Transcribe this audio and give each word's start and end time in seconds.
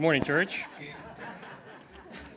Good 0.00 0.04
morning, 0.04 0.24
church. 0.24 0.64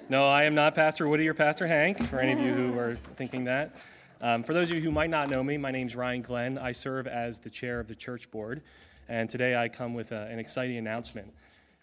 No, 0.10 0.28
I 0.28 0.44
am 0.44 0.54
not 0.54 0.76
Pastor 0.76 1.08
Woody 1.08 1.30
or 1.30 1.34
Pastor 1.34 1.66
Hank, 1.66 1.98
for 2.10 2.20
any 2.20 2.34
of 2.34 2.40
you 2.42 2.54
who 2.54 2.78
are 2.78 2.96
thinking 3.16 3.46
that. 3.46 3.78
Um, 4.20 4.44
for 4.44 4.54
those 4.54 4.70
of 4.70 4.76
you 4.76 4.82
who 4.82 4.92
might 4.92 5.10
not 5.10 5.30
know 5.30 5.42
me, 5.42 5.56
my 5.56 5.72
name 5.72 5.88
is 5.88 5.96
Ryan 5.96 6.22
Glenn. 6.22 6.58
I 6.58 6.74
serve 6.74 7.08
as 7.08 7.40
the 7.40 7.50
chair 7.50 7.80
of 7.80 7.88
the 7.88 7.96
church 7.96 8.30
board, 8.32 8.64
and 9.08 9.30
today 9.30 9.56
I 9.56 9.70
come 9.70 9.94
with 9.94 10.12
a, 10.12 10.24
an 10.24 10.40
exciting 10.40 10.76
announcement. 10.76 11.34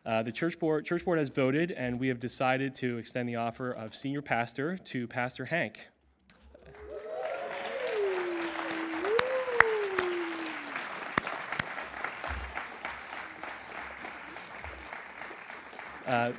Uh, 0.05 0.23
the 0.23 0.33
church 0.33 0.59
board, 0.59 0.85
church 0.85 1.03
board 1.03 1.19
has 1.19 1.31
voted, 1.31 1.71
and 1.71 1.99
we 1.99 2.09
have 2.09 2.21
decided 2.21 2.75
to 2.75 2.99
extend 2.99 3.27
the 3.27 3.37
offer 3.37 3.73
of 3.73 3.95
senior 3.95 4.21
pastor 4.21 4.77
to 4.77 5.09
Pastor 5.09 5.47
Hank. 5.47 5.89
Uh, 16.11 16.33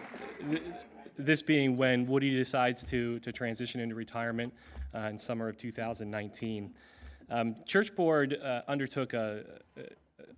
this 1.18 1.42
being 1.42 1.78
when 1.78 2.06
Woody 2.06 2.36
decides 2.36 2.84
to, 2.90 3.20
to 3.20 3.32
transition 3.32 3.80
into 3.80 3.96
retirement 3.96 4.54
uh, 4.94 5.00
in 5.00 5.18
summer 5.18 5.48
of 5.48 5.56
2019. 5.56 6.74
Um, 7.30 7.56
Church 7.66 7.96
Board 7.96 8.38
uh, 8.44 8.64
undertook 8.68 9.14
a, 9.14 9.46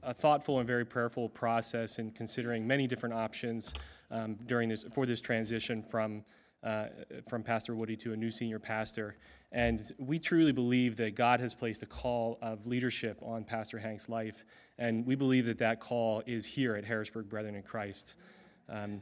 a, 0.04 0.14
thoughtful 0.14 0.60
and 0.60 0.68
very 0.68 0.86
prayerful 0.86 1.30
process 1.30 1.98
in 1.98 2.12
considering 2.12 2.68
many 2.68 2.86
different 2.86 3.16
options 3.16 3.74
um, 4.12 4.38
during 4.46 4.70
this, 4.70 4.86
for 4.94 5.08
this 5.08 5.20
transition 5.20 5.82
from, 5.82 6.24
uh, 6.64 6.86
from 7.28 7.42
Pastor 7.42 7.74
Woody 7.74 7.96
to 7.96 8.14
a 8.14 8.16
new 8.16 8.30
senior 8.30 8.60
pastor. 8.60 9.18
And 9.52 9.92
we 9.98 10.20
truly 10.20 10.52
believe 10.52 10.96
that 10.98 11.16
God 11.16 11.40
has 11.40 11.56
placed 11.56 11.82
a 11.82 11.88
call 11.88 12.38
of 12.44 12.68
leadership 12.68 13.18
on 13.24 13.46
Pastor 13.46 13.80
Hank's 13.80 14.10
life, 14.10 14.46
and 14.78 15.04
we 15.08 15.16
believe 15.16 15.46
that 15.46 15.58
that 15.58 15.80
call 15.80 16.22
is 16.28 16.46
here 16.46 16.76
at 16.76 16.86
Harrisburg 16.86 17.30
Brethren 17.30 17.56
in 17.56 17.64
Christ. 17.64 18.14
Um, 18.70 19.02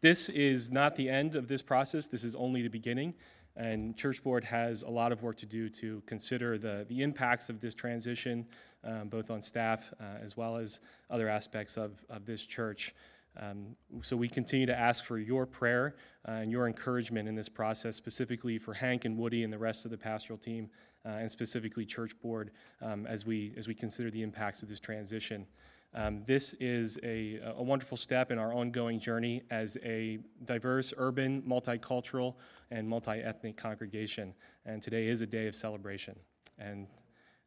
this 0.00 0.28
is 0.28 0.70
not 0.70 0.96
the 0.96 1.08
end 1.08 1.36
of 1.36 1.48
this 1.48 1.62
process, 1.62 2.06
this 2.06 2.24
is 2.24 2.34
only 2.34 2.62
the 2.62 2.68
beginning. 2.68 3.14
And 3.56 3.96
Church 3.96 4.22
Board 4.22 4.44
has 4.44 4.82
a 4.82 4.88
lot 4.88 5.12
of 5.12 5.22
work 5.22 5.36
to 5.38 5.46
do 5.46 5.68
to 5.70 6.02
consider 6.06 6.56
the, 6.56 6.86
the 6.88 7.02
impacts 7.02 7.50
of 7.50 7.60
this 7.60 7.74
transition, 7.74 8.46
um, 8.84 9.08
both 9.08 9.30
on 9.30 9.42
staff 9.42 9.92
uh, 10.00 10.04
as 10.22 10.36
well 10.36 10.56
as 10.56 10.80
other 11.10 11.28
aspects 11.28 11.76
of, 11.76 11.92
of 12.08 12.24
this 12.24 12.46
church. 12.46 12.94
Um, 13.38 13.76
so 14.02 14.16
we 14.16 14.28
continue 14.28 14.66
to 14.66 14.76
ask 14.76 15.04
for 15.04 15.18
your 15.18 15.46
prayer 15.46 15.94
uh, 16.26 16.32
and 16.32 16.50
your 16.50 16.66
encouragement 16.66 17.28
in 17.28 17.34
this 17.34 17.48
process, 17.48 17.96
specifically 17.96 18.58
for 18.58 18.74
Hank 18.74 19.04
and 19.04 19.16
Woody 19.16 19.44
and 19.44 19.52
the 19.52 19.58
rest 19.58 19.84
of 19.84 19.90
the 19.90 19.98
pastoral 19.98 20.38
team, 20.38 20.70
uh, 21.04 21.10
and 21.10 21.30
specifically 21.30 21.84
Church 21.84 22.12
Board, 22.22 22.50
um, 22.82 23.06
as, 23.06 23.26
we, 23.26 23.52
as 23.56 23.68
we 23.68 23.74
consider 23.74 24.10
the 24.10 24.22
impacts 24.22 24.62
of 24.62 24.68
this 24.68 24.80
transition. 24.80 25.46
Um, 25.92 26.22
this 26.24 26.54
is 26.60 26.98
a, 27.02 27.40
a, 27.56 27.62
wonderful 27.62 27.96
step 27.96 28.30
in 28.30 28.38
our 28.38 28.54
ongoing 28.54 29.00
journey 29.00 29.42
as 29.50 29.76
a 29.82 30.18
diverse, 30.44 30.94
urban, 30.96 31.42
multicultural, 31.42 32.36
and 32.70 32.88
multi 32.88 33.18
ethnic 33.18 33.56
congregation. 33.56 34.32
And 34.64 34.80
today 34.80 35.08
is 35.08 35.20
a 35.20 35.26
day 35.26 35.48
of 35.48 35.54
celebration. 35.56 36.14
And 36.58 36.86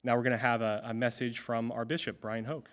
now 0.03 0.17
we're 0.17 0.23
going 0.23 0.31
to 0.31 0.37
have 0.37 0.61
a, 0.61 0.81
a 0.83 0.93
message 0.93 1.39
from 1.39 1.71
our 1.71 1.85
bishop, 1.85 2.19
Brian 2.19 2.43
Hoke. 2.43 2.69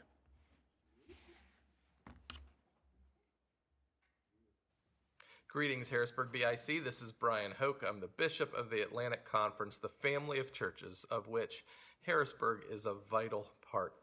Greetings, 5.46 5.88
Harrisburg 5.88 6.32
BIC. 6.32 6.84
This 6.84 7.00
is 7.00 7.12
Brian 7.12 7.52
Hoke. 7.52 7.84
I'm 7.88 8.00
the 8.00 8.08
bishop 8.08 8.52
of 8.54 8.70
the 8.70 8.82
Atlantic 8.82 9.24
Conference, 9.24 9.78
the 9.78 9.88
family 9.88 10.40
of 10.40 10.52
churches 10.52 11.04
of 11.10 11.28
which 11.28 11.64
Harrisburg 12.02 12.62
is 12.70 12.86
a 12.86 12.94
vital 13.08 13.52
part. 13.70 13.94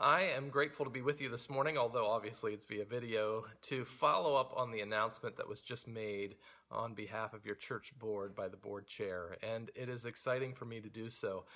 I 0.00 0.22
am 0.36 0.48
grateful 0.48 0.84
to 0.84 0.92
be 0.92 1.02
with 1.02 1.20
you 1.20 1.28
this 1.28 1.50
morning, 1.50 1.76
although 1.76 2.06
obviously 2.06 2.52
it's 2.52 2.64
via 2.64 2.84
video, 2.84 3.46
to 3.62 3.84
follow 3.84 4.36
up 4.36 4.52
on 4.56 4.70
the 4.70 4.80
announcement 4.80 5.36
that 5.38 5.48
was 5.48 5.60
just 5.60 5.88
made 5.88 6.36
on 6.70 6.94
behalf 6.94 7.34
of 7.34 7.44
your 7.44 7.56
church 7.56 7.92
board 7.98 8.32
by 8.32 8.46
the 8.46 8.56
board 8.56 8.86
chair, 8.86 9.36
and 9.42 9.72
it 9.74 9.88
is 9.88 10.04
exciting 10.04 10.54
for 10.54 10.66
me 10.66 10.80
to 10.80 10.88
do 10.88 11.10
so. 11.10 11.46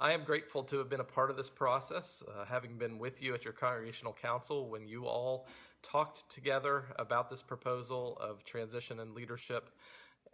I 0.00 0.14
am 0.14 0.24
grateful 0.24 0.64
to 0.64 0.78
have 0.78 0.88
been 0.88 0.98
a 0.98 1.04
part 1.04 1.30
of 1.30 1.36
this 1.36 1.48
process, 1.48 2.24
uh, 2.26 2.44
having 2.44 2.76
been 2.76 2.98
with 2.98 3.22
you 3.22 3.34
at 3.34 3.44
your 3.44 3.52
congregational 3.52 4.14
council 4.14 4.68
when 4.68 4.88
you 4.88 5.06
all 5.06 5.46
talked 5.80 6.28
together 6.28 6.86
about 6.98 7.30
this 7.30 7.44
proposal 7.44 8.18
of 8.20 8.44
transition 8.44 8.98
and 8.98 9.14
leadership 9.14 9.70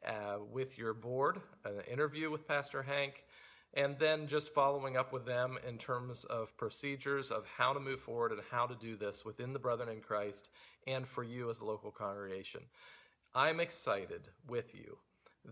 uh, 0.06 0.38
with 0.50 0.78
your 0.78 0.94
board, 0.94 1.42
an 1.66 1.82
interview 1.90 2.30
with 2.30 2.48
Pastor 2.48 2.82
Hank 2.82 3.26
and 3.74 3.98
then 3.98 4.26
just 4.26 4.54
following 4.54 4.96
up 4.96 5.12
with 5.12 5.26
them 5.26 5.58
in 5.66 5.78
terms 5.78 6.24
of 6.24 6.56
procedures 6.56 7.30
of 7.30 7.44
how 7.46 7.72
to 7.72 7.80
move 7.80 8.00
forward 8.00 8.32
and 8.32 8.40
how 8.50 8.66
to 8.66 8.74
do 8.74 8.96
this 8.96 9.24
within 9.24 9.52
the 9.52 9.58
brethren 9.58 9.88
in 9.88 10.00
Christ 10.00 10.50
and 10.86 11.06
for 11.06 11.22
you 11.22 11.50
as 11.50 11.60
a 11.60 11.64
local 11.64 11.90
congregation. 11.90 12.62
I'm 13.34 13.60
excited 13.60 14.28
with 14.48 14.74
you 14.74 14.98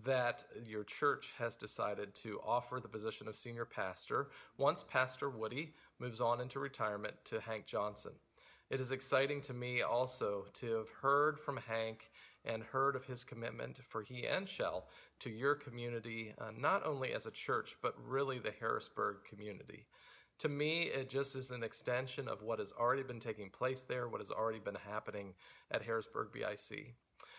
that 0.04 0.44
your 0.66 0.84
church 0.84 1.32
has 1.38 1.56
decided 1.56 2.14
to 2.14 2.40
offer 2.44 2.80
the 2.80 2.88
position 2.88 3.28
of 3.28 3.36
senior 3.36 3.64
pastor 3.64 4.28
once 4.58 4.84
Pastor 4.88 5.30
Woody 5.30 5.74
moves 5.98 6.20
on 6.20 6.40
into 6.40 6.58
retirement 6.58 7.14
to 7.24 7.40
Hank 7.40 7.66
Johnson. 7.66 8.12
It 8.68 8.80
is 8.80 8.90
exciting 8.90 9.40
to 9.42 9.54
me 9.54 9.82
also 9.82 10.46
to 10.54 10.72
have 10.74 10.90
heard 10.90 11.38
from 11.38 11.56
Hank 11.56 12.10
and 12.46 12.62
heard 12.62 12.96
of 12.96 13.04
his 13.04 13.24
commitment 13.24 13.80
for 13.88 14.02
he 14.02 14.26
and 14.26 14.48
Shell 14.48 14.88
to 15.20 15.30
your 15.30 15.54
community, 15.54 16.34
uh, 16.38 16.50
not 16.56 16.86
only 16.86 17.12
as 17.12 17.26
a 17.26 17.30
church, 17.30 17.76
but 17.82 17.94
really 18.06 18.38
the 18.38 18.54
Harrisburg 18.60 19.16
community. 19.28 19.86
To 20.40 20.48
me, 20.48 20.84
it 20.84 21.08
just 21.08 21.34
is 21.34 21.50
an 21.50 21.62
extension 21.62 22.28
of 22.28 22.42
what 22.42 22.58
has 22.58 22.72
already 22.72 23.02
been 23.02 23.20
taking 23.20 23.48
place 23.48 23.84
there, 23.84 24.08
what 24.08 24.20
has 24.20 24.30
already 24.30 24.58
been 24.58 24.76
happening 24.76 25.32
at 25.70 25.82
Harrisburg 25.82 26.28
BIC. 26.32 26.94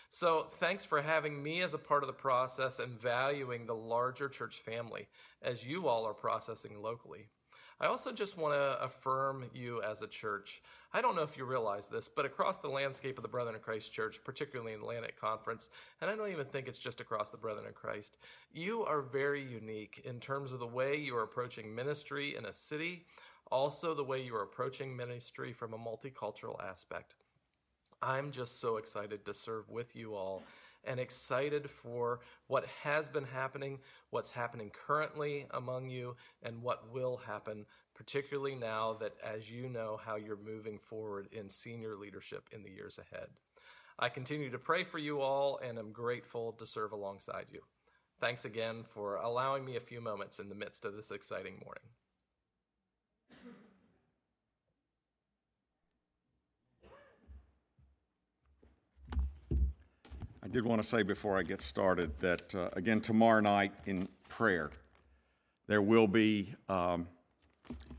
So, 0.09 0.47
thanks 0.49 0.85
for 0.85 1.01
having 1.01 1.43
me 1.43 1.61
as 1.61 1.73
a 1.73 1.77
part 1.77 2.01
of 2.01 2.07
the 2.07 2.13
process 2.13 2.79
and 2.79 2.99
valuing 2.99 3.65
the 3.65 3.75
larger 3.75 4.29
church 4.29 4.55
family 4.55 5.07
as 5.41 5.65
you 5.65 5.87
all 5.87 6.05
are 6.05 6.13
processing 6.13 6.81
locally. 6.81 7.27
I 7.79 7.85
also 7.85 8.11
just 8.11 8.37
want 8.37 8.55
to 8.55 8.83
affirm 8.83 9.45
you 9.53 9.81
as 9.83 10.01
a 10.01 10.07
church. 10.07 10.63
I 10.93 11.01
don't 11.01 11.15
know 11.15 11.21
if 11.21 11.37
you 11.37 11.43
realize 11.43 11.87
this, 11.87 12.07
but 12.07 12.25
across 12.25 12.59
the 12.59 12.69
landscape 12.69 13.17
of 13.17 13.21
the 13.21 13.27
Brethren 13.27 13.55
in 13.55 13.61
Christ 13.61 13.91
Church, 13.91 14.19
particularly 14.23 14.73
in 14.73 14.79
the 14.79 14.85
Atlantic 14.85 15.19
Conference, 15.19 15.69
and 16.01 16.09
I 16.09 16.15
don't 16.15 16.31
even 16.31 16.45
think 16.45 16.67
it's 16.67 16.79
just 16.79 17.01
across 17.01 17.29
the 17.29 17.37
Brethren 17.37 17.65
in 17.67 17.73
Christ, 17.73 18.17
you 18.53 18.83
are 18.83 19.01
very 19.01 19.43
unique 19.43 20.01
in 20.05 20.19
terms 20.19 20.53
of 20.53 20.59
the 20.59 20.67
way 20.67 20.95
you 20.95 21.15
are 21.17 21.23
approaching 21.23 21.75
ministry 21.75 22.37
in 22.37 22.45
a 22.45 22.53
city, 22.53 23.05
also 23.51 23.93
the 23.93 24.03
way 24.03 24.21
you 24.21 24.33
are 24.35 24.43
approaching 24.43 24.95
ministry 24.95 25.51
from 25.51 25.73
a 25.73 25.77
multicultural 25.77 26.63
aspect. 26.63 27.15
I'm 28.01 28.31
just 28.31 28.61
so 28.61 28.77
excited 28.77 29.25
to 29.25 29.33
serve 29.33 29.69
with 29.69 29.95
you 29.95 30.15
all 30.15 30.43
and 30.83 30.99
excited 30.99 31.69
for 31.69 32.21
what 32.47 32.65
has 32.81 33.09
been 33.09 33.25
happening, 33.25 33.79
what's 34.11 34.29
happening 34.29 34.71
currently 34.71 35.45
among 35.51 35.89
you, 35.89 36.15
and 36.43 36.61
what 36.61 36.91
will 36.93 37.17
happen, 37.17 37.65
particularly 37.97 38.55
now 38.55 38.93
that, 39.01 39.13
as 39.25 39.51
you 39.51 39.67
know, 39.67 39.99
how 40.05 40.15
you're 40.15 40.37
moving 40.37 40.77
forward 40.77 41.27
in 41.31 41.49
senior 41.49 41.95
leadership 41.95 42.47
in 42.51 42.61
the 42.61 42.69
years 42.69 42.99
ahead. 42.99 43.27
I 43.97 44.09
continue 44.09 44.51
to 44.51 44.59
pray 44.59 44.83
for 44.83 44.99
you 44.99 45.19
all 45.19 45.59
and 45.67 45.79
am 45.79 45.91
grateful 45.91 46.53
to 46.53 46.65
serve 46.67 46.91
alongside 46.91 47.47
you. 47.51 47.61
Thanks 48.21 48.45
again 48.45 48.83
for 48.87 49.15
allowing 49.15 49.65
me 49.65 49.75
a 49.75 49.79
few 49.79 49.99
moments 49.99 50.37
in 50.37 50.47
the 50.47 50.55
midst 50.55 50.85
of 50.85 50.95
this 50.95 51.09
exciting 51.09 51.59
morning. 51.63 51.83
I 60.43 60.47
did 60.47 60.65
want 60.65 60.81
to 60.81 60.87
say 60.87 61.01
before 61.01 61.37
I 61.37 61.43
get 61.43 61.61
started 61.61 62.11
that, 62.19 62.55
uh, 62.55 62.69
again, 62.73 63.01
tomorrow 63.01 63.41
night 63.41 63.73
in 63.85 64.07
prayer, 64.29 64.71
there 65.67 65.81
will 65.81 66.07
be, 66.07 66.53
um, 66.69 67.07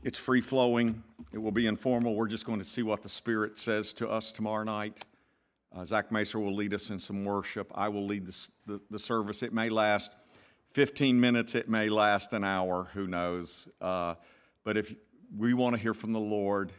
it's 0.03 0.17
free 0.17 0.41
flowing, 0.41 1.03
it 1.31 1.37
will 1.37 1.51
be 1.51 1.67
informal. 1.67 2.15
We're 2.15 2.27
just 2.27 2.45
going 2.45 2.59
to 2.59 2.65
see 2.65 2.83
what 2.83 3.03
the 3.03 3.09
Spirit 3.09 3.59
says 3.59 3.93
to 3.93 4.09
us 4.09 4.31
tomorrow 4.31 4.63
night. 4.63 5.05
Uh, 5.75 5.85
Zach 5.85 6.09
Macer 6.09 6.39
will 6.39 6.55
lead 6.55 6.73
us 6.73 6.89
in 6.89 6.99
some 6.99 7.25
worship. 7.25 7.71
I 7.75 7.89
will 7.89 8.05
lead 8.05 8.25
the, 8.25 8.47
the, 8.65 8.81
the, 8.89 8.99
service. 8.99 9.43
It 9.43 9.53
may 9.53 9.69
last 9.69 10.13
15 10.71 11.19
minutes, 11.19 11.53
it 11.53 11.69
may 11.69 11.89
last 11.89 12.33
an 12.33 12.43
hour, 12.43 12.87
who 12.93 13.05
knows. 13.05 13.67
Uh, 13.79 14.15
but 14.63 14.77
if 14.77 14.95
we 15.37 15.53
want 15.53 15.75
to 15.75 15.81
hear 15.81 15.93
from 15.93 16.13
the 16.13 16.19
Lord, 16.19 16.71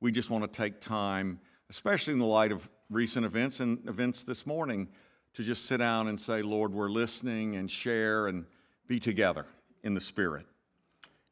we 0.00 0.12
just 0.12 0.30
want 0.30 0.50
to 0.50 0.56
take 0.56 0.80
time, 0.80 1.40
especially 1.68 2.14
in 2.14 2.18
the 2.18 2.26
light 2.26 2.52
of 2.52 2.70
recent 2.88 3.26
events 3.26 3.60
and 3.60 3.86
events 3.86 4.22
this 4.22 4.46
morning 4.46 4.88
to 5.34 5.42
just 5.42 5.66
sit 5.66 5.78
down 5.78 6.08
and 6.08 6.18
say, 6.18 6.40
Lord, 6.40 6.72
we're 6.72 6.88
listening 6.88 7.56
and 7.56 7.70
share 7.70 8.28
and 8.28 8.46
be 8.86 8.98
together 8.98 9.44
in 9.82 9.92
the 9.92 10.00
Spirit 10.00 10.46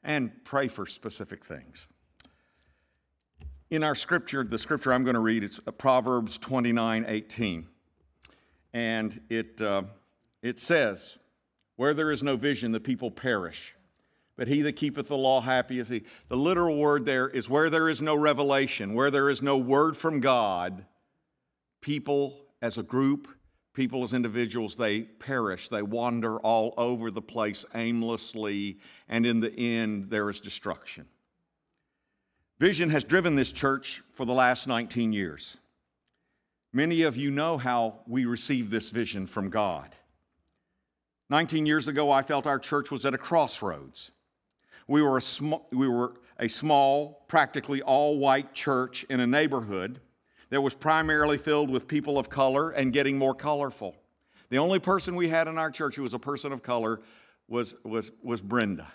and 0.06 0.30
pray 0.44 0.68
for 0.68 0.86
specific 0.86 1.44
things. 1.44 1.88
In 3.68 3.82
our 3.82 3.96
scripture, 3.96 4.44
the 4.44 4.58
scripture 4.58 4.92
I'm 4.92 5.02
going 5.02 5.14
to 5.14 5.20
read 5.20 5.42
is 5.42 5.60
Proverbs 5.76 6.38
29 6.38 7.04
18. 7.06 7.66
And 8.72 9.20
it, 9.28 9.60
uh, 9.60 9.82
it 10.42 10.60
says, 10.60 11.18
Where 11.74 11.92
there 11.92 12.12
is 12.12 12.22
no 12.22 12.36
vision, 12.36 12.70
the 12.70 12.80
people 12.80 13.10
perish. 13.10 13.74
But 14.36 14.48
he 14.48 14.62
that 14.62 14.74
keepeth 14.74 15.08
the 15.08 15.16
law 15.16 15.40
happy 15.40 15.80
is 15.80 15.88
he. 15.88 16.04
The 16.28 16.36
literal 16.36 16.76
word 16.76 17.04
there 17.04 17.28
is 17.28 17.50
where 17.50 17.68
there 17.68 17.88
is 17.88 18.00
no 18.00 18.14
revelation, 18.14 18.94
where 18.94 19.10
there 19.10 19.28
is 19.28 19.42
no 19.42 19.56
word 19.58 19.96
from 19.96 20.20
God, 20.20 20.84
people 21.80 22.42
as 22.62 22.78
a 22.78 22.82
group, 22.82 23.28
people 23.76 24.02
as 24.02 24.14
individuals, 24.14 24.74
they 24.74 25.02
perish. 25.02 25.68
They 25.68 25.82
wander 25.82 26.38
all 26.38 26.72
over 26.78 27.10
the 27.10 27.20
place 27.20 27.64
aimlessly, 27.74 28.78
and 29.06 29.26
in 29.26 29.38
the 29.38 29.54
end, 29.54 30.08
there 30.08 30.30
is 30.30 30.40
destruction. 30.40 31.06
Vision 32.58 32.88
has 32.88 33.04
driven 33.04 33.36
this 33.36 33.52
church 33.52 34.02
for 34.12 34.24
the 34.24 34.32
last 34.32 34.66
19 34.66 35.12
years. 35.12 35.58
Many 36.72 37.02
of 37.02 37.18
you 37.18 37.30
know 37.30 37.58
how 37.58 38.00
we 38.08 38.24
received 38.24 38.70
this 38.70 38.90
vision 38.90 39.26
from 39.26 39.50
God. 39.50 39.94
19 41.28 41.66
years 41.66 41.86
ago, 41.86 42.10
I 42.10 42.22
felt 42.22 42.46
our 42.46 42.58
church 42.58 42.90
was 42.90 43.04
at 43.04 43.12
a 43.12 43.18
crossroads. 43.18 44.10
We 44.88 45.02
were 45.02 45.18
a, 45.18 45.22
sm- 45.22 45.54
we 45.70 45.86
were 45.86 46.14
a 46.38 46.48
small, 46.48 47.24
practically 47.28 47.82
all 47.82 48.16
white 48.16 48.54
church 48.54 49.04
in 49.10 49.20
a 49.20 49.26
neighborhood 49.26 50.00
that 50.50 50.60
was 50.60 50.74
primarily 50.74 51.38
filled 51.38 51.70
with 51.70 51.88
people 51.88 52.18
of 52.18 52.30
color 52.30 52.70
and 52.70 52.92
getting 52.92 53.18
more 53.18 53.34
colorful. 53.34 53.96
The 54.48 54.58
only 54.58 54.78
person 54.78 55.16
we 55.16 55.28
had 55.28 55.48
in 55.48 55.58
our 55.58 55.70
church 55.70 55.96
who 55.96 56.02
was 56.02 56.14
a 56.14 56.18
person 56.18 56.52
of 56.52 56.62
color 56.62 57.00
was, 57.48 57.74
was, 57.84 58.12
was 58.22 58.40
Brenda. 58.40 58.86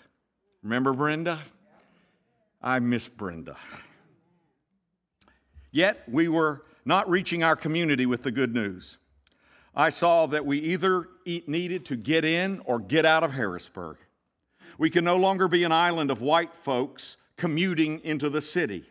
Remember 0.62 0.92
Brenda? 0.92 1.38
I 2.62 2.78
miss 2.78 3.08
Brenda. 3.08 3.56
Yet 5.70 6.04
we 6.08 6.28
were 6.28 6.64
not 6.84 7.08
reaching 7.08 7.42
our 7.42 7.56
community 7.56 8.06
with 8.06 8.22
the 8.22 8.30
good 8.30 8.54
news. 8.54 8.98
I 9.74 9.90
saw 9.90 10.26
that 10.26 10.44
we 10.44 10.58
either 10.58 11.08
needed 11.24 11.86
to 11.86 11.96
get 11.96 12.24
in 12.24 12.60
or 12.64 12.78
get 12.78 13.06
out 13.06 13.24
of 13.24 13.32
Harrisburg. 13.32 13.96
We 14.78 14.90
could 14.90 15.04
no 15.04 15.16
longer 15.16 15.48
be 15.48 15.64
an 15.64 15.72
island 15.72 16.10
of 16.10 16.20
white 16.20 16.54
folks 16.54 17.16
commuting 17.36 18.00
into 18.00 18.28
the 18.28 18.42
city. 18.42 18.84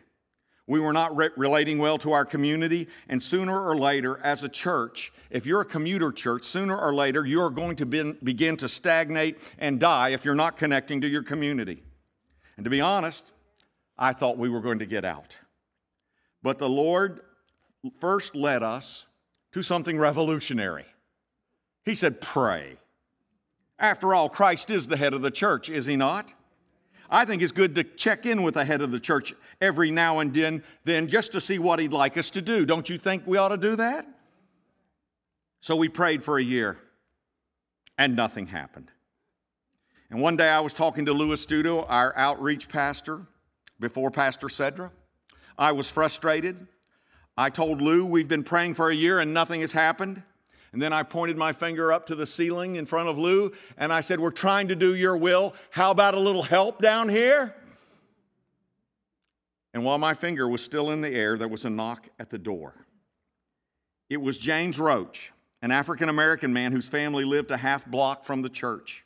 We 0.66 0.78
were 0.80 0.92
not 0.92 1.16
re- 1.16 1.30
relating 1.36 1.78
well 1.78 1.98
to 1.98 2.12
our 2.12 2.24
community, 2.24 2.88
and 3.08 3.22
sooner 3.22 3.60
or 3.60 3.76
later, 3.76 4.20
as 4.22 4.44
a 4.44 4.48
church, 4.48 5.12
if 5.30 5.44
you're 5.44 5.62
a 5.62 5.66
commuter 5.66 6.12
church, 6.12 6.44
sooner 6.44 6.78
or 6.78 6.94
later, 6.94 7.26
you 7.26 7.40
are 7.40 7.50
going 7.50 7.76
to 7.76 7.86
be- 7.86 8.12
begin 8.22 8.56
to 8.58 8.68
stagnate 8.68 9.38
and 9.58 9.80
die 9.80 10.10
if 10.10 10.24
you're 10.24 10.34
not 10.34 10.56
connecting 10.56 11.00
to 11.00 11.08
your 11.08 11.22
community. 11.22 11.82
And 12.56 12.64
to 12.64 12.70
be 12.70 12.80
honest, 12.80 13.32
I 13.98 14.12
thought 14.12 14.38
we 14.38 14.48
were 14.48 14.60
going 14.60 14.78
to 14.78 14.86
get 14.86 15.04
out. 15.04 15.36
But 16.42 16.58
the 16.58 16.68
Lord 16.68 17.20
first 18.00 18.34
led 18.34 18.62
us 18.62 19.06
to 19.52 19.62
something 19.62 19.98
revolutionary. 19.98 20.86
He 21.84 21.94
said, 21.94 22.20
Pray. 22.20 22.76
After 23.78 24.14
all, 24.14 24.28
Christ 24.28 24.70
is 24.70 24.86
the 24.86 24.96
head 24.96 25.12
of 25.12 25.22
the 25.22 25.30
church, 25.30 25.68
is 25.68 25.86
he 25.86 25.96
not? 25.96 26.32
I 27.12 27.26
think 27.26 27.42
it's 27.42 27.52
good 27.52 27.74
to 27.74 27.84
check 27.84 28.24
in 28.24 28.42
with 28.42 28.54
the 28.54 28.64
head 28.64 28.80
of 28.80 28.90
the 28.90 28.98
church 28.98 29.34
every 29.60 29.90
now 29.90 30.20
and 30.20 30.32
then, 30.32 30.64
then 30.84 31.08
just 31.08 31.32
to 31.32 31.42
see 31.42 31.58
what 31.58 31.78
he'd 31.78 31.92
like 31.92 32.16
us 32.16 32.30
to 32.30 32.40
do. 32.40 32.64
Don't 32.64 32.88
you 32.88 32.96
think 32.96 33.24
we 33.26 33.36
ought 33.36 33.50
to 33.50 33.58
do 33.58 33.76
that? 33.76 34.06
So 35.60 35.76
we 35.76 35.90
prayed 35.90 36.24
for 36.24 36.38
a 36.38 36.42
year, 36.42 36.78
and 37.98 38.16
nothing 38.16 38.46
happened. 38.46 38.90
And 40.10 40.22
one 40.22 40.38
day 40.38 40.48
I 40.48 40.60
was 40.60 40.72
talking 40.72 41.04
to 41.04 41.12
Louis 41.12 41.44
Studo, 41.44 41.84
our 41.86 42.16
outreach 42.16 42.68
pastor, 42.68 43.26
before 43.78 44.10
Pastor 44.10 44.46
Cedra. 44.46 44.90
I 45.58 45.72
was 45.72 45.90
frustrated. 45.90 46.66
I 47.36 47.50
told 47.50 47.82
Lou, 47.82 48.06
we've 48.06 48.26
been 48.26 48.42
praying 48.42 48.74
for 48.74 48.90
a 48.90 48.94
year 48.94 49.20
and 49.20 49.34
nothing 49.34 49.60
has 49.60 49.72
happened. 49.72 50.22
And 50.72 50.80
then 50.80 50.92
I 50.92 51.02
pointed 51.02 51.36
my 51.36 51.52
finger 51.52 51.92
up 51.92 52.06
to 52.06 52.14
the 52.14 52.26
ceiling 52.26 52.76
in 52.76 52.86
front 52.86 53.08
of 53.08 53.18
Lou 53.18 53.52
and 53.76 53.92
I 53.92 54.00
said, 54.00 54.20
We're 54.20 54.30
trying 54.30 54.68
to 54.68 54.76
do 54.76 54.94
your 54.94 55.16
will. 55.16 55.54
How 55.70 55.90
about 55.90 56.14
a 56.14 56.18
little 56.18 56.42
help 56.42 56.80
down 56.80 57.08
here? 57.08 57.54
And 59.74 59.84
while 59.84 59.98
my 59.98 60.14
finger 60.14 60.48
was 60.48 60.62
still 60.62 60.90
in 60.90 61.00
the 61.00 61.10
air, 61.10 61.36
there 61.36 61.48
was 61.48 61.64
a 61.64 61.70
knock 61.70 62.08
at 62.18 62.30
the 62.30 62.38
door. 62.38 62.74
It 64.08 64.20
was 64.20 64.36
James 64.36 64.78
Roach, 64.78 65.32
an 65.62 65.70
African 65.70 66.08
American 66.08 66.52
man 66.52 66.72
whose 66.72 66.88
family 66.88 67.24
lived 67.24 67.50
a 67.50 67.56
half 67.56 67.86
block 67.86 68.24
from 68.24 68.42
the 68.42 68.50
church. 68.50 69.04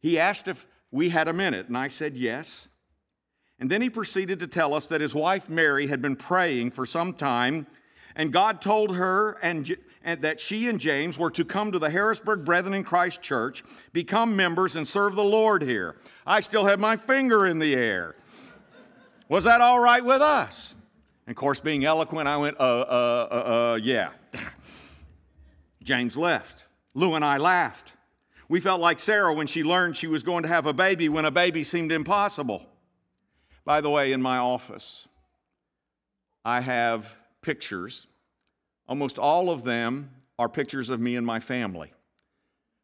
He 0.00 0.18
asked 0.18 0.48
if 0.48 0.66
we 0.90 1.10
had 1.10 1.28
a 1.28 1.32
minute, 1.32 1.68
and 1.68 1.76
I 1.76 1.88
said 1.88 2.16
yes. 2.16 2.68
And 3.60 3.70
then 3.70 3.82
he 3.82 3.90
proceeded 3.90 4.40
to 4.40 4.46
tell 4.46 4.74
us 4.74 4.86
that 4.86 5.00
his 5.00 5.14
wife 5.14 5.48
Mary 5.48 5.88
had 5.88 6.00
been 6.00 6.16
praying 6.16 6.70
for 6.70 6.86
some 6.86 7.12
time, 7.12 7.66
and 8.16 8.32
God 8.32 8.60
told 8.60 8.96
her 8.96 9.38
and, 9.42 9.76
and, 10.02 10.22
that 10.22 10.40
she 10.40 10.68
and 10.68 10.80
James 10.80 11.18
were 11.18 11.30
to 11.32 11.44
come 11.44 11.72
to 11.72 11.78
the 11.78 11.90
Harrisburg 11.90 12.44
Brethren 12.44 12.74
in 12.74 12.84
Christ 12.84 13.22
Church, 13.22 13.64
become 13.92 14.36
members, 14.36 14.76
and 14.76 14.86
serve 14.86 15.14
the 15.14 15.24
Lord 15.24 15.62
here. 15.62 15.96
I 16.26 16.40
still 16.40 16.66
have 16.66 16.80
my 16.80 16.96
finger 16.96 17.46
in 17.46 17.58
the 17.58 17.74
air. 17.74 18.14
Was 19.28 19.44
that 19.44 19.60
all 19.60 19.80
right 19.80 20.04
with 20.04 20.22
us? 20.22 20.74
And 21.26 21.36
of 21.36 21.36
course, 21.36 21.60
being 21.60 21.84
eloquent, 21.84 22.28
I 22.28 22.36
went, 22.38 22.58
uh, 22.58 22.62
uh, 22.62 23.28
uh, 23.30 23.34
uh 23.34 23.78
yeah. 23.82 24.10
James 25.82 26.16
left. 26.16 26.64
Lou 26.94 27.14
and 27.14 27.24
I 27.24 27.36
laughed. 27.38 27.92
We 28.48 28.60
felt 28.60 28.80
like 28.80 28.98
Sarah 28.98 29.34
when 29.34 29.46
she 29.46 29.62
learned 29.62 29.96
she 29.96 30.06
was 30.06 30.22
going 30.22 30.42
to 30.42 30.48
have 30.48 30.64
a 30.66 30.72
baby 30.72 31.08
when 31.08 31.26
a 31.26 31.30
baby 31.30 31.64
seemed 31.64 31.92
impossible. 31.92 32.66
By 33.64 33.82
the 33.82 33.90
way, 33.90 34.12
in 34.12 34.22
my 34.22 34.38
office, 34.38 35.06
I 36.44 36.62
have 36.62 37.14
pictures. 37.42 38.06
Almost 38.88 39.18
all 39.18 39.50
of 39.50 39.64
them 39.64 40.10
are 40.38 40.48
pictures 40.48 40.88
of 40.88 41.00
me 41.00 41.16
and 41.16 41.26
my 41.26 41.40
family. 41.40 41.92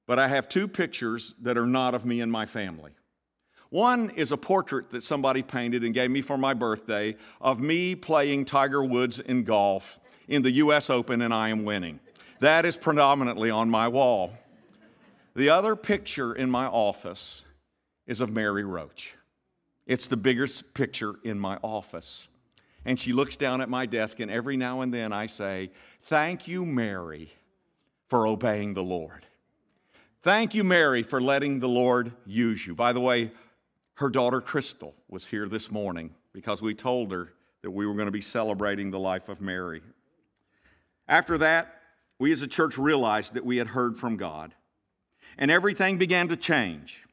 But 0.07 0.19
I 0.19 0.29
have 0.29 0.49
two 0.49 0.69
pictures 0.69 1.35
that 1.41 1.57
are 1.57 1.67
not 1.67 1.95
of 1.95 2.05
me 2.05 2.21
and 2.21 2.31
my 2.31 2.47
family. 2.47 2.93
One 3.71 4.11
is 4.11 4.31
a 4.31 4.37
portrait 4.37 4.91
that 4.91 5.03
somebody 5.03 5.43
painted 5.43 5.83
and 5.83 5.95
gave 5.95 6.11
me 6.11 6.23
for 6.23 6.37
my 6.37 6.55
birthday 6.55 7.17
of 7.41 7.61
me 7.61 7.95
playing 7.95 8.45
Tiger 8.45 8.85
Woods 8.85 9.19
in 9.19 9.45
golf 9.45 9.99
in 10.29 10.43
the 10.43 10.53
US 10.53 10.91
Open 10.91 11.23
and 11.23 11.33
I 11.33 11.49
am 11.49 11.65
winning. 11.65 12.01
That 12.41 12.67
is 12.67 12.77
predominantly 12.77 13.51
on 13.51 13.71
my 13.71 13.89
wall. 13.89 14.33
The 15.35 15.49
other 15.49 15.75
picture 15.75 16.35
in 16.35 16.51
my 16.51 16.67
office 16.67 17.45
is 18.07 18.21
of 18.21 18.31
Mary 18.31 18.65
Roach. 18.65 19.15
It's 19.87 20.07
the 20.07 20.17
biggest 20.17 20.75
picture 20.75 21.15
in 21.25 21.39
my 21.39 21.59
office. 21.63 22.29
And 22.85 22.99
she 22.99 23.13
looks 23.13 23.37
down 23.37 23.61
at 23.61 23.69
my 23.69 23.87
desk, 23.87 24.21
and 24.21 24.31
every 24.31 24.57
now 24.57 24.83
and 24.83 24.93
then 24.93 25.13
I 25.13 25.27
say, 25.27 25.71
Thank 26.05 26.47
you, 26.49 26.65
Mary, 26.65 27.33
for 28.09 28.27
obeying 28.27 28.75
the 28.75 28.83
Lord. 28.83 29.27
Thank 30.23 30.55
you, 30.55 30.65
Mary, 30.65 31.03
for 31.03 31.21
letting 31.21 31.61
the 31.61 31.69
Lord 31.69 32.13
use 32.27 32.67
you. 32.67 32.75
By 32.75 32.93
the 32.93 33.01
way, 33.01 33.33
her 33.95 34.09
daughter 34.09 34.41
Crystal 34.41 34.95
was 35.09 35.27
here 35.27 35.49
this 35.49 35.71
morning 35.71 36.15
because 36.33 36.63
we 36.63 36.75
told 36.75 37.13
her 37.13 37.33
that 37.63 37.71
we 37.71 37.87
were 37.87 37.95
going 37.95 38.07
to 38.07 38.13
be 38.13 38.21
celebrating 38.21 38.91
the 38.91 38.99
life 38.99 39.29
of 39.29 39.41
Mary. 39.41 39.83
After 41.09 41.39
that, 41.39 41.81
we 42.19 42.33
as 42.33 42.43
a 42.43 42.47
church 42.47 42.79
realized 42.79 43.35
that 43.35 43.45
we 43.45 43.57
had 43.57 43.69
heard 43.69 43.97
from 43.97 44.17
God, 44.17 44.55
and 45.37 45.51
everything 45.51 45.99
began 45.99 46.29
to 46.29 46.37
change 46.37 47.05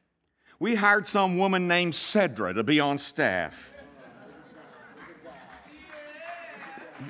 we 0.62 0.76
hired 0.76 1.08
some 1.08 1.38
woman 1.38 1.66
named 1.66 1.92
Cedra 1.92 2.54
to 2.54 2.62
be 2.62 2.78
on 2.78 2.96
staff. 2.96 3.72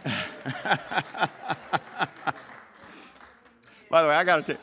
By 3.93 4.03
the 4.03 4.09
way, 4.09 4.15
I 4.15 4.25
got 4.25 4.47
to 4.47 4.55
tell 4.55 4.63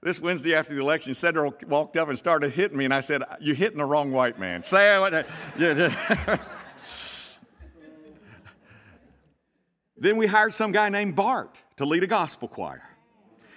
this 0.00 0.18
Wednesday 0.18 0.54
after 0.54 0.72
the 0.72 0.80
election, 0.80 1.12
Cedra 1.12 1.52
walked 1.68 1.98
up 1.98 2.08
and 2.08 2.18
started 2.18 2.52
hitting 2.52 2.78
me, 2.78 2.86
and 2.86 2.94
I 2.94 3.02
said, 3.02 3.22
You're 3.38 3.54
hitting 3.54 3.76
the 3.76 3.84
wrong 3.84 4.12
white 4.12 4.38
man. 4.38 4.62
Say 4.62 4.98
what? 4.98 5.26
then 9.98 10.16
we 10.16 10.26
hired 10.26 10.54
some 10.54 10.72
guy 10.72 10.88
named 10.88 11.16
Bart 11.16 11.54
to 11.76 11.84
lead 11.84 12.02
a 12.02 12.06
gospel 12.06 12.48
choir. 12.48 12.82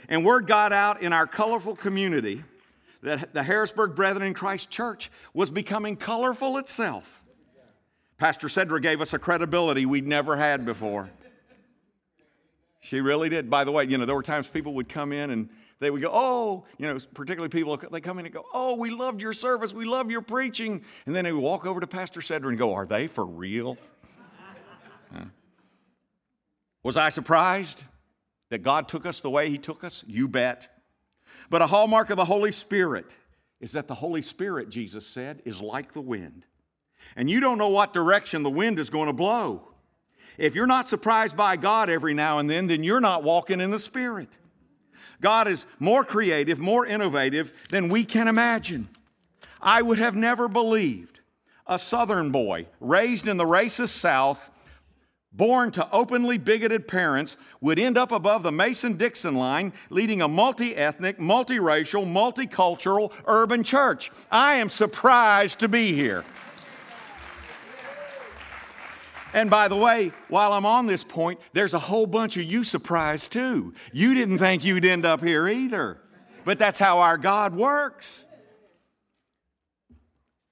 And 0.10 0.25
word 0.25 0.48
got 0.48 0.74
out 0.74 1.01
in 1.01 1.13
our 1.13 1.27
colorful 1.27 1.77
community 1.77 2.44
that 3.01 3.34
the 3.34 3.44
Harrisburg 3.44 3.96
Brethren 3.96 4.27
in 4.27 4.34
Christ 4.34 4.70
Church 4.70 5.10
was 5.34 5.50
becoming 5.50 5.96
colorful 5.96 6.58
itself. 6.58 7.24
Pastor 8.18 8.50
Cedra 8.50 8.82
gave 8.82 9.00
us 9.00 9.13
a 9.13 9.20
credibility 9.20 9.86
we'd 9.86 10.08
never 10.08 10.36
had 10.36 10.65
before. 10.65 11.10
She 12.80 13.02
really 13.02 13.30
did. 13.30 13.50
By 13.50 13.64
the 13.64 13.72
way, 13.72 13.86
you 13.86 13.98
know, 13.98 14.06
there 14.06 14.16
were 14.16 14.24
times 14.24 14.48
people 14.48 14.74
would 14.76 14.88
come 14.88 15.12
in 15.12 15.32
and 15.32 15.50
they 15.80 15.92
would 15.92 16.02
go, 16.02 16.12
Oh, 16.14 16.66
you 16.78 16.88
know, 16.88 16.98
particularly 17.14 17.50
people, 17.50 17.78
they 17.92 18.02
come 18.02 18.20
in 18.20 18.26
and 18.26 18.34
go, 18.34 18.46
Oh, 18.54 18.76
we 18.76 18.90
loved 18.90 19.22
your 19.22 19.34
service. 19.34 19.74
We 19.74 19.86
love 19.86 20.12
your 20.12 20.22
preaching. 20.22 20.84
And 21.06 21.16
then 21.16 21.26
they 21.26 21.32
would 21.32 21.42
walk 21.42 21.66
over 21.66 21.80
to 21.80 21.88
Pastor 21.88 22.22
Cedra 22.22 22.50
and 22.50 22.58
go, 22.58 22.74
Are 22.74 22.86
they 22.86 23.08
for 23.08 23.26
real? 23.26 23.78
Huh? 25.12 25.26
Was 26.84 26.98
I 26.98 27.10
surprised 27.10 27.84
that 28.52 28.60
God 28.60 28.88
took 28.88 29.08
us 29.08 29.22
the 29.22 29.30
way 29.32 29.50
He 29.50 29.58
took 29.58 29.84
us? 29.84 30.04
You 30.08 30.28
bet. 30.28 30.68
But 31.50 31.64
a 31.64 31.68
hallmark 31.68 32.12
of 32.12 32.18
the 32.18 32.26
Holy 32.26 32.52
Spirit 32.52 33.16
is 33.60 33.72
that 33.72 33.88
the 33.88 33.96
Holy 33.96 34.22
Spirit, 34.22 34.70
Jesus 34.70 35.08
said, 35.08 35.42
is 35.46 35.62
like 35.62 35.94
the 35.94 36.02
wind. 36.02 36.46
And 37.16 37.28
you 37.28 37.40
don't 37.40 37.58
know 37.58 37.70
what 37.70 37.92
direction 37.92 38.44
the 38.44 38.50
wind 38.50 38.78
is 38.78 38.92
going 38.92 39.08
to 39.08 39.14
blow. 39.14 39.69
If 40.39 40.55
you're 40.55 40.67
not 40.67 40.89
surprised 40.89 41.36
by 41.36 41.58
God 41.58 41.89
every 41.89 42.13
now 42.13 42.39
and 42.39 42.50
then, 42.50 42.67
then 42.67 42.84
you're 42.84 43.01
not 43.01 43.24
walking 43.24 43.60
in 43.62 43.72
the 43.72 43.79
Spirit. 43.79 44.29
God 45.22 45.48
is 45.48 45.65
more 45.79 46.03
creative, 46.03 46.60
more 46.60 46.86
innovative 46.86 47.51
than 47.69 47.89
we 47.89 48.05
can 48.05 48.27
imagine. 48.27 48.88
I 49.62 49.81
would 49.81 49.98
have 49.98 50.15
never 50.15 50.48
believed 50.48 51.19
a 51.67 51.77
Southern 51.77 52.31
boy 52.31 52.67
raised 52.79 53.27
in 53.27 53.38
the 53.38 53.43
racist 53.43 53.89
South 53.89 54.50
born 55.31 55.72
to 55.72 55.88
openly 55.91 56.38
bigoted 56.38 56.88
parents, 56.88 57.38
would 57.62 57.79
end 57.79 57.98
up 57.98 58.12
above 58.12 58.43
the 58.43 58.51
Mason 58.51 58.96
Dixon 58.96 59.36
line, 59.36 59.74
leading 59.89 60.22
a 60.22 60.27
multi 60.27 60.75
ethnic, 60.75 61.19
multiracial, 61.19 62.05
multicultural 62.05 63.13
urban 63.25 63.63
church. 63.63 64.12
I 64.31 64.55
am 64.55 64.69
surprised 64.69 65.60
to 65.60 65.67
be 65.67 65.93
here. 65.93 66.25
And 69.34 69.50
by 69.50 69.68
the 69.68 69.76
way, 69.76 70.12
while 70.28 70.54
I'm 70.54 70.66
on 70.66 70.88
this 70.88 71.04
point, 71.04 71.40
there's 71.54 71.74
a 71.74 71.80
whole 71.80 72.08
bunch 72.08 72.38
of 72.38 72.44
you 72.44 72.64
surprised 72.64 73.32
too. 73.32 73.74
You 73.94 74.16
didn't 74.16 74.40
think 74.40 74.66
you'd 74.66 74.86
end 74.86 75.06
up 75.06 75.24
here 75.24 75.48
either. 75.48 76.02
But 76.46 76.58
that's 76.58 76.80
how 76.80 77.00
our 77.00 77.18
God 77.18 77.56
works. 77.56 78.26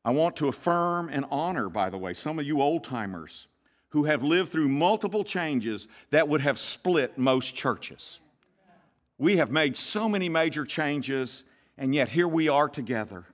I 0.05 0.11
want 0.11 0.35
to 0.37 0.47
affirm 0.47 1.09
and 1.09 1.25
honor, 1.31 1.69
by 1.69 1.89
the 1.89 1.97
way, 1.97 2.13
some 2.13 2.39
of 2.39 2.45
you 2.45 2.61
old 2.61 2.83
timers 2.83 3.47
who 3.89 4.03
have 4.03 4.21
lived 4.21 4.51
through 4.51 4.67
multiple 4.67 5.23
changes 5.23 5.87
that 6.11 6.27
would 6.27 6.41
have 6.41 6.59
split 6.59 7.17
most 7.17 7.55
churches. 7.55 8.19
We 9.17 9.37
have 9.37 9.49
made 9.49 9.75
so 9.75 10.07
many 10.07 10.29
major 10.29 10.65
changes, 10.65 11.43
and 11.77 11.95
yet 11.95 12.09
here 12.09 12.27
we 12.27 12.47
are 12.47 12.69
together. 12.69 13.25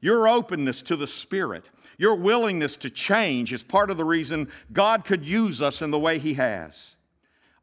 Your 0.00 0.26
openness 0.26 0.82
to 0.82 0.96
the 0.96 1.06
Spirit, 1.06 1.70
your 1.98 2.14
willingness 2.14 2.76
to 2.78 2.90
change 2.90 3.52
is 3.52 3.62
part 3.62 3.90
of 3.90 3.96
the 3.96 4.04
reason 4.04 4.48
God 4.72 5.04
could 5.04 5.24
use 5.24 5.60
us 5.62 5.82
in 5.82 5.90
the 5.90 5.98
way 5.98 6.18
He 6.18 6.34
has. 6.34 6.96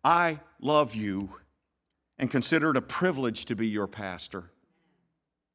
I 0.03 0.39
love 0.62 0.95
you 0.95 1.29
and 2.17 2.29
consider 2.29 2.71
it 2.71 2.77
a 2.77 2.81
privilege 2.81 3.45
to 3.45 3.55
be 3.55 3.67
your 3.67 3.88
pastor. 3.88 4.51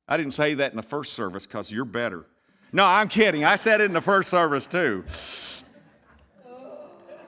I 0.08 0.16
didn't 0.16 0.32
say 0.32 0.54
that 0.54 0.72
in 0.72 0.76
the 0.76 0.82
first 0.82 1.12
service 1.14 1.46
because 1.46 1.70
you're 1.70 1.84
better. 1.84 2.26
No, 2.72 2.84
I'm 2.84 3.08
kidding. 3.08 3.44
I 3.44 3.56
said 3.56 3.80
it 3.80 3.84
in 3.84 3.92
the 3.92 4.00
first 4.00 4.28
service 4.28 4.66
too. 4.66 5.04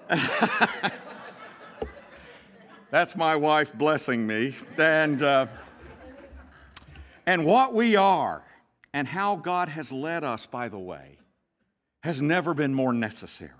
That's 2.90 3.16
my 3.16 3.36
wife 3.36 3.72
blessing 3.74 4.26
me. 4.26 4.54
And, 4.78 5.22
uh, 5.22 5.46
and 7.26 7.44
what 7.44 7.74
we 7.74 7.96
are 7.96 8.42
and 8.92 9.06
how 9.06 9.36
God 9.36 9.68
has 9.68 9.92
led 9.92 10.24
us, 10.24 10.46
by 10.46 10.68
the 10.68 10.78
way, 10.78 11.18
has 12.06 12.22
never 12.22 12.54
been 12.54 12.72
more 12.72 12.92
necessary. 12.92 13.50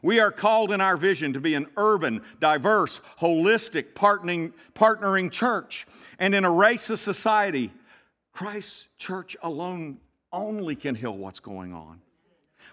We 0.00 0.20
are 0.20 0.30
called 0.30 0.70
in 0.70 0.80
our 0.80 0.96
vision 0.96 1.32
to 1.32 1.40
be 1.40 1.54
an 1.54 1.66
urban, 1.76 2.22
diverse, 2.40 3.00
holistic, 3.20 3.94
partnering, 3.94 4.52
partnering 4.74 5.30
church. 5.32 5.84
And 6.20 6.36
in 6.36 6.44
a 6.44 6.50
racist 6.50 6.98
society, 6.98 7.72
Christ's 8.32 8.86
church 8.96 9.36
alone 9.42 9.98
only 10.32 10.76
can 10.76 10.94
heal 10.94 11.16
what's 11.16 11.40
going 11.40 11.74
on. 11.74 12.00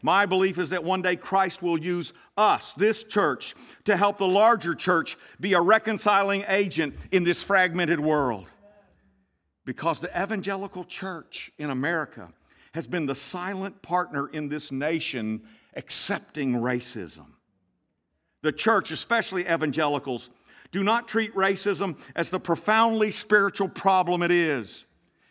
My 0.03 0.27
belief 0.27 0.59
is 0.59 0.69
that 0.69 0.83
one 0.83 1.01
day 1.01 1.15
Christ 1.15 1.63
will 1.63 1.79
use 1.79 2.13
us, 2.37 2.73
this 2.73 3.03
church, 3.03 3.55
to 3.85 3.97
help 3.97 4.19
the 4.19 4.27
larger 4.27 4.75
church 4.75 5.17
be 5.39 5.53
a 5.53 5.61
reconciling 5.61 6.43
agent 6.47 6.95
in 7.11 7.23
this 7.23 7.41
fragmented 7.41 7.99
world. 7.99 8.51
Because 9.63 9.99
the 9.99 10.09
evangelical 10.09 10.83
church 10.83 11.51
in 11.57 11.71
America 11.71 12.29
has 12.75 12.87
been 12.87 13.05
the 13.05 13.15
silent 13.15 13.81
partner 13.81 14.27
in 14.27 14.49
this 14.49 14.69
nation 14.69 15.41
accepting 15.77 16.51
racism. 16.51 17.27
The 18.41 18.51
church, 18.51 18.91
especially 18.91 19.43
evangelicals, 19.43 20.29
do 20.73 20.83
not 20.83 21.07
treat 21.07 21.33
racism 21.33 21.97
as 22.17 22.31
the 22.31 22.39
profoundly 22.39 23.11
spiritual 23.11 23.69
problem 23.69 24.21
it 24.21 24.29
is. 24.29 24.83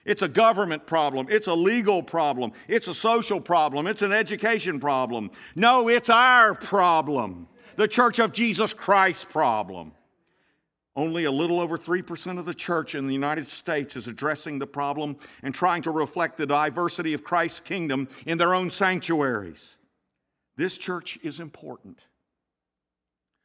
It's 0.07 0.23
a 0.23 0.29
government 0.29 0.87
problem. 0.87 1.27
It's 1.29 1.47
a 1.47 1.53
legal 1.53 2.03
problem. 2.03 2.53
It's 2.67 2.89
a 2.89 2.95
social 2.95 3.43
problem. 3.43 3.87
It's 3.87 4.01
an 4.01 4.13
education 4.13 4.81
problem. 4.81 5.31
No, 5.55 5.91
it's 5.91 6.09
our 6.09 6.55
problem. 6.55 7.47
The 7.77 7.89
Church 7.89 8.21
of 8.21 8.33
Jesus 8.33 8.73
Christ 8.73 9.29
problem. 9.29 9.93
Only 10.97 11.25
a 11.25 11.31
little 11.33 11.61
over 11.61 11.77
3% 11.77 12.39
of 12.39 12.45
the 12.45 12.55
church 12.55 12.95
in 12.95 13.07
the 13.07 13.13
United 13.13 13.49
States 13.49 13.97
is 13.97 14.07
addressing 14.07 14.59
the 14.59 14.67
problem 14.67 15.17
and 15.43 15.53
trying 15.53 15.83
to 15.83 15.91
reflect 15.91 16.37
the 16.37 16.47
diversity 16.47 17.15
of 17.15 17.25
Christ's 17.25 17.61
kingdom 17.61 18.09
in 18.27 18.39
their 18.39 18.55
own 18.55 18.71
sanctuaries. 18.71 19.77
This 20.57 20.79
church 20.79 21.19
is 21.23 21.41
important. 21.41 21.99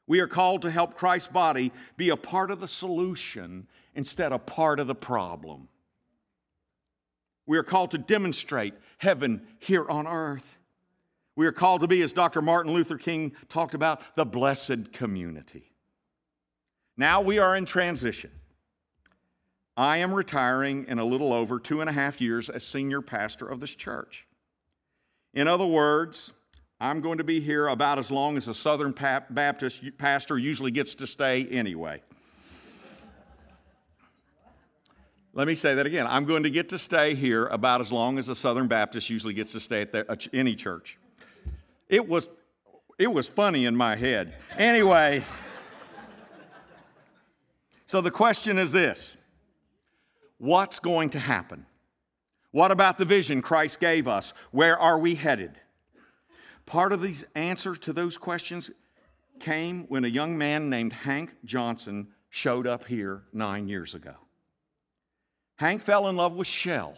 We 0.05 0.19
are 0.19 0.27
called 0.27 0.61
to 0.63 0.71
help 0.71 0.95
Christ's 0.95 1.29
body 1.29 1.71
be 1.97 2.09
a 2.09 2.17
part 2.17 2.51
of 2.51 2.59
the 2.59 2.67
solution 2.67 3.67
instead 3.95 4.31
of 4.31 4.45
part 4.45 4.79
of 4.79 4.87
the 4.87 4.95
problem. 4.95 5.69
We 7.47 7.57
are 7.57 7.63
called 7.63 7.91
to 7.91 7.97
demonstrate 7.97 8.75
heaven 8.99 9.41
here 9.57 9.89
on 9.89 10.05
earth. 10.05 10.59
We 11.35 11.47
are 11.47 11.51
called 11.51 11.81
to 11.81 11.87
be, 11.87 12.03
as 12.03 12.13
Dr. 12.13 12.43
Martin 12.43 12.73
Luther 12.73 12.97
King 12.97 13.33
talked 13.49 13.73
about, 13.73 14.15
the 14.15 14.25
blessed 14.25 14.93
community. 14.93 15.68
Now 16.99 17.21
we 17.21 17.39
are 17.39 17.55
in 17.55 17.63
transition. 17.63 18.29
I 19.77 19.99
am 19.99 20.13
retiring 20.13 20.85
in 20.89 20.99
a 20.99 21.05
little 21.05 21.31
over 21.31 21.57
two 21.57 21.79
and 21.79 21.89
a 21.89 21.93
half 21.93 22.19
years 22.19 22.49
as 22.49 22.65
senior 22.65 23.01
pastor 23.01 23.47
of 23.47 23.61
this 23.61 23.73
church. 23.73 24.27
In 25.33 25.47
other 25.47 25.65
words, 25.65 26.33
I'm 26.77 26.99
going 26.99 27.17
to 27.19 27.23
be 27.23 27.39
here 27.39 27.69
about 27.69 27.99
as 27.99 28.11
long 28.11 28.35
as 28.35 28.49
a 28.49 28.53
Southern 28.53 28.93
Baptist 29.29 29.81
pastor 29.97 30.37
usually 30.37 30.71
gets 30.71 30.93
to 30.95 31.07
stay 31.07 31.45
anyway. 31.45 32.01
Let 35.33 35.47
me 35.47 35.55
say 35.55 35.75
that 35.75 35.85
again. 35.85 36.05
I'm 36.05 36.25
going 36.25 36.43
to 36.43 36.49
get 36.49 36.67
to 36.67 36.77
stay 36.77 37.15
here 37.15 37.45
about 37.45 37.79
as 37.79 37.93
long 37.93 38.19
as 38.19 38.27
a 38.27 38.35
Southern 38.35 38.67
Baptist 38.67 39.09
usually 39.09 39.33
gets 39.33 39.53
to 39.53 39.61
stay 39.61 39.83
at 39.83 39.93
the, 39.93 40.29
any 40.33 40.53
church. 40.53 40.97
It 41.87 42.09
was, 42.09 42.27
it 42.97 43.07
was 43.07 43.29
funny 43.29 43.63
in 43.63 43.77
my 43.77 43.95
head. 43.95 44.35
Anyway, 44.57 45.23
so 47.89 48.01
the 48.01 48.12
question 48.12 48.60
is 48.60 48.72
this 48.72 49.17
What's 50.38 50.79
going 50.79 51.10
to 51.12 51.19
happen? 51.19 51.65
What 52.51 52.69
about 52.69 53.00
the 53.00 53.05
vision 53.05 53.41
Christ 53.41 53.79
gave 53.79 54.08
us? 54.08 54.31
Where 54.51 54.77
are 54.77 55.00
we 55.00 55.15
headed? 55.15 55.60
Part 56.67 56.93
of 56.93 57.01
the 57.01 57.15
answer 57.34 57.75
to 57.75 57.91
those 57.91 58.15
questions 58.15 58.69
came 59.39 59.86
when 59.88 60.05
a 60.05 60.08
young 60.08 60.38
man 60.38 60.69
named 60.69 60.93
Hank 60.93 61.31
Johnson 61.43 62.10
showed 62.29 62.67
up 62.67 62.86
here 62.86 63.24
nine 63.34 63.67
years 63.67 63.96
ago. 63.96 64.13
Hank 65.55 65.81
fell 65.81 66.08
in 66.08 66.15
love 66.15 66.34
with 66.34 66.48
Shell, 66.48 66.96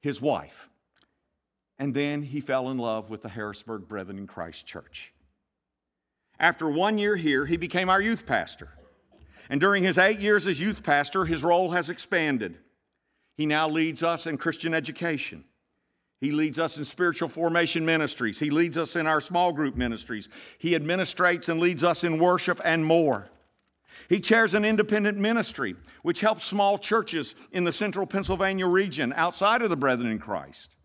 his 0.00 0.22
wife, 0.22 0.70
and 1.78 1.92
then 1.92 2.22
he 2.22 2.40
fell 2.40 2.70
in 2.70 2.78
love 2.78 3.10
with 3.10 3.20
the 3.20 3.28
Harrisburg 3.28 3.88
Brethren 3.88 4.16
in 4.16 4.26
Christ 4.26 4.66
Church. 4.66 5.12
After 6.40 6.66
one 6.66 6.96
year 6.96 7.16
here, 7.16 7.44
he 7.44 7.58
became 7.58 7.90
our 7.90 8.00
youth 8.00 8.24
pastor. 8.24 8.70
And 9.48 9.60
during 9.60 9.82
his 9.82 9.98
eight 9.98 10.20
years 10.20 10.46
as 10.46 10.60
youth 10.60 10.82
pastor, 10.82 11.24
his 11.24 11.42
role 11.42 11.70
has 11.72 11.90
expanded. 11.90 12.56
He 13.36 13.46
now 13.46 13.68
leads 13.68 14.02
us 14.02 14.26
in 14.26 14.38
Christian 14.38 14.74
education. 14.74 15.44
He 16.20 16.30
leads 16.30 16.58
us 16.58 16.78
in 16.78 16.84
spiritual 16.84 17.28
formation 17.28 17.84
ministries. 17.84 18.38
He 18.38 18.50
leads 18.50 18.78
us 18.78 18.94
in 18.94 19.08
our 19.08 19.20
small 19.20 19.52
group 19.52 19.76
ministries. 19.76 20.28
He 20.58 20.72
administrates 20.72 21.48
and 21.48 21.58
leads 21.58 21.82
us 21.82 22.04
in 22.04 22.18
worship 22.18 22.60
and 22.64 22.84
more. 22.86 23.28
He 24.08 24.20
chairs 24.20 24.54
an 24.54 24.64
independent 24.64 25.18
ministry 25.18 25.74
which 26.02 26.20
helps 26.20 26.44
small 26.44 26.78
churches 26.78 27.34
in 27.50 27.64
the 27.64 27.72
central 27.72 28.06
Pennsylvania 28.06 28.66
region 28.66 29.12
outside 29.16 29.62
of 29.62 29.70
the 29.70 29.76
Brethren 29.76 30.10
in 30.10 30.18
Christ. 30.18 30.76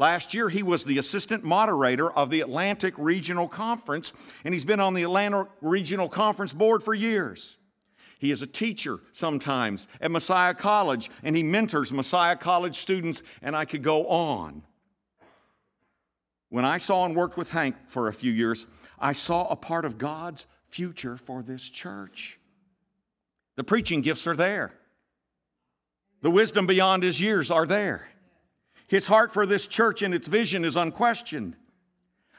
Last 0.00 0.32
year, 0.32 0.48
he 0.48 0.62
was 0.62 0.84
the 0.84 0.96
assistant 0.96 1.44
moderator 1.44 2.10
of 2.10 2.30
the 2.30 2.40
Atlantic 2.40 2.94
Regional 2.96 3.46
Conference, 3.46 4.14
and 4.44 4.54
he's 4.54 4.64
been 4.64 4.80
on 4.80 4.94
the 4.94 5.02
Atlantic 5.02 5.46
Regional 5.60 6.08
Conference 6.08 6.54
board 6.54 6.82
for 6.82 6.94
years. 6.94 7.58
He 8.18 8.30
is 8.30 8.40
a 8.40 8.46
teacher 8.46 9.00
sometimes 9.12 9.88
at 10.00 10.10
Messiah 10.10 10.54
College, 10.54 11.10
and 11.22 11.36
he 11.36 11.42
mentors 11.42 11.92
Messiah 11.92 12.34
College 12.34 12.76
students, 12.76 13.22
and 13.42 13.54
I 13.54 13.66
could 13.66 13.82
go 13.82 14.06
on. 14.06 14.62
When 16.48 16.64
I 16.64 16.78
saw 16.78 17.04
and 17.04 17.14
worked 17.14 17.36
with 17.36 17.50
Hank 17.50 17.76
for 17.86 18.08
a 18.08 18.14
few 18.14 18.32
years, 18.32 18.64
I 18.98 19.12
saw 19.12 19.48
a 19.48 19.56
part 19.56 19.84
of 19.84 19.98
God's 19.98 20.46
future 20.70 21.18
for 21.18 21.42
this 21.42 21.68
church. 21.68 22.40
The 23.56 23.64
preaching 23.64 24.00
gifts 24.00 24.26
are 24.26 24.36
there, 24.36 24.72
the 26.22 26.30
wisdom 26.30 26.66
beyond 26.66 27.02
his 27.02 27.20
years 27.20 27.50
are 27.50 27.66
there. 27.66 28.09
His 28.90 29.06
heart 29.06 29.32
for 29.32 29.46
this 29.46 29.68
church 29.68 30.02
and 30.02 30.12
its 30.12 30.26
vision 30.26 30.64
is 30.64 30.76
unquestioned. 30.76 31.54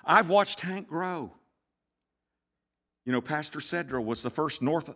I've 0.04 0.28
watched 0.28 0.60
Hank 0.60 0.90
grow. 0.90 1.32
You 3.06 3.14
know, 3.14 3.22
Pastor 3.22 3.60
Cedra 3.60 4.04
was 4.04 4.22
the 4.22 4.30
first 4.30 4.62
North 4.62 4.94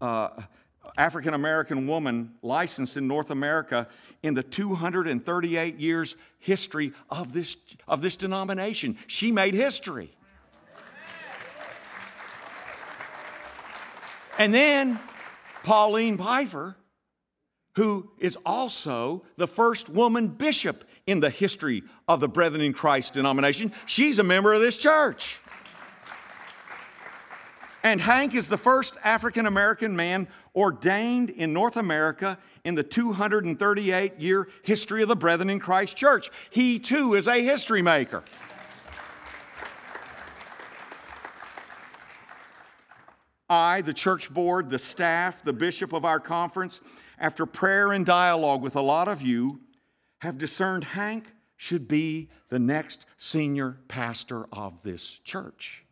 uh, 0.00 0.30
African 0.98 1.34
American 1.34 1.86
woman 1.86 2.32
licensed 2.42 2.96
in 2.96 3.06
North 3.06 3.30
America 3.30 3.86
in 4.24 4.34
the 4.34 4.42
238 4.42 5.78
years 5.78 6.16
history 6.40 6.92
of 7.08 7.32
this, 7.32 7.56
of 7.86 8.02
this 8.02 8.16
denomination. 8.16 8.98
She 9.06 9.30
made 9.30 9.54
history. 9.54 10.10
And 14.40 14.52
then 14.52 14.98
Pauline 15.62 16.18
Pfeiffer, 16.18 16.74
who 17.80 18.06
is 18.18 18.36
also 18.44 19.22
the 19.38 19.46
first 19.46 19.88
woman 19.88 20.28
bishop 20.28 20.84
in 21.06 21.20
the 21.20 21.30
history 21.30 21.82
of 22.06 22.20
the 22.20 22.28
Brethren 22.28 22.60
in 22.60 22.74
Christ 22.74 23.14
denomination, 23.14 23.72
she's 23.86 24.18
a 24.18 24.22
member 24.22 24.52
of 24.52 24.60
this 24.60 24.76
church. 24.76 25.40
And 27.82 27.98
Hank 27.98 28.34
is 28.34 28.50
the 28.50 28.58
first 28.58 28.98
African 29.02 29.46
American 29.46 29.96
man 29.96 30.28
ordained 30.54 31.30
in 31.30 31.54
North 31.54 31.78
America 31.78 32.38
in 32.64 32.74
the 32.74 32.82
238 32.82 34.20
year 34.20 34.48
history 34.62 35.00
of 35.00 35.08
the 35.08 35.16
Brethren 35.16 35.48
in 35.48 35.58
Christ 35.58 35.96
Church. 35.96 36.30
He 36.50 36.78
too 36.78 37.14
is 37.14 37.26
a 37.26 37.42
history 37.42 37.80
maker. 37.80 38.22
I, 43.50 43.80
the 43.80 43.92
church 43.92 44.32
board, 44.32 44.70
the 44.70 44.78
staff, 44.78 45.42
the 45.42 45.52
bishop 45.52 45.92
of 45.92 46.04
our 46.04 46.20
conference, 46.20 46.80
after 47.18 47.44
prayer 47.44 47.92
and 47.92 48.06
dialogue 48.06 48.62
with 48.62 48.76
a 48.76 48.80
lot 48.80 49.08
of 49.08 49.20
you, 49.20 49.60
have 50.20 50.38
discerned 50.38 50.84
Hank 50.84 51.26
should 51.56 51.88
be 51.88 52.28
the 52.48 52.60
next 52.60 53.04
senior 53.18 53.78
pastor 53.88 54.46
of 54.52 54.82
this 54.82 55.18
church. 55.24 55.84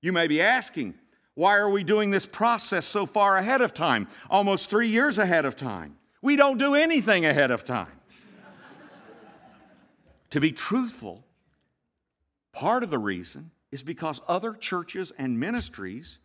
You 0.00 0.12
may 0.12 0.28
be 0.28 0.40
asking, 0.40 0.94
why 1.34 1.56
are 1.56 1.68
we 1.68 1.82
doing 1.82 2.10
this 2.10 2.24
process 2.24 2.86
so 2.86 3.04
far 3.04 3.36
ahead 3.36 3.60
of 3.60 3.74
time, 3.74 4.08
almost 4.30 4.70
three 4.70 4.88
years 4.88 5.18
ahead 5.18 5.44
of 5.44 5.56
time? 5.56 5.96
We 6.22 6.36
don't 6.36 6.58
do 6.58 6.74
anything 6.74 7.26
ahead 7.26 7.50
of 7.50 7.64
time. 7.64 8.00
to 10.30 10.40
be 10.40 10.52
truthful, 10.52 11.26
part 12.52 12.82
of 12.82 12.90
the 12.90 12.98
reason 12.98 13.50
is 13.70 13.82
because 13.82 14.20
other 14.28 14.54
churches 14.54 15.12
and 15.18 15.38
ministries 15.38 16.20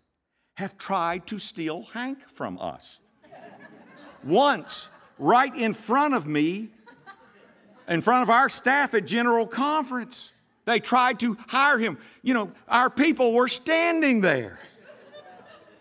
have 0.61 0.77
tried 0.77 1.25
to 1.27 1.39
steal 1.39 1.83
Hank 1.93 2.19
from 2.33 2.57
us. 2.59 2.99
Once, 4.23 4.89
right 5.17 5.53
in 5.55 5.73
front 5.73 6.13
of 6.13 6.27
me, 6.27 6.69
in 7.87 8.01
front 8.01 8.21
of 8.23 8.29
our 8.29 8.47
staff 8.47 8.93
at 8.93 9.05
General 9.05 9.47
Conference, 9.47 10.31
they 10.65 10.79
tried 10.79 11.19
to 11.21 11.35
hire 11.47 11.79
him. 11.79 11.97
You 12.21 12.35
know, 12.35 12.51
our 12.67 12.91
people 12.91 13.33
were 13.33 13.47
standing 13.47 14.21
there, 14.21 14.59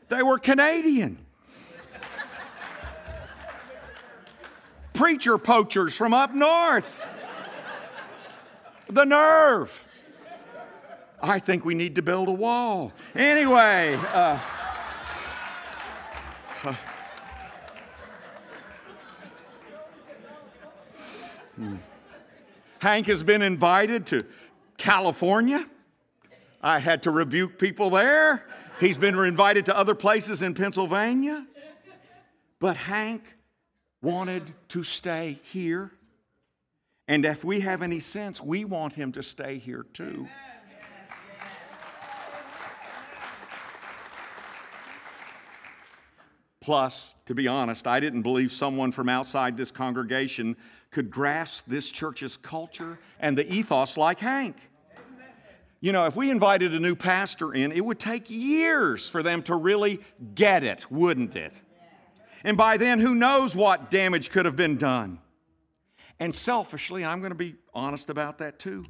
they 0.09 0.23
were 0.23 0.39
Canadian. 0.39 1.19
Preacher 4.95 5.39
poachers 5.39 5.95
from 5.95 6.13
up 6.13 6.35
north. 6.35 7.07
The 8.89 9.05
nerve. 9.05 9.87
I 11.23 11.39
think 11.39 11.65
we 11.65 11.75
need 11.75 11.95
to 11.95 12.03
build 12.03 12.29
a 12.29 12.33
wall. 12.33 12.93
Anyway, 13.15 13.99
uh, 14.13 14.39
hmm. 21.57 21.77
Hank 22.79 23.07
has 23.07 23.23
been 23.23 23.43
invited 23.43 24.07
to 24.07 24.25
California. 24.77 25.67
I 26.63 26.79
had 26.79 27.03
to 27.05 27.11
rebuke 27.11 27.59
people 27.59 27.91
there. 27.91 28.47
He's 28.79 28.97
been 28.97 29.19
invited 29.19 29.67
to 29.67 29.77
other 29.77 29.95
places 29.95 30.43
in 30.43 30.55
Pennsylvania. 30.55 31.47
But 32.59 32.77
Hank 32.77 33.23
wanted 34.03 34.55
to 34.69 34.83
stay 34.83 35.41
here. 35.43 35.93
And 37.09 37.25
if 37.27 37.45
we 37.45 37.61
have 37.61 37.83
any 37.83 38.01
sense, 38.01 38.41
we 38.41 38.65
want 38.65 38.95
him 38.95 39.13
to 39.13 39.23
stay 39.23 39.59
here 39.59 39.85
too. 39.93 40.29
Plus, 46.61 47.15
to 47.27 47.35
be 47.35 47.49
honest, 47.49 47.87
I 47.87 48.01
didn't 48.01 48.23
believe 48.23 48.53
someone 48.53 48.93
from 48.93 49.09
outside 49.09 49.57
this 49.57 49.71
congregation 49.71 50.57
could 50.91 51.11
grasp 51.11 51.65
this 51.67 51.91
church's 51.91 52.37
culture 52.37 52.99
and 53.19 53.37
the 53.37 53.51
ethos 53.53 53.97
like 53.97 54.21
Hank. 54.21 54.57
You 55.81 55.93
know, 55.93 56.07
if 56.07 56.15
we 56.15 56.31
invited 56.31 56.75
a 56.75 56.81
new 56.81 56.95
pastor 56.95 57.55
in, 57.55 57.73
it 57.73 57.83
would 57.83 57.99
take 57.99 58.29
years 58.29 59.09
for 59.09 59.23
them 59.23 59.43
to 59.45 59.55
really 59.57 60.01
get 60.35 60.63
it, 60.63 60.91
wouldn't 60.91 61.35
it? 61.37 61.59
And 62.45 62.57
by 62.57 62.77
then, 62.77 62.99
who 62.99 63.15
knows 63.15 63.57
what 63.57 63.91
damage 63.91 64.31
could 64.31 64.45
have 64.45 64.57
been 64.57 64.77
done? 64.77 65.21
And 66.19 66.35
selfishly, 66.35 67.03
I'm 67.03 67.21
going 67.21 67.31
to 67.31 67.37
be 67.37 67.55
honest 67.73 68.11
about 68.11 68.39
that 68.39 68.59
too. 68.59 68.85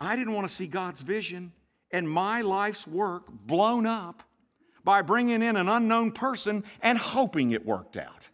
I 0.00 0.14
didn't 0.14 0.34
want 0.34 0.48
to 0.48 0.54
see 0.54 0.68
God's 0.68 1.02
vision 1.02 1.52
and 1.90 2.08
my 2.08 2.42
life's 2.42 2.86
work 2.86 3.24
blown 3.28 3.86
up 3.86 4.22
by 4.88 5.02
bringing 5.02 5.42
in 5.42 5.54
an 5.54 5.68
unknown 5.68 6.10
person 6.10 6.64
and 6.80 6.96
hoping 6.96 7.50
it 7.50 7.66
worked 7.66 7.98
out. 7.98 8.26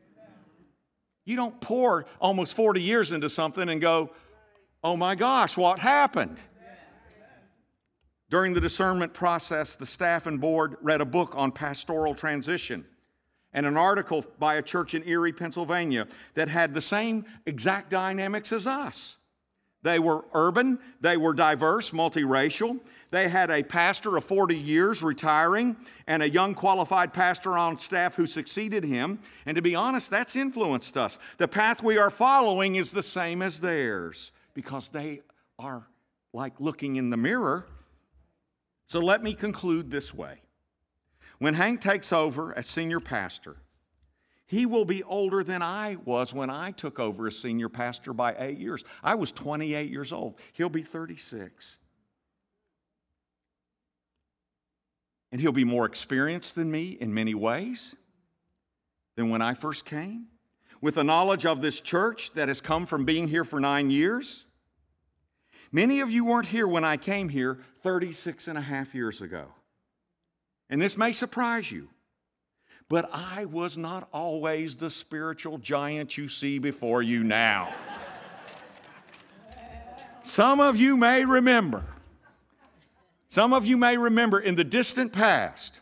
You 1.25 1.35
don't 1.35 1.61
pour 1.61 2.07
almost 2.21 2.55
40 2.55 2.81
years 2.81 3.11
into 3.11 3.29
something 3.29 3.69
and 3.69 3.81
go, 3.81 4.11
oh 4.85 4.97
my 4.97 5.17
gosh, 5.17 5.57
what 5.57 5.81
happened? 5.81 6.39
During 8.31 8.53
the 8.53 8.61
discernment 8.61 9.15
process, 9.15 9.75
the 9.75 9.85
staff 9.85 10.29
and 10.29 10.41
board 10.41 10.77
read 10.81 11.01
a 11.01 11.05
book 11.05 11.33
on 11.35 11.51
pastoral 11.51 12.15
transition 12.15 12.87
and 13.53 13.67
an 13.67 13.77
article 13.77 14.25
by 14.39 14.55
a 14.55 14.63
church 14.63 14.95
in 14.95 15.03
Erie, 15.09 15.33
Pennsylvania, 15.33 16.07
that 16.35 16.47
had 16.47 16.73
the 16.73 16.81
same 16.81 17.25
exact 17.47 17.91
dynamics 17.91 18.53
as 18.53 18.69
us. 18.69 19.17
They 19.85 19.99
were 19.99 20.25
urban, 20.33 20.79
they 21.03 21.19
were 21.19 21.35
diverse, 21.35 21.91
multiracial. 21.91 22.81
They 23.11 23.29
had 23.29 23.51
a 23.51 23.63
pastor 23.63 24.17
of 24.17 24.25
40 24.25 24.57
years 24.57 25.03
retiring 25.03 25.77
and 26.07 26.23
a 26.23 26.31
young 26.31 26.55
qualified 26.55 27.13
pastor 27.13 27.59
on 27.59 27.79
staff 27.79 28.15
who 28.15 28.27
succeeded 28.27 28.83
him. 28.83 29.19
And 29.45 29.57
to 29.57 29.63
be 29.63 29.75
honest, 29.75 30.11
that's 30.11 30.37
influenced 30.37 30.97
us. 30.97 31.19
The 31.37 31.47
path 31.47 31.83
we 31.83 31.99
are 31.99 32.09
following 32.09 32.77
is 32.77 32.93
the 32.93 33.03
same 33.03 33.43
as 33.43 33.61
theirs 33.61 34.33
because 34.55 34.89
they 34.89 35.21
are 35.59 35.87
like 36.33 36.59
looking 36.59 36.97
in 36.97 37.11
the 37.11 37.19
mirror. 37.19 37.67
So 38.89 39.01
let 39.01 39.23
me 39.23 39.35
conclude 39.35 39.91
this 39.91 40.15
way. 40.15 40.39
When 41.39 41.55
Hank 41.55 41.83
takes 41.83 42.11
over 42.11 42.57
as 42.57 42.67
senior 42.67 43.01
pastor, 43.01 43.57
he 44.55 44.67
will 44.67 44.85
be 44.85 45.03
older 45.03 45.43
than 45.43 45.63
I 45.63 45.97
was 46.05 46.33
when 46.33 46.49
I 46.49 46.71
took 46.71 47.01
over 47.01 47.27
as 47.27 47.37
senior 47.37 47.69
pastor 47.69 48.13
by 48.13 48.37
eight 48.39 48.59
years. 48.59 48.85
I 49.03 49.17
was 49.17 49.33
28 49.33 49.91
years 49.91 50.13
old. 50.13 50.37
He'll 50.53 50.69
be 50.69 50.83
36. 50.83 51.79
And 55.33 55.41
he'll 55.41 55.51
be 55.51 55.65
more 55.65 55.85
experienced 55.85 56.55
than 56.55 56.71
me 56.71 56.91
in 57.01 57.13
many 57.13 57.35
ways 57.35 57.97
than 59.17 59.29
when 59.29 59.43
I 59.43 59.55
first 59.55 59.85
came. 59.85 60.27
With 60.81 60.95
the 60.95 61.05
knowledge 61.05 61.45
of 61.47 61.61
this 61.61 61.81
church 61.81 62.31
that 62.35 62.47
has 62.47 62.61
come 62.61 62.87
from 62.87 63.05
being 63.05 63.27
here 63.27 63.45
for 63.45 63.59
nine 63.59 63.91
years, 63.91 64.45
many 65.73 65.99
of 65.99 66.11
you 66.11 66.25
weren't 66.27 66.47
here 66.47 66.69
when 66.69 66.85
I 66.85 66.97
came 66.97 67.29
here 67.29 67.59
36 67.83 68.47
and 68.47 68.57
a 68.57 68.63
half 68.63 68.95
years 68.95 69.21
ago. 69.21 69.47
And 70.71 70.81
this 70.81 70.97
may 70.97 71.11
surprise 71.11 71.73
you. 71.73 71.89
But 72.89 73.09
I 73.13 73.47
was 73.47 73.79
not 73.79 74.09
always 74.13 74.77
the 74.77 74.91
spiritual 74.91 75.59
giant 75.59 76.19
you 76.19 76.29
see 76.29 76.59
before 76.59 77.03
you 77.03 77.25
now. 77.25 77.73
Some 80.23 80.61
of 80.61 80.77
you 80.77 80.97
may 80.97 81.25
remember, 81.25 81.85
some 83.29 83.53
of 83.53 83.67
you 83.67 83.77
may 83.77 83.97
remember 83.97 84.39
in 84.39 84.55
the 84.55 84.65
distant 84.65 85.13
past 85.13 85.81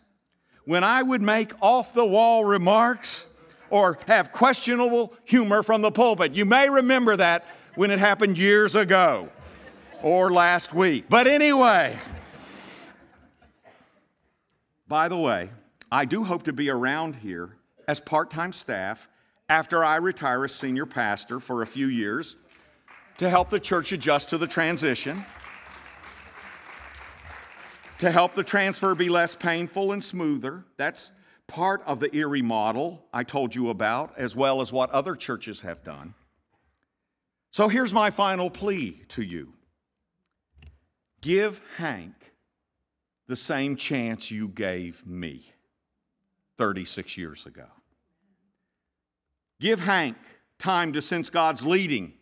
when 0.64 0.84
I 0.84 1.02
would 1.02 1.22
make 1.22 1.52
off 1.60 1.92
the 1.92 2.06
wall 2.06 2.44
remarks 2.44 3.26
or 3.70 3.98
have 4.06 4.32
questionable 4.32 5.14
humor 5.24 5.62
from 5.62 5.80
the 5.80 5.90
pulpit. 5.90 6.34
You 6.34 6.44
may 6.44 6.68
remember 6.68 7.16
that 7.16 7.44
when 7.74 7.90
it 7.90 7.98
happened 7.98 8.36
years 8.36 8.74
ago 8.74 9.28
or 10.02 10.30
last 10.32 10.74
week. 10.74 11.06
But 11.08 11.26
anyway, 11.26 11.96
by 14.88 15.08
the 15.08 15.16
way, 15.16 15.50
I 15.92 16.06
do 16.06 16.24
hope 16.24 16.44
to 16.44 16.54
be 16.54 16.70
around 16.70 17.16
here 17.16 17.50
as 17.86 18.00
part 18.00 18.30
time 18.30 18.54
staff 18.54 19.10
after 19.50 19.84
I 19.84 19.96
retire 19.96 20.42
as 20.42 20.54
senior 20.54 20.86
pastor 20.86 21.38
for 21.38 21.60
a 21.60 21.66
few 21.66 21.86
years 21.86 22.36
to 23.18 23.28
help 23.28 23.50
the 23.50 23.60
church 23.60 23.92
adjust 23.92 24.30
to 24.30 24.38
the 24.38 24.46
transition, 24.46 25.26
to 27.98 28.10
help 28.10 28.32
the 28.32 28.42
transfer 28.42 28.94
be 28.94 29.10
less 29.10 29.34
painful 29.34 29.92
and 29.92 30.02
smoother. 30.02 30.64
That's 30.78 31.12
part 31.46 31.82
of 31.84 32.00
the 32.00 32.10
Erie 32.16 32.40
model 32.40 33.04
I 33.12 33.22
told 33.22 33.54
you 33.54 33.68
about, 33.68 34.14
as 34.16 34.34
well 34.34 34.62
as 34.62 34.72
what 34.72 34.88
other 34.92 35.14
churches 35.14 35.60
have 35.60 35.84
done. 35.84 36.14
So 37.50 37.68
here's 37.68 37.92
my 37.92 38.10
final 38.10 38.48
plea 38.48 39.02
to 39.08 39.22
you 39.22 39.52
give 41.20 41.60
Hank 41.76 42.14
the 43.26 43.36
same 43.36 43.76
chance 43.76 44.30
you 44.30 44.48
gave 44.48 45.06
me. 45.06 45.51
36 46.62 47.16
years 47.16 47.44
ago. 47.44 47.66
Give 49.58 49.80
Hank 49.80 50.16
time 50.60 50.92
to 50.92 51.02
sense 51.02 51.28
God's 51.28 51.66
leading 51.66 52.12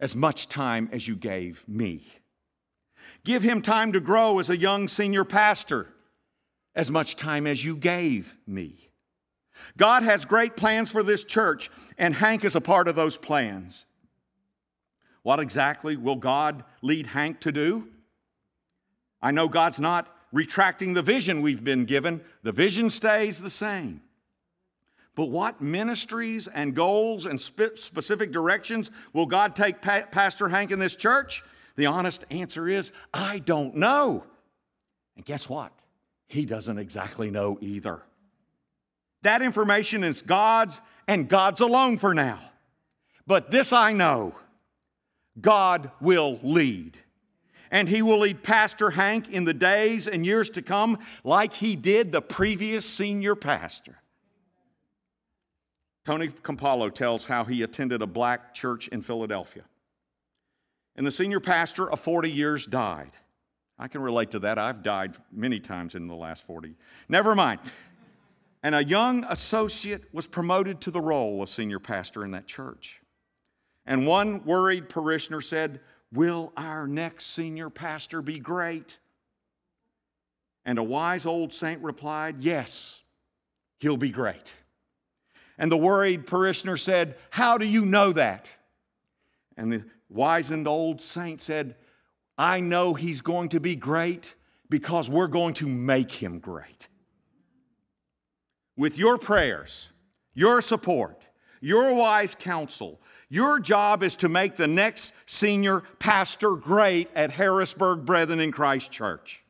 as 0.00 0.16
much 0.16 0.48
time 0.48 0.88
as 0.90 1.06
you 1.06 1.14
gave 1.14 1.62
me. 1.68 2.04
Give 3.24 3.40
him 3.40 3.62
time 3.62 3.92
to 3.92 4.00
grow 4.00 4.40
as 4.40 4.50
a 4.50 4.56
young 4.56 4.88
senior 4.88 5.22
pastor 5.24 5.86
as 6.74 6.90
much 6.90 7.14
time 7.14 7.46
as 7.46 7.64
you 7.64 7.76
gave 7.76 8.36
me. 8.48 8.90
God 9.76 10.02
has 10.02 10.24
great 10.24 10.56
plans 10.56 10.90
for 10.90 11.04
this 11.04 11.22
church, 11.22 11.70
and 11.96 12.16
Hank 12.16 12.44
is 12.44 12.56
a 12.56 12.60
part 12.60 12.88
of 12.88 12.96
those 12.96 13.16
plans. 13.16 13.86
What 15.22 15.38
exactly 15.38 15.96
will 15.96 16.16
God 16.16 16.64
lead 16.82 17.06
Hank 17.06 17.38
to 17.42 17.52
do? 17.52 17.86
I 19.22 19.30
know 19.30 19.46
God's 19.46 19.78
not 19.78 20.12
retracting 20.32 20.94
the 20.94 21.02
vision 21.02 21.42
we've 21.42 21.62
been 21.62 21.84
given. 21.84 22.22
The 22.42 22.52
vision 22.52 22.90
stays 22.90 23.40
the 23.40 23.50
same. 23.50 24.00
But 25.14 25.26
what 25.26 25.60
ministries 25.60 26.48
and 26.48 26.74
goals 26.74 27.26
and 27.26 27.40
spe- 27.40 27.76
specific 27.76 28.32
directions 28.32 28.90
will 29.12 29.26
God 29.26 29.54
take 29.54 29.82
pa- 29.82 30.06
Pastor 30.10 30.48
Hank 30.48 30.70
in 30.70 30.78
this 30.78 30.96
church? 30.96 31.44
The 31.76 31.86
honest 31.86 32.24
answer 32.30 32.68
is 32.68 32.92
I 33.12 33.38
don't 33.38 33.76
know. 33.76 34.24
And 35.16 35.24
guess 35.24 35.48
what? 35.48 35.72
He 36.26 36.46
doesn't 36.46 36.78
exactly 36.78 37.30
know 37.30 37.58
either. 37.60 38.02
That 39.20 39.42
information 39.42 40.02
is 40.02 40.22
God's 40.22 40.80
and 41.06 41.28
God's 41.28 41.60
alone 41.60 41.98
for 41.98 42.14
now. 42.14 42.40
But 43.26 43.50
this 43.50 43.72
I 43.72 43.92
know 43.92 44.34
God 45.40 45.90
will 46.00 46.40
lead. 46.42 46.98
And 47.72 47.88
He 47.88 48.02
will 48.02 48.20
lead 48.20 48.44
Pastor 48.44 48.90
Hank 48.90 49.28
in 49.28 49.44
the 49.44 49.54
days 49.54 50.06
and 50.06 50.24
years 50.24 50.48
to 50.50 50.62
come 50.62 50.98
like 51.24 51.54
He 51.54 51.74
did 51.74 52.12
the 52.12 52.22
previous 52.22 52.86
senior 52.86 53.34
pastor. 53.34 53.96
Tony 56.04 56.28
Campolo 56.28 56.92
tells 56.92 57.26
how 57.26 57.44
he 57.44 57.62
attended 57.62 58.02
a 58.02 58.06
black 58.06 58.54
church 58.54 58.88
in 58.88 59.02
Philadelphia. 59.02 59.62
And 60.96 61.06
the 61.06 61.12
senior 61.12 61.40
pastor 61.40 61.90
of 61.90 62.00
40 62.00 62.30
years 62.30 62.66
died. 62.66 63.12
I 63.78 63.88
can 63.88 64.02
relate 64.02 64.32
to 64.32 64.40
that. 64.40 64.58
I've 64.58 64.82
died 64.82 65.14
many 65.30 65.60
times 65.60 65.94
in 65.94 66.08
the 66.08 66.14
last 66.14 66.44
40. 66.44 66.74
Never 67.08 67.34
mind. 67.34 67.60
And 68.62 68.74
a 68.74 68.84
young 68.84 69.24
associate 69.24 70.12
was 70.12 70.26
promoted 70.26 70.80
to 70.82 70.90
the 70.90 71.00
role 71.00 71.42
of 71.42 71.48
senior 71.48 71.78
pastor 71.78 72.24
in 72.24 72.32
that 72.32 72.46
church. 72.46 73.00
And 73.86 74.06
one 74.06 74.44
worried 74.44 74.88
parishioner 74.88 75.40
said, 75.40 75.80
Will 76.12 76.52
our 76.56 76.86
next 76.86 77.26
senior 77.26 77.70
pastor 77.70 78.20
be 78.20 78.38
great? 78.38 78.98
And 80.64 80.78
a 80.78 80.82
wise 80.82 81.26
old 81.26 81.52
saint 81.52 81.82
replied, 81.82 82.42
Yes, 82.42 83.02
he'll 83.78 83.96
be 83.96 84.10
great. 84.10 84.52
And 85.58 85.70
the 85.70 85.76
worried 85.76 86.26
parishioner 86.26 86.76
said, 86.76 87.16
How 87.30 87.58
do 87.58 87.64
you 87.64 87.84
know 87.84 88.12
that? 88.12 88.50
And 89.56 89.72
the 89.72 89.84
wizened 90.08 90.68
old 90.68 91.00
saint 91.00 91.40
said, 91.40 91.76
I 92.38 92.60
know 92.60 92.94
he's 92.94 93.20
going 93.20 93.50
to 93.50 93.60
be 93.60 93.76
great 93.76 94.34
because 94.68 95.08
we're 95.08 95.26
going 95.26 95.54
to 95.54 95.68
make 95.68 96.12
him 96.12 96.38
great. 96.38 96.88
With 98.76 98.98
your 98.98 99.18
prayers, 99.18 99.90
your 100.34 100.60
support, 100.60 101.22
your 101.60 101.92
wise 101.92 102.34
counsel, 102.34 103.00
your 103.32 103.58
job 103.58 104.02
is 104.02 104.14
to 104.16 104.28
make 104.28 104.56
the 104.56 104.66
next 104.66 105.14
senior 105.24 105.80
pastor 105.98 106.54
great 106.54 107.08
at 107.14 107.30
Harrisburg 107.30 108.04
Brethren 108.04 108.40
in 108.40 108.52
Christ 108.52 108.92
Church. 108.92 109.42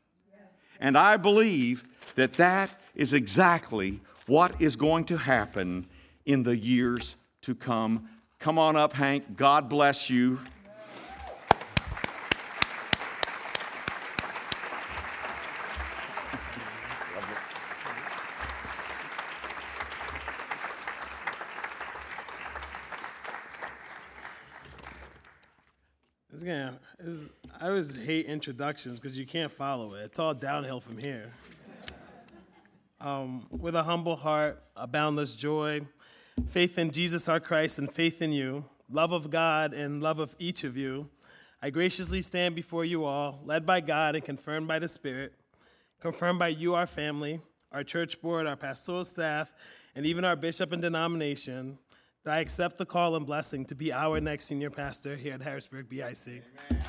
And 0.79 0.97
I 0.97 1.17
believe 1.17 1.83
that 2.15 2.35
that 2.35 2.71
is 2.95 3.13
exactly 3.13 4.01
what 4.29 4.55
is 4.61 4.77
going 4.77 5.07
to 5.07 5.17
happen 5.17 5.85
in 6.25 6.45
the 6.45 6.57
years 6.57 7.17
to 7.41 7.57
come. 7.57 8.09
Come 8.39 8.57
on 8.57 8.77
up, 8.77 8.93
Hank. 8.93 9.37
God 9.37 9.69
bless 9.69 10.09
you. 10.09 10.39
It's 26.43 26.49
gonna, 26.49 26.79
it's, 26.99 27.29
I 27.61 27.69
always 27.69 27.95
hate 27.95 28.27
introductions 28.27 28.99
because 28.99 29.17
you 29.17 29.25
can't 29.25 29.53
follow 29.53 29.95
it. 29.95 30.07
It's 30.07 30.19
all 30.19 30.35
downhill 30.35 30.81
from 30.81 30.99
here. 30.99 31.31
Um, 33.01 33.47
with 33.53 33.77
a 33.77 33.85
humble 33.85 34.17
heart, 34.17 34.61
a 34.75 34.89
boundless 34.89 35.37
joy, 35.37 35.83
faith 36.49 36.79
in 36.79 36.91
Jesus 36.91 37.29
our 37.29 37.39
Christ, 37.39 37.79
and 37.79 37.89
faith 37.89 38.21
in 38.21 38.33
you, 38.33 38.65
love 38.91 39.13
of 39.13 39.31
God 39.31 39.73
and 39.73 40.03
love 40.03 40.19
of 40.19 40.35
each 40.41 40.65
of 40.65 40.77
you, 40.77 41.09
I 41.63 41.71
graciously 41.71 42.23
stand 42.23 42.57
before 42.57 42.85
you 42.85 43.05
all, 43.05 43.39
led 43.45 43.65
by 43.65 43.81
God 43.81 44.17
and 44.17 44.25
confirmed 44.25 44.67
by 44.67 44.81
the 44.81 44.89
Spirit, 44.89 45.35
confirmed 46.01 46.41
by 46.41 46.49
you, 46.49 46.75
our 46.75 46.89
family, 46.89 47.41
our 47.71 47.85
church 47.85 48.21
board, 48.21 48.49
our 48.49 48.57
pastoral 48.57 49.05
staff, 49.05 49.53
and 49.95 50.05
even 50.07 50.25
our 50.25 50.35
bishop 50.35 50.73
and 50.73 50.83
denomination, 50.83 51.79
I 52.25 52.39
accept 52.39 52.79
the 52.79 52.87
call 52.87 53.17
and 53.17 53.27
blessing 53.27 53.65
to 53.65 53.75
be 53.75 53.93
our 53.93 54.21
next 54.21 54.45
senior 54.45 54.71
pastor 54.71 55.17
here 55.17 55.35
at 55.35 55.43
Harrisburg 55.43 55.89
BIC. 55.89 56.29
Amen. 56.29 56.43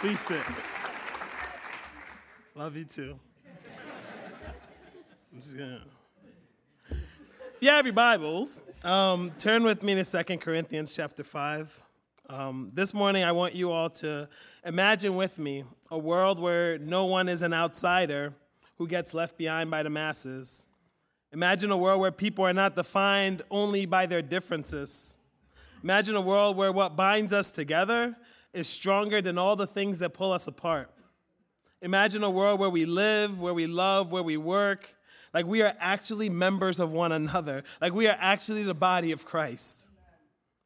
Please 0.00 0.20
sit. 0.20 0.42
Love 2.54 2.76
you 2.76 2.84
too. 2.84 3.18
I'm 5.32 5.40
just 5.40 5.56
gonna. 5.56 5.80
If 7.58 7.62
you 7.62 7.70
have 7.70 7.86
your 7.86 7.92
Bibles, 7.92 8.62
um, 8.84 9.32
turn 9.36 9.64
with 9.64 9.82
me 9.82 9.96
to 9.96 10.04
2 10.04 10.38
Corinthians 10.38 10.94
chapter 10.94 11.24
5. 11.24 11.82
Um, 12.28 12.70
this 12.72 12.94
morning, 12.94 13.24
I 13.24 13.32
want 13.32 13.56
you 13.56 13.72
all 13.72 13.90
to 13.90 14.28
imagine 14.64 15.16
with 15.16 15.40
me 15.40 15.64
a 15.90 15.98
world 15.98 16.38
where 16.38 16.78
no 16.78 17.06
one 17.06 17.28
is 17.28 17.42
an 17.42 17.52
outsider 17.52 18.32
who 18.76 18.86
gets 18.86 19.12
left 19.12 19.36
behind 19.36 19.72
by 19.72 19.82
the 19.82 19.90
masses. 19.90 20.68
Imagine 21.32 21.72
a 21.72 21.76
world 21.76 22.00
where 22.00 22.12
people 22.12 22.46
are 22.46 22.52
not 22.52 22.76
defined 22.76 23.42
only 23.50 23.86
by 23.86 24.06
their 24.06 24.22
differences. 24.22 25.18
Imagine 25.82 26.14
a 26.14 26.20
world 26.20 26.56
where 26.56 26.70
what 26.70 26.94
binds 26.94 27.32
us 27.32 27.50
together 27.50 28.16
is 28.52 28.68
stronger 28.68 29.20
than 29.20 29.36
all 29.36 29.56
the 29.56 29.66
things 29.66 29.98
that 29.98 30.10
pull 30.10 30.30
us 30.30 30.46
apart. 30.46 30.92
Imagine 31.82 32.22
a 32.22 32.30
world 32.30 32.60
where 32.60 32.70
we 32.70 32.86
live, 32.86 33.40
where 33.40 33.52
we 33.52 33.66
love, 33.66 34.12
where 34.12 34.22
we 34.22 34.36
work, 34.36 34.94
like 35.32 35.46
we 35.46 35.62
are 35.62 35.74
actually 35.78 36.28
members 36.28 36.80
of 36.80 36.90
one 36.90 37.12
another, 37.12 37.64
like 37.80 37.92
we 37.92 38.06
are 38.08 38.16
actually 38.18 38.62
the 38.62 38.74
body 38.74 39.12
of 39.12 39.24
Christ. 39.24 39.88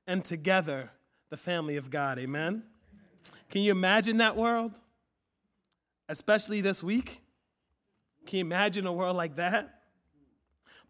And 0.07 0.25
together, 0.25 0.91
the 1.31 1.37
family 1.37 1.77
of 1.77 1.91
God. 1.91 2.19
Amen? 2.19 2.65
Can 3.51 3.63
you 3.63 3.71
imagine 3.71 4.17
that 4.19 4.37
world? 4.37 4.79
Especially 6.09 6.61
this 6.61 6.83
week? 6.83 7.23
Can 8.27 8.39
you 8.39 8.45
imagine 8.45 8.87
a 8.87 8.93
world 8.93 9.17
like 9.17 9.37
that? 9.37 9.83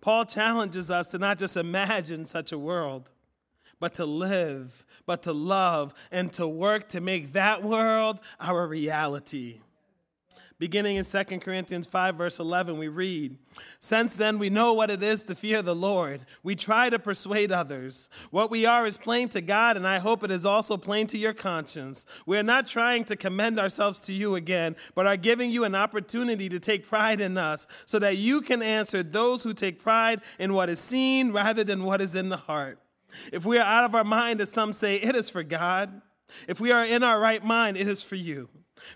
Paul 0.00 0.24
challenges 0.24 0.90
us 0.90 1.08
to 1.08 1.18
not 1.18 1.38
just 1.38 1.56
imagine 1.56 2.26
such 2.26 2.50
a 2.52 2.58
world, 2.58 3.12
but 3.78 3.94
to 3.94 4.06
live, 4.06 4.85
but 5.06 5.22
to 5.22 5.32
love, 5.32 5.94
and 6.11 6.32
to 6.32 6.46
work 6.46 6.88
to 6.90 7.00
make 7.00 7.32
that 7.32 7.62
world 7.62 8.20
our 8.40 8.66
reality. 8.66 9.61
Beginning 10.62 10.94
in 10.94 11.05
2 11.05 11.25
Corinthians 11.40 11.88
5, 11.88 12.14
verse 12.14 12.38
11, 12.38 12.79
we 12.79 12.87
read 12.87 13.37
Since 13.81 14.14
then 14.14 14.38
we 14.38 14.48
know 14.48 14.72
what 14.72 14.92
it 14.92 15.03
is 15.03 15.25
to 15.25 15.35
fear 15.35 15.61
the 15.61 15.75
Lord. 15.75 16.20
We 16.44 16.55
try 16.55 16.88
to 16.88 17.01
persuade 17.01 17.51
others. 17.51 18.09
What 18.31 18.48
we 18.48 18.64
are 18.64 18.87
is 18.87 18.96
plain 18.96 19.29
to 19.31 19.40
God, 19.40 19.77
and 19.77 19.88
I 19.88 19.98
hope 19.98 20.22
it 20.22 20.31
is 20.31 20.46
also 20.46 20.77
plain 20.77 21.09
to 21.09 21.18
your 21.18 21.33
conscience. 21.33 22.07
We 22.27 22.38
are 22.38 22.44
not 22.44 22.68
trying 22.68 23.07
to 23.07 23.16
commend 23.16 23.59
ourselves 23.59 23.98
to 24.03 24.12
you 24.12 24.37
again, 24.37 24.77
but 24.94 25.05
are 25.05 25.16
giving 25.16 25.51
you 25.51 25.64
an 25.64 25.75
opportunity 25.75 26.48
to 26.51 26.61
take 26.61 26.87
pride 26.87 27.20
in 27.20 27.37
us, 27.37 27.66
so 27.85 27.98
that 27.98 28.18
you 28.18 28.40
can 28.40 28.62
answer 28.62 29.03
those 29.03 29.42
who 29.42 29.55
take 29.55 29.83
pride 29.83 30.20
in 30.38 30.55
what 30.55 30.68
is 30.68 30.79
seen 30.79 31.33
rather 31.33 31.64
than 31.64 31.83
what 31.83 32.01
is 32.01 32.14
in 32.14 32.29
the 32.29 32.37
heart. 32.37 32.79
If 33.33 33.44
we 33.44 33.59
are 33.59 33.66
out 33.66 33.83
of 33.83 33.96
our 33.96 34.05
mind, 34.05 34.40
as 34.40 34.53
some 34.53 34.72
say, 34.72 34.94
it 34.94 35.16
is 35.16 35.29
for 35.29 35.42
God. 35.42 36.03
If 36.46 36.61
we 36.61 36.70
are 36.70 36.87
in 36.87 37.03
our 37.03 37.18
right 37.18 37.44
mind, 37.44 37.77
it 37.77 37.88
is 37.88 38.05
for 38.05 38.14
you. 38.14 38.48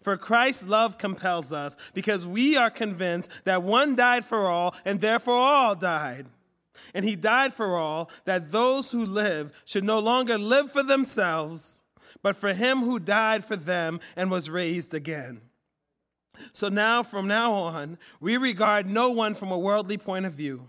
For 0.02 0.16
Christ's 0.16 0.66
love 0.66 0.98
compels 0.98 1.52
us 1.52 1.76
because 1.94 2.26
we 2.26 2.56
are 2.56 2.70
convinced 2.70 3.30
that 3.44 3.62
one 3.62 3.96
died 3.96 4.24
for 4.24 4.46
all 4.46 4.74
and 4.84 5.00
therefore 5.00 5.34
all 5.34 5.74
died. 5.74 6.26
And 6.94 7.04
he 7.04 7.16
died 7.16 7.52
for 7.52 7.76
all 7.76 8.10
that 8.24 8.52
those 8.52 8.92
who 8.92 9.04
live 9.04 9.62
should 9.64 9.84
no 9.84 9.98
longer 9.98 10.38
live 10.38 10.70
for 10.70 10.82
themselves, 10.82 11.80
but 12.22 12.36
for 12.36 12.52
him 12.52 12.80
who 12.80 12.98
died 12.98 13.44
for 13.44 13.56
them 13.56 14.00
and 14.14 14.30
was 14.30 14.50
raised 14.50 14.94
again. 14.94 15.40
So 16.52 16.68
now, 16.68 17.02
from 17.02 17.26
now 17.26 17.52
on, 17.52 17.98
we 18.20 18.36
regard 18.36 18.86
no 18.86 19.10
one 19.10 19.34
from 19.34 19.50
a 19.50 19.58
worldly 19.58 19.96
point 19.96 20.26
of 20.26 20.34
view. 20.34 20.68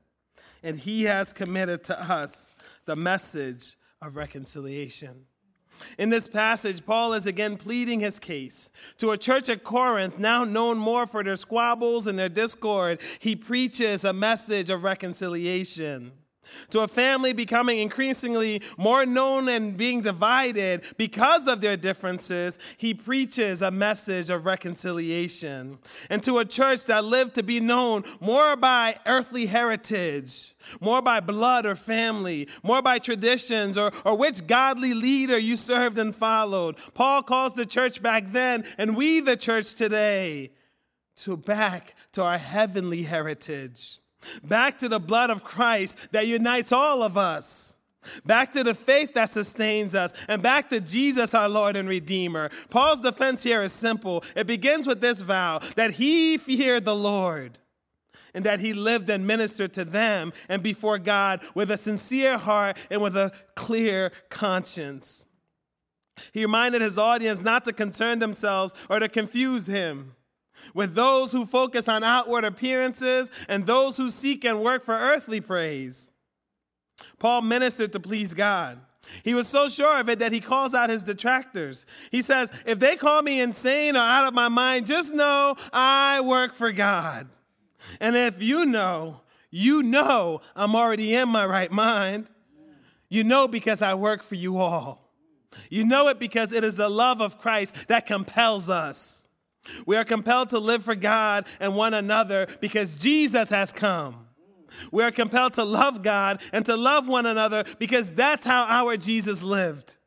And 0.63 0.79
he 0.79 1.03
has 1.03 1.33
committed 1.33 1.83
to 1.85 1.99
us 1.99 2.53
the 2.85 2.95
message 2.95 3.75
of 4.01 4.15
reconciliation. 4.15 5.25
In 5.97 6.09
this 6.09 6.27
passage, 6.27 6.85
Paul 6.85 7.13
is 7.13 7.25
again 7.25 7.57
pleading 7.57 8.01
his 8.01 8.19
case. 8.19 8.69
To 8.97 9.11
a 9.11 9.17
church 9.17 9.49
at 9.49 9.63
Corinth, 9.63 10.19
now 10.19 10.43
known 10.43 10.77
more 10.77 11.07
for 11.07 11.23
their 11.23 11.35
squabbles 11.35 12.05
and 12.05 12.19
their 12.19 12.29
discord, 12.29 13.01
he 13.19 13.35
preaches 13.35 14.03
a 14.03 14.13
message 14.13 14.69
of 14.69 14.83
reconciliation 14.83 16.11
to 16.69 16.81
a 16.81 16.87
family 16.87 17.33
becoming 17.33 17.79
increasingly 17.79 18.61
more 18.77 19.05
known 19.05 19.49
and 19.49 19.77
being 19.77 20.01
divided 20.01 20.83
because 20.97 21.47
of 21.47 21.61
their 21.61 21.77
differences, 21.77 22.57
he 22.77 22.93
preaches 22.93 23.61
a 23.61 23.71
message 23.71 24.29
of 24.29 24.45
reconciliation. 24.45 25.79
And 26.09 26.21
to 26.23 26.39
a 26.39 26.45
church 26.45 26.85
that 26.85 27.05
lived 27.05 27.35
to 27.35 27.43
be 27.43 27.59
known 27.59 28.03
more 28.19 28.55
by 28.55 28.97
earthly 29.05 29.45
heritage, 29.45 30.55
more 30.79 31.01
by 31.01 31.19
blood 31.19 31.65
or 31.65 31.75
family, 31.75 32.47
more 32.63 32.81
by 32.81 32.99
traditions 32.99 33.77
or, 33.77 33.91
or 34.05 34.17
which 34.17 34.47
godly 34.47 34.93
leader 34.93 35.37
you 35.37 35.55
served 35.55 35.97
and 35.97 36.15
followed. 36.15 36.77
Paul 36.93 37.23
calls 37.23 37.53
the 37.53 37.65
church 37.65 38.01
back 38.01 38.31
then, 38.31 38.63
and 38.77 38.95
we, 38.95 39.19
the 39.21 39.37
church 39.37 39.75
today, 39.75 40.51
to 41.17 41.37
back 41.37 41.95
to 42.13 42.23
our 42.23 42.37
heavenly 42.37 43.03
heritage. 43.03 44.00
Back 44.43 44.79
to 44.79 44.89
the 44.89 44.99
blood 44.99 45.29
of 45.29 45.43
Christ 45.43 45.97
that 46.11 46.27
unites 46.27 46.71
all 46.71 47.03
of 47.03 47.17
us. 47.17 47.79
Back 48.25 48.53
to 48.53 48.63
the 48.63 48.73
faith 48.73 49.13
that 49.13 49.31
sustains 49.31 49.93
us, 49.93 50.11
and 50.27 50.41
back 50.41 50.69
to 50.71 50.79
Jesus, 50.79 51.35
our 51.35 51.47
Lord 51.47 51.75
and 51.75 51.87
Redeemer. 51.87 52.49
Paul's 52.69 53.01
defense 53.01 53.43
here 53.43 53.61
is 53.61 53.73
simple. 53.73 54.23
It 54.35 54.47
begins 54.47 54.87
with 54.87 55.01
this 55.01 55.21
vow 55.21 55.59
that 55.75 55.91
he 55.91 56.37
feared 56.37 56.85
the 56.85 56.95
Lord 56.95 57.59
and 58.33 58.45
that 58.45 58.59
he 58.59 58.73
lived 58.73 59.09
and 59.09 59.27
ministered 59.27 59.73
to 59.73 59.85
them 59.85 60.33
and 60.49 60.63
before 60.63 60.97
God 60.97 61.41
with 61.53 61.69
a 61.69 61.77
sincere 61.77 62.37
heart 62.37 62.77
and 62.89 63.01
with 63.01 63.15
a 63.15 63.31
clear 63.55 64.11
conscience. 64.29 65.25
He 66.31 66.43
reminded 66.43 66.81
his 66.81 66.97
audience 66.97 67.41
not 67.41 67.65
to 67.65 67.73
concern 67.73 68.19
themselves 68.19 68.73
or 68.89 68.99
to 68.99 69.09
confuse 69.09 69.67
him 69.67 70.15
with 70.73 70.95
those 70.95 71.31
who 71.31 71.45
focus 71.45 71.87
on 71.87 72.03
outward 72.03 72.43
appearances 72.43 73.31
and 73.47 73.65
those 73.65 73.97
who 73.97 74.09
seek 74.09 74.43
and 74.43 74.61
work 74.61 74.85
for 74.85 74.95
earthly 74.95 75.41
praise. 75.41 76.11
Paul 77.19 77.41
ministered 77.41 77.91
to 77.93 77.99
please 77.99 78.33
God. 78.33 78.79
He 79.23 79.33
was 79.33 79.47
so 79.47 79.67
sure 79.67 79.99
of 79.99 80.09
it 80.09 80.19
that 80.19 80.31
he 80.31 80.39
calls 80.39 80.73
out 80.73 80.89
his 80.89 81.03
detractors. 81.03 81.85
He 82.11 82.21
says, 82.21 82.51
If 82.65 82.79
they 82.79 82.95
call 82.95 83.21
me 83.21 83.41
insane 83.41 83.95
or 83.95 83.99
out 83.99 84.27
of 84.27 84.33
my 84.33 84.47
mind, 84.47 84.85
just 84.85 85.13
know 85.13 85.55
I 85.73 86.21
work 86.21 86.53
for 86.53 86.71
God. 86.71 87.27
And 87.99 88.15
if 88.15 88.41
you 88.41 88.65
know, 88.65 89.21
you 89.49 89.83
know 89.83 90.41
I'm 90.55 90.75
already 90.75 91.13
in 91.13 91.29
my 91.29 91.45
right 91.45 91.71
mind. 91.71 92.29
You 93.09 93.23
know 93.23 93.47
because 93.47 93.81
I 93.81 93.95
work 93.95 94.23
for 94.23 94.35
you 94.35 94.57
all. 94.57 95.11
You 95.69 95.83
know 95.83 96.07
it 96.07 96.17
because 96.17 96.53
it 96.53 96.63
is 96.63 96.77
the 96.77 96.87
love 96.87 97.19
of 97.19 97.37
Christ 97.37 97.89
that 97.89 98.05
compels 98.05 98.69
us. 98.69 99.20
We 99.85 99.95
are 99.95 100.03
compelled 100.03 100.49
to 100.51 100.59
live 100.59 100.83
for 100.83 100.95
God 100.95 101.47
and 101.59 101.75
one 101.75 101.93
another 101.93 102.47
because 102.59 102.95
Jesus 102.95 103.49
has 103.49 103.71
come. 103.71 104.27
We 104.91 105.03
are 105.03 105.11
compelled 105.11 105.53
to 105.55 105.63
love 105.63 106.01
God 106.01 106.41
and 106.53 106.65
to 106.65 106.75
love 106.75 107.07
one 107.07 107.25
another 107.25 107.65
because 107.77 108.13
that's 108.13 108.45
how 108.45 108.65
our 108.67 108.97
Jesus 108.97 109.43
lived. 109.43 109.97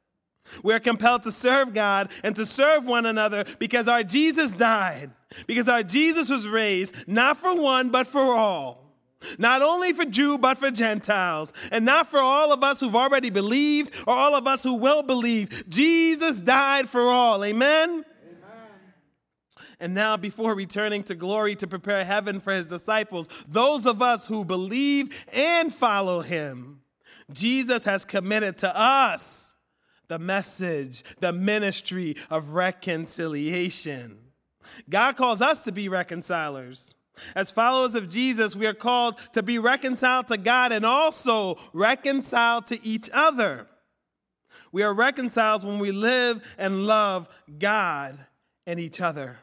We 0.63 0.73
are 0.75 0.81
compelled 0.81 1.23
to 1.25 1.33
serve 1.33 1.73
God 1.75 2.11
and 2.23 2.37
to 2.37 2.45
serve 2.45 2.87
one 2.87 3.07
another 3.07 3.45
because 3.59 3.89
our 3.89 4.03
Jesus 4.03 4.53
died, 4.53 5.11
because 5.47 5.69
our 5.69 5.83
Jesus 5.83 6.29
was 6.29 6.47
raised 6.47 7.09
not 7.09 7.39
for 7.39 7.55
one, 7.55 7.91
but 7.91 8.07
for 8.07 8.35
all. 8.35 8.85
Not 9.39 9.63
only 9.63 9.95
for 9.95 10.05
Jew, 10.05 10.37
but 10.37 10.59
for 10.59 10.71
Gentiles. 10.71 11.55
And 11.73 11.87
not 11.87 12.09
for 12.09 12.19
all 12.19 12.53
of 12.53 12.63
us 12.63 12.81
who've 12.81 12.95
already 12.95 13.31
believed 13.31 13.95
or 14.07 14.15
all 14.15 14.35
of 14.35 14.47
us 14.47 14.63
who 14.63 14.75
will 14.75 15.03
believe. 15.03 15.65
Jesus 15.69 16.41
died 16.41 16.91
for 16.91 17.01
all. 17.03 17.43
Amen? 17.43 18.05
And 19.81 19.95
now 19.95 20.17
before 20.17 20.55
returning 20.55 21.03
to 21.05 21.15
glory 21.15 21.57
to 21.57 21.67
prepare 21.67 22.05
heaven 22.05 22.41
for 22.41 22.53
his 22.53 22.67
disciples, 22.67 23.29
those 23.49 23.87
of 23.87 24.03
us 24.03 24.27
who 24.27 24.45
believe 24.45 25.25
and 25.33 25.75
follow 25.75 26.21
him, 26.21 26.81
Jesus 27.33 27.85
has 27.85 28.05
committed 28.05 28.59
to 28.59 28.79
us 28.79 29.55
the 30.09 30.19
message, 30.19 31.03
the 31.21 31.33
ministry 31.33 32.17
of 32.31 32.51
reconciliation. 32.51 34.19
God 34.89 35.17
calls 35.17 35.41
us 35.41 35.63
to 35.63 35.73
be 35.73 35.89
reconcilers. 35.89 36.95
As 37.35 37.51
followers 37.51 37.95
of 37.95 38.09
Jesus, 38.09 38.57
we 38.57 38.67
are 38.67 38.75
called 38.75 39.19
to 39.33 39.43
be 39.43 39.59
reconciled 39.59 40.27
to 40.29 40.37
God 40.37 40.73
and 40.73 40.85
also 40.85 41.59
reconciled 41.73 42.67
to 42.67 42.85
each 42.85 43.09
other. 43.13 43.69
We 44.73 44.83
are 44.83 44.93
reconciled 44.93 45.65
when 45.65 45.79
we 45.79 45.93
live 45.93 46.55
and 46.59 46.87
love 46.87 47.29
God 47.59 48.19
and 48.67 48.81
each 48.81 49.01
other. 49.01 49.39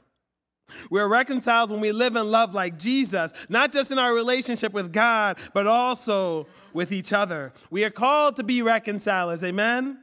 We're 0.89 1.07
reconciled 1.07 1.71
when 1.71 1.81
we 1.81 1.91
live 1.91 2.15
and 2.15 2.31
love 2.31 2.53
like 2.53 2.77
Jesus, 2.77 3.33
not 3.49 3.71
just 3.71 3.91
in 3.91 3.99
our 3.99 4.13
relationship 4.13 4.73
with 4.73 4.91
God, 4.91 5.37
but 5.53 5.67
also 5.67 6.47
with 6.73 6.91
each 6.91 7.13
other. 7.13 7.53
We 7.69 7.83
are 7.83 7.89
called 7.89 8.37
to 8.37 8.43
be 8.43 8.61
reconcilers. 8.61 9.43
Amen? 9.43 9.79
Amen. 9.79 9.99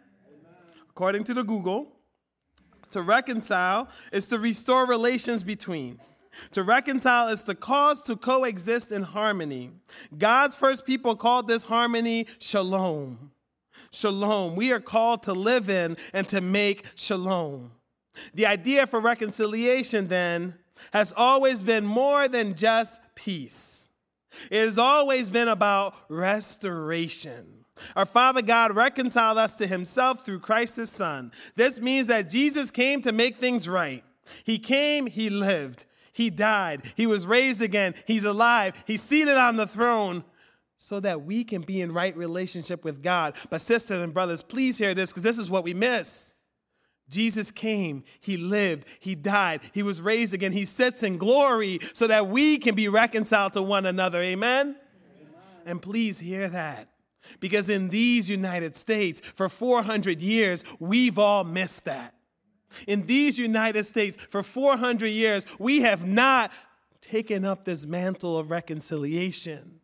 According 0.91 1.25
to 1.25 1.35
the 1.35 1.45
Google, 1.45 1.93
to 2.91 3.03
reconcile 3.03 3.89
is 4.13 4.27
to 4.27 4.39
restore 4.39 4.87
relations 4.87 5.43
between. 5.43 6.01
To 6.53 6.63
reconcile 6.63 7.29
is 7.29 7.43
to 7.45 7.55
cause 7.55 8.03
to 8.03 8.17
coexist 8.17 8.93
in 8.93 9.03
harmony. 9.03 9.73
God's 10.17 10.55
first 10.55 10.87
people 10.87 11.17
called 11.17 11.49
this 11.49 11.65
harmony 11.65 12.27
shalom. 12.39 13.33
Shalom. 13.91 14.57
We 14.57 14.73
are 14.73 14.81
called 14.81 15.23
to 15.25 15.33
live 15.33 15.69
in 15.69 15.97
and 16.13 16.29
to 16.29 16.41
make 16.41 16.85
shalom. 16.95 17.73
The 18.35 18.47
idea 18.47 18.87
for 18.87 19.01
reconciliation, 19.01 20.09
then, 20.09 20.55
has 20.93 21.13
always 21.17 21.63
been 21.63 21.85
more 21.85 22.29
than 22.29 22.55
just 22.55 23.01
peace. 23.15 23.91
It 24.51 24.65
has 24.65 24.79
always 24.79 25.29
been 25.29 25.49
about 25.49 25.95
restoration. 26.09 27.65
Our 27.97 28.07
Father 28.07 28.43
God 28.43 28.75
reconciled 28.75 29.39
us 29.39 29.57
to 29.57 29.67
Himself 29.67 30.25
through 30.25 30.41
Christ 30.41 30.77
His 30.77 30.91
Son. 30.91 31.33
This 31.57 31.81
means 31.81 32.07
that 32.09 32.29
Jesus 32.29 32.71
came 32.71 33.03
to 33.03 33.13
make 33.13 33.37
things 33.37 33.69
right. 33.69 34.05
He 34.45 34.59
came, 34.59 35.07
He 35.07 35.31
lived, 35.31 35.87
He 36.13 36.31
died, 36.31 36.83
He 36.97 37.07
was 37.07 37.27
raised 37.27 37.63
again, 37.63 37.95
He's 38.07 38.25
alive, 38.25 38.83
He's 38.87 39.03
seated 39.03 39.37
on 39.37 39.57
the 39.57 39.67
throne 39.67 40.25
so 40.79 41.01
that 41.01 41.23
we 41.23 41.45
can 41.45 41.63
be 41.63 41.81
in 41.81 41.93
right 41.93 42.17
relationship 42.17 42.85
with 42.85 43.03
God. 43.03 43.35
But, 43.51 43.61
sisters 43.61 44.03
and 44.03 44.15
brothers, 44.15 44.43
please 44.43 44.79
hear 44.79 44.95
this 44.95 45.11
because 45.11 45.25
this 45.25 45.39
is 45.39 45.51
what 45.51 45.65
we 45.65 45.75
miss. 45.75 46.35
Jesus 47.09 47.51
came, 47.51 48.05
He 48.21 48.37
lived, 48.37 48.87
He 49.01 49.15
died, 49.15 49.61
He 49.73 49.83
was 49.83 50.01
raised 50.01 50.35
again, 50.35 50.53
He 50.53 50.65
sits 50.65 51.03
in 51.03 51.19
glory 51.19 51.81
so 51.93 52.07
that 52.07 52.29
we 52.29 52.59
can 52.59 52.75
be 52.75 52.89
reconciled 52.89 53.55
to 53.55 53.63
one 53.63 53.87
another. 53.87 54.23
Amen? 54.23 54.67
Amen? 54.67 54.77
And 55.65 55.83
please 55.83 56.21
hear 56.21 56.49
that. 56.49 56.89
Because 57.41 57.69
in 57.69 57.91
these 57.91 58.31
United 58.31 58.77
States, 58.77 59.21
for 59.35 59.49
400 59.49 60.21
years, 60.21 60.65
we've 60.79 61.19
all 61.19 61.45
missed 61.45 61.85
that. 61.85 62.15
In 62.87 63.07
these 63.07 63.39
United 63.39 63.85
States, 63.85 64.17
for 64.31 64.43
400 64.43 65.07
years, 65.07 65.47
we 65.59 65.83
have 65.83 66.07
not 66.07 66.51
taken 67.01 67.45
up 67.45 67.65
this 67.65 67.87
mantle 67.87 68.39
of 68.39 68.51
reconciliation. 68.51 69.81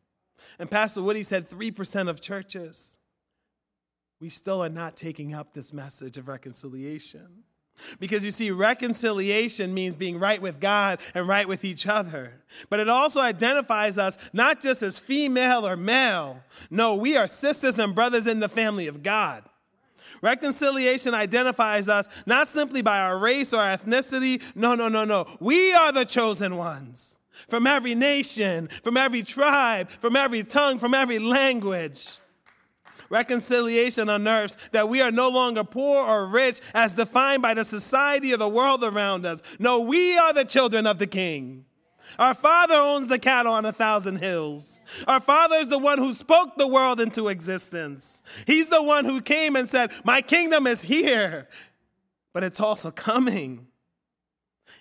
And 0.59 0.71
Pastor 0.71 1.03
Woody 1.03 1.23
said 1.23 1.49
3% 1.49 2.09
of 2.09 2.21
churches 2.21 2.99
we 4.25 4.31
still 4.31 4.65
are 4.65 4.71
not 4.71 4.97
taking 4.97 5.35
up 5.35 5.53
this 5.53 5.71
message 5.71 6.17
of 6.17 6.29
reconciliation. 6.29 7.29
Because 8.01 8.25
you 8.25 8.31
see, 8.31 8.51
reconciliation 8.51 9.75
means 9.75 9.95
being 9.97 10.19
right 10.19 10.41
with 10.41 10.61
God 10.61 11.01
and 11.15 11.29
right 11.29 11.47
with 11.47 11.63
each 11.63 11.87
other. 11.87 12.41
But 12.71 12.81
it 12.81 12.89
also 12.89 13.21
identifies 13.21 13.99
us 13.99 14.17
not 14.33 14.63
just 14.63 14.83
as 14.83 14.99
female 14.99 15.67
or 15.67 15.77
male. 15.77 16.43
No, 16.71 16.95
we 16.95 17.19
are 17.19 17.27
sisters 17.27 17.79
and 17.79 17.95
brothers 17.95 18.27
in 18.27 18.41
the 18.41 18.49
family 18.49 18.87
of 18.87 19.03
God. 19.03 19.45
Reconciliation 20.23 21.13
identifies 21.13 21.91
us 21.91 22.09
not 22.25 22.49
simply 22.49 22.81
by 22.81 23.01
our 23.01 23.19
race 23.19 23.53
or 23.53 23.61
our 23.61 23.77
ethnicity. 23.77 24.43
No, 24.55 24.75
no, 24.75 24.89
no, 24.89 25.05
no. 25.05 25.27
We 25.39 25.75
are 25.75 25.93
the 25.93 26.07
chosen 26.07 26.57
ones 26.57 27.19
from 27.51 27.67
every 27.67 27.95
nation, 27.95 28.69
from 28.83 28.97
every 28.97 29.23
tribe, 29.23 29.91
from 29.91 30.17
every 30.17 30.45
tongue, 30.45 30.79
from 30.79 30.95
every 30.95 31.19
language. 31.19 32.17
Reconciliation 33.11 34.09
unnerves 34.09 34.57
that 34.73 34.89
we 34.89 35.01
are 35.01 35.13
no 35.13 35.29
longer 35.29 35.65
poor 35.65 36.05
or 36.05 36.27
rich 36.27 36.61
as 36.75 36.95
defined 36.95 37.43
by 37.43 37.55
the 37.55 37.65
society 37.65 38.33
or 38.33 38.37
the 38.37 38.49
world 38.49 38.85
around 38.85 39.27
us. 39.27 39.43
No, 39.59 39.81
we 39.81 40.17
are 40.17 40.33
the 40.33 40.45
children 40.45 40.87
of 40.87 40.99
the 40.99 41.07
King. 41.07 41.65
Our 42.19 42.35
Father 42.35 42.75
owns 42.75 43.09
the 43.09 43.19
cattle 43.19 43.53
on 43.53 43.65
a 43.65 43.73
thousand 43.73 44.17
hills. 44.17 44.81
Our 45.09 45.21
Father 45.21 45.57
is 45.57 45.69
the 45.69 45.79
one 45.79 45.99
who 45.99 46.13
spoke 46.13 46.57
the 46.57 46.69
world 46.69 47.01
into 47.01 47.29
existence. 47.29 48.23
He's 48.47 48.69
the 48.69 48.83
one 48.83 49.05
who 49.05 49.21
came 49.21 49.57
and 49.57 49.69
said, 49.69 49.91
My 50.05 50.23
kingdom 50.23 50.67
is 50.67 50.83
here, 50.83 51.49
but 52.33 52.45
it's 52.45 52.61
also 52.61 52.91
coming. 52.91 53.67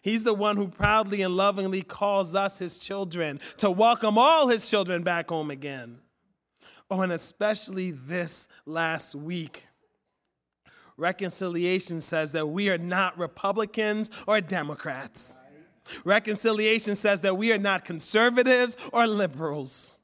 He's 0.02 0.26
the 0.26 0.34
one 0.34 0.58
who 0.58 0.68
proudly 0.68 1.22
and 1.22 1.36
lovingly 1.36 1.82
calls 1.82 2.36
us 2.36 2.60
his 2.60 2.78
children 2.78 3.40
to 3.58 3.72
welcome 3.72 4.18
all 4.18 4.50
his 4.50 4.70
children 4.70 5.02
back 5.02 5.30
home 5.30 5.50
again. 5.50 6.00
Oh, 6.90 7.02
and 7.02 7.12
especially 7.12 7.92
this 7.92 8.48
last 8.66 9.16
week. 9.16 9.66
Reconciliation 10.98 12.02
says 12.02 12.34
that 12.34 12.48
we 12.48 12.70
are 12.70 12.78
not 12.78 13.18
Republicans 13.18 14.10
or 14.28 14.42
Democrats. 14.42 15.40
Reconciliation 16.06 16.96
says 16.96 17.22
that 17.22 17.38
we 17.38 17.52
are 17.52 17.58
not 17.58 17.84
conservatives 17.84 18.78
or 18.92 19.08
liberals. 19.08 19.98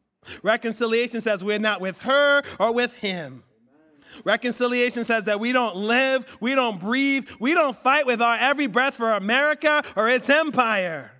Reconciliation 0.43 1.21
says 1.21 1.43
we're 1.43 1.59
not 1.59 1.81
with 1.81 2.01
her 2.01 2.43
or 2.59 2.73
with 2.73 2.97
him. 2.97 3.43
Reconciliation 4.23 5.03
says 5.03 5.25
that 5.25 5.39
we 5.39 5.51
don't 5.51 5.75
live, 5.75 6.37
we 6.41 6.55
don't 6.55 6.79
breathe, 6.79 7.29
we 7.39 7.53
don't 7.53 7.75
fight 7.75 8.05
with 8.05 8.21
our 8.21 8.37
every 8.37 8.67
breath 8.67 8.95
for 8.95 9.11
America 9.11 9.83
or 9.95 10.09
its 10.09 10.29
empire. 10.29 11.11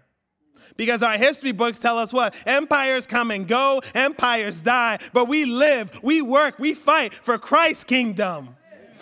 Because 0.80 1.04
our 1.04 1.18
history 1.18 1.52
books 1.52 1.78
tell 1.78 1.98
us 1.98 2.13
what? 2.13 2.34
Empires 2.46 3.06
come 3.06 3.32
and 3.32 3.46
go, 3.46 3.82
empires 3.94 4.62
die, 4.62 4.98
but 5.12 5.28
we 5.28 5.44
live, 5.44 6.00
we 6.02 6.22
work, 6.22 6.58
we 6.58 6.74
fight 6.74 7.13
for 7.13 7.38
Christ's 7.38 7.84
kingdom. 7.84 8.56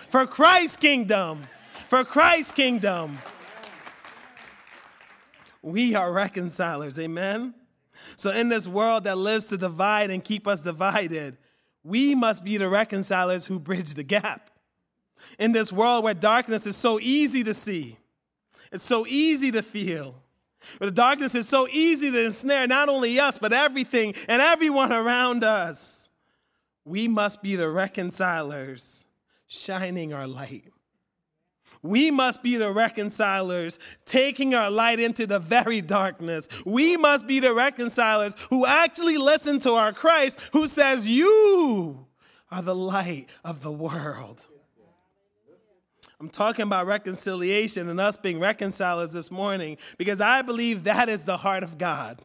For 0.09 0.25
Christ's 0.25 0.77
kingdom. 0.77 1.43
For 1.87 2.03
Christ's 2.03 2.51
kingdom. 2.51 3.19
We 5.61 5.93
are 5.93 6.11
reconcilers, 6.11 6.97
amen? 6.97 7.53
So, 8.15 8.31
in 8.31 8.49
this 8.49 8.67
world 8.67 9.03
that 9.03 9.19
lives 9.19 9.45
to 9.45 9.57
divide 9.57 10.09
and 10.09 10.23
keep 10.23 10.47
us 10.47 10.61
divided, 10.61 11.37
we 11.83 12.15
must 12.15 12.43
be 12.43 12.57
the 12.57 12.69
reconcilers 12.69 13.45
who 13.45 13.59
bridge 13.59 13.93
the 13.93 14.01
gap. 14.01 14.49
In 15.37 15.51
this 15.51 15.71
world 15.71 16.03
where 16.03 16.15
darkness 16.15 16.65
is 16.65 16.75
so 16.75 16.99
easy 16.99 17.43
to 17.43 17.53
see, 17.53 17.99
it's 18.71 18.83
so 18.83 19.05
easy 19.05 19.51
to 19.51 19.61
feel, 19.61 20.15
where 20.77 20.89
the 20.89 20.95
darkness 20.95 21.35
is 21.35 21.47
so 21.47 21.67
easy 21.67 22.11
to 22.11 22.25
ensnare 22.25 22.67
not 22.67 22.89
only 22.89 23.19
us, 23.19 23.37
but 23.37 23.53
everything 23.53 24.13
and 24.27 24.41
everyone 24.41 24.91
around 24.91 25.43
us, 25.43 26.09
we 26.85 27.07
must 27.07 27.41
be 27.41 27.55
the 27.55 27.69
reconcilers 27.69 29.05
shining 29.47 30.13
our 30.13 30.27
light. 30.27 30.65
We 31.81 32.11
must 32.11 32.41
be 32.41 32.57
the 32.57 32.71
reconcilers, 32.71 33.79
taking 34.05 34.55
our 34.55 34.69
light 34.71 34.99
into 34.99 35.27
the 35.27 35.39
very 35.39 35.81
darkness. 35.81 36.47
We 36.65 36.97
must 36.97 37.27
be 37.27 37.39
the 37.39 37.53
reconcilers 37.53 38.35
who 38.49 38.65
actually 38.65 39.17
listen 39.17 39.59
to 39.59 39.71
our 39.71 39.93
Christ, 39.93 40.39
who 40.53 40.67
says, 40.67 41.07
You 41.07 42.07
are 42.51 42.61
the 42.61 42.75
light 42.75 43.27
of 43.43 43.61
the 43.61 43.71
world. 43.71 44.47
I'm 46.19 46.29
talking 46.29 46.63
about 46.63 46.87
reconciliation 46.87 47.89
and 47.89 47.99
us 47.99 48.17
being 48.17 48.39
reconcilers 48.39 49.11
this 49.11 49.29
morning 49.29 49.77
because 49.97 50.19
I 50.19 50.41
believe 50.41 50.83
that 50.85 51.09
is 51.09 51.25
the 51.25 51.37
heart 51.37 51.61
of 51.61 51.77
God. 51.77 52.23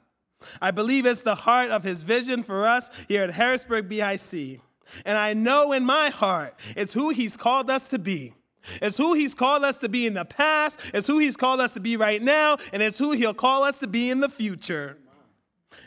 I 0.60 0.70
believe 0.70 1.04
it's 1.04 1.20
the 1.20 1.34
heart 1.34 1.70
of 1.70 1.84
His 1.84 2.02
vision 2.02 2.42
for 2.42 2.66
us 2.66 2.90
here 3.06 3.22
at 3.22 3.32
Harrisburg 3.32 3.88
BIC. 3.88 4.60
And 5.04 5.18
I 5.18 5.34
know 5.34 5.72
in 5.72 5.84
my 5.84 6.08
heart 6.08 6.58
it's 6.74 6.94
who 6.94 7.10
He's 7.10 7.36
called 7.36 7.68
us 7.68 7.88
to 7.88 7.98
be. 7.98 8.32
It's 8.80 8.96
who 8.96 9.14
he's 9.14 9.34
called 9.34 9.64
us 9.64 9.78
to 9.78 9.88
be 9.88 10.06
in 10.06 10.14
the 10.14 10.24
past, 10.24 10.78
it's 10.94 11.08
who 11.08 11.18
he's 11.18 11.36
called 11.36 11.60
us 11.60 11.72
to 11.72 11.80
be 11.80 11.96
right 11.96 12.22
now, 12.22 12.58
and 12.72 12.80
it's 12.80 12.96
who 12.96 13.10
he'll 13.10 13.34
call 13.34 13.64
us 13.64 13.78
to 13.78 13.88
be 13.88 14.08
in 14.08 14.20
the 14.20 14.28
future. 14.28 14.98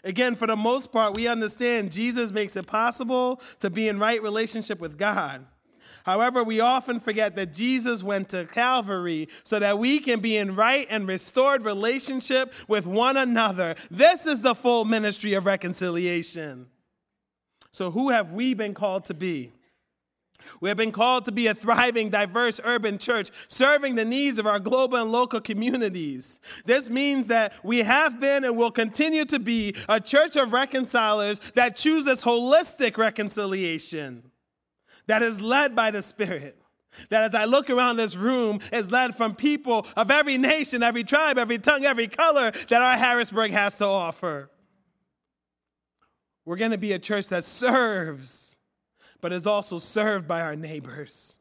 Again, 0.03 0.35
for 0.35 0.45
the 0.45 0.55
most 0.55 0.91
part, 0.91 1.15
we 1.15 1.27
understand 1.27 1.91
Jesus 1.91 2.31
makes 2.31 2.55
it 2.55 2.67
possible 2.67 3.41
to 3.59 3.69
be 3.69 3.87
in 3.87 3.97
right 3.97 4.21
relationship 4.21 4.79
with 4.79 4.97
God. 4.97 5.45
However, 6.05 6.43
we 6.43 6.59
often 6.59 6.99
forget 6.99 7.35
that 7.35 7.51
Jesus 7.51 8.03
went 8.03 8.29
to 8.29 8.45
Calvary 8.45 9.27
so 9.43 9.57
that 9.57 9.79
we 9.79 9.97
can 9.97 10.19
be 10.19 10.37
in 10.37 10.55
right 10.55 10.85
and 10.87 11.07
restored 11.07 11.63
relationship 11.63 12.53
with 12.67 12.85
one 12.85 13.17
another. 13.17 13.73
This 13.89 14.27
is 14.27 14.41
the 14.41 14.53
full 14.53 14.85
ministry 14.85 15.33
of 15.33 15.47
reconciliation. 15.47 16.67
So, 17.71 17.89
who 17.89 18.09
have 18.09 18.31
we 18.31 18.53
been 18.53 18.75
called 18.75 19.05
to 19.05 19.15
be? 19.15 19.51
We 20.61 20.69
have 20.69 20.77
been 20.77 20.91
called 20.91 21.25
to 21.25 21.31
be 21.31 21.47
a 21.47 21.55
thriving, 21.55 22.11
diverse 22.11 22.59
urban 22.63 22.99
church, 22.99 23.31
serving 23.47 23.95
the 23.95 24.05
needs 24.05 24.37
of 24.37 24.45
our 24.45 24.59
global 24.59 24.97
and 24.97 25.11
local 25.11 25.41
communities. 25.41 26.39
This 26.65 26.87
means 26.87 27.27
that 27.27 27.53
we 27.63 27.79
have 27.79 28.19
been 28.19 28.43
and 28.43 28.55
will 28.55 28.69
continue 28.69 29.25
to 29.25 29.39
be 29.39 29.75
a 29.89 29.99
church 29.99 30.35
of 30.35 30.53
reconcilers 30.53 31.39
that 31.55 31.75
chooses 31.75 32.23
holistic 32.23 32.95
reconciliation, 32.97 34.29
that 35.07 35.23
is 35.23 35.41
led 35.41 35.75
by 35.75 35.91
the 35.91 36.01
Spirit. 36.01 36.57
That 37.09 37.23
as 37.23 37.35
I 37.35 37.43
look 37.45 37.69
around 37.69 37.97
this 37.97 38.15
room 38.15 38.59
is 38.71 38.89
led 38.89 39.17
from 39.17 39.35
people 39.35 39.85
of 39.97 40.09
every 40.09 40.37
nation, 40.37 40.81
every 40.81 41.03
tribe, 41.03 41.37
every 41.37 41.59
tongue, 41.59 41.83
every 41.83 42.07
color 42.07 42.51
that 42.51 42.81
our 42.81 42.97
Harrisburg 42.97 43.51
has 43.51 43.77
to 43.79 43.85
offer. 43.85 44.49
We're 46.45 46.55
going 46.55 46.71
to 46.71 46.77
be 46.77 46.93
a 46.93 46.99
church 46.99 47.27
that 47.29 47.43
serves 47.43 48.55
but 49.25 49.33
is 49.33 49.47
also 49.47 49.79
served 49.79 50.27
by 50.27 50.39
our 50.39 50.55
neighbors. 50.55 51.39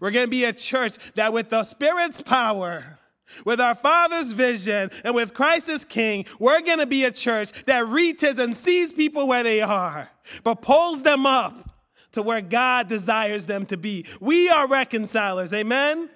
We're 0.00 0.12
going 0.12 0.24
to 0.24 0.30
be 0.30 0.44
a 0.44 0.52
church 0.54 0.96
that, 1.14 1.30
with 1.30 1.50
the 1.50 1.62
Spirit's 1.62 2.22
power, 2.22 2.98
with 3.44 3.60
our 3.60 3.74
Father's 3.74 4.32
vision, 4.32 4.90
and 5.04 5.14
with 5.14 5.34
Christ 5.34 5.68
as 5.68 5.84
King, 5.84 6.24
we're 6.38 6.62
going 6.62 6.78
to 6.78 6.86
be 6.86 7.04
a 7.04 7.10
church 7.10 7.52
that 7.66 7.86
reaches 7.86 8.38
and 8.38 8.56
sees 8.56 8.92
people 8.92 9.28
where 9.28 9.42
they 9.42 9.60
are, 9.60 10.10
but 10.42 10.62
pulls 10.62 11.02
them 11.02 11.26
up 11.26 11.67
to 12.12 12.22
where 12.22 12.40
God 12.40 12.88
desires 12.88 13.46
them 13.46 13.66
to 13.66 13.76
be. 13.76 14.06
We 14.20 14.48
are 14.48 14.66
reconcilers, 14.66 15.52
amen? 15.52 15.98
amen? 15.98 16.10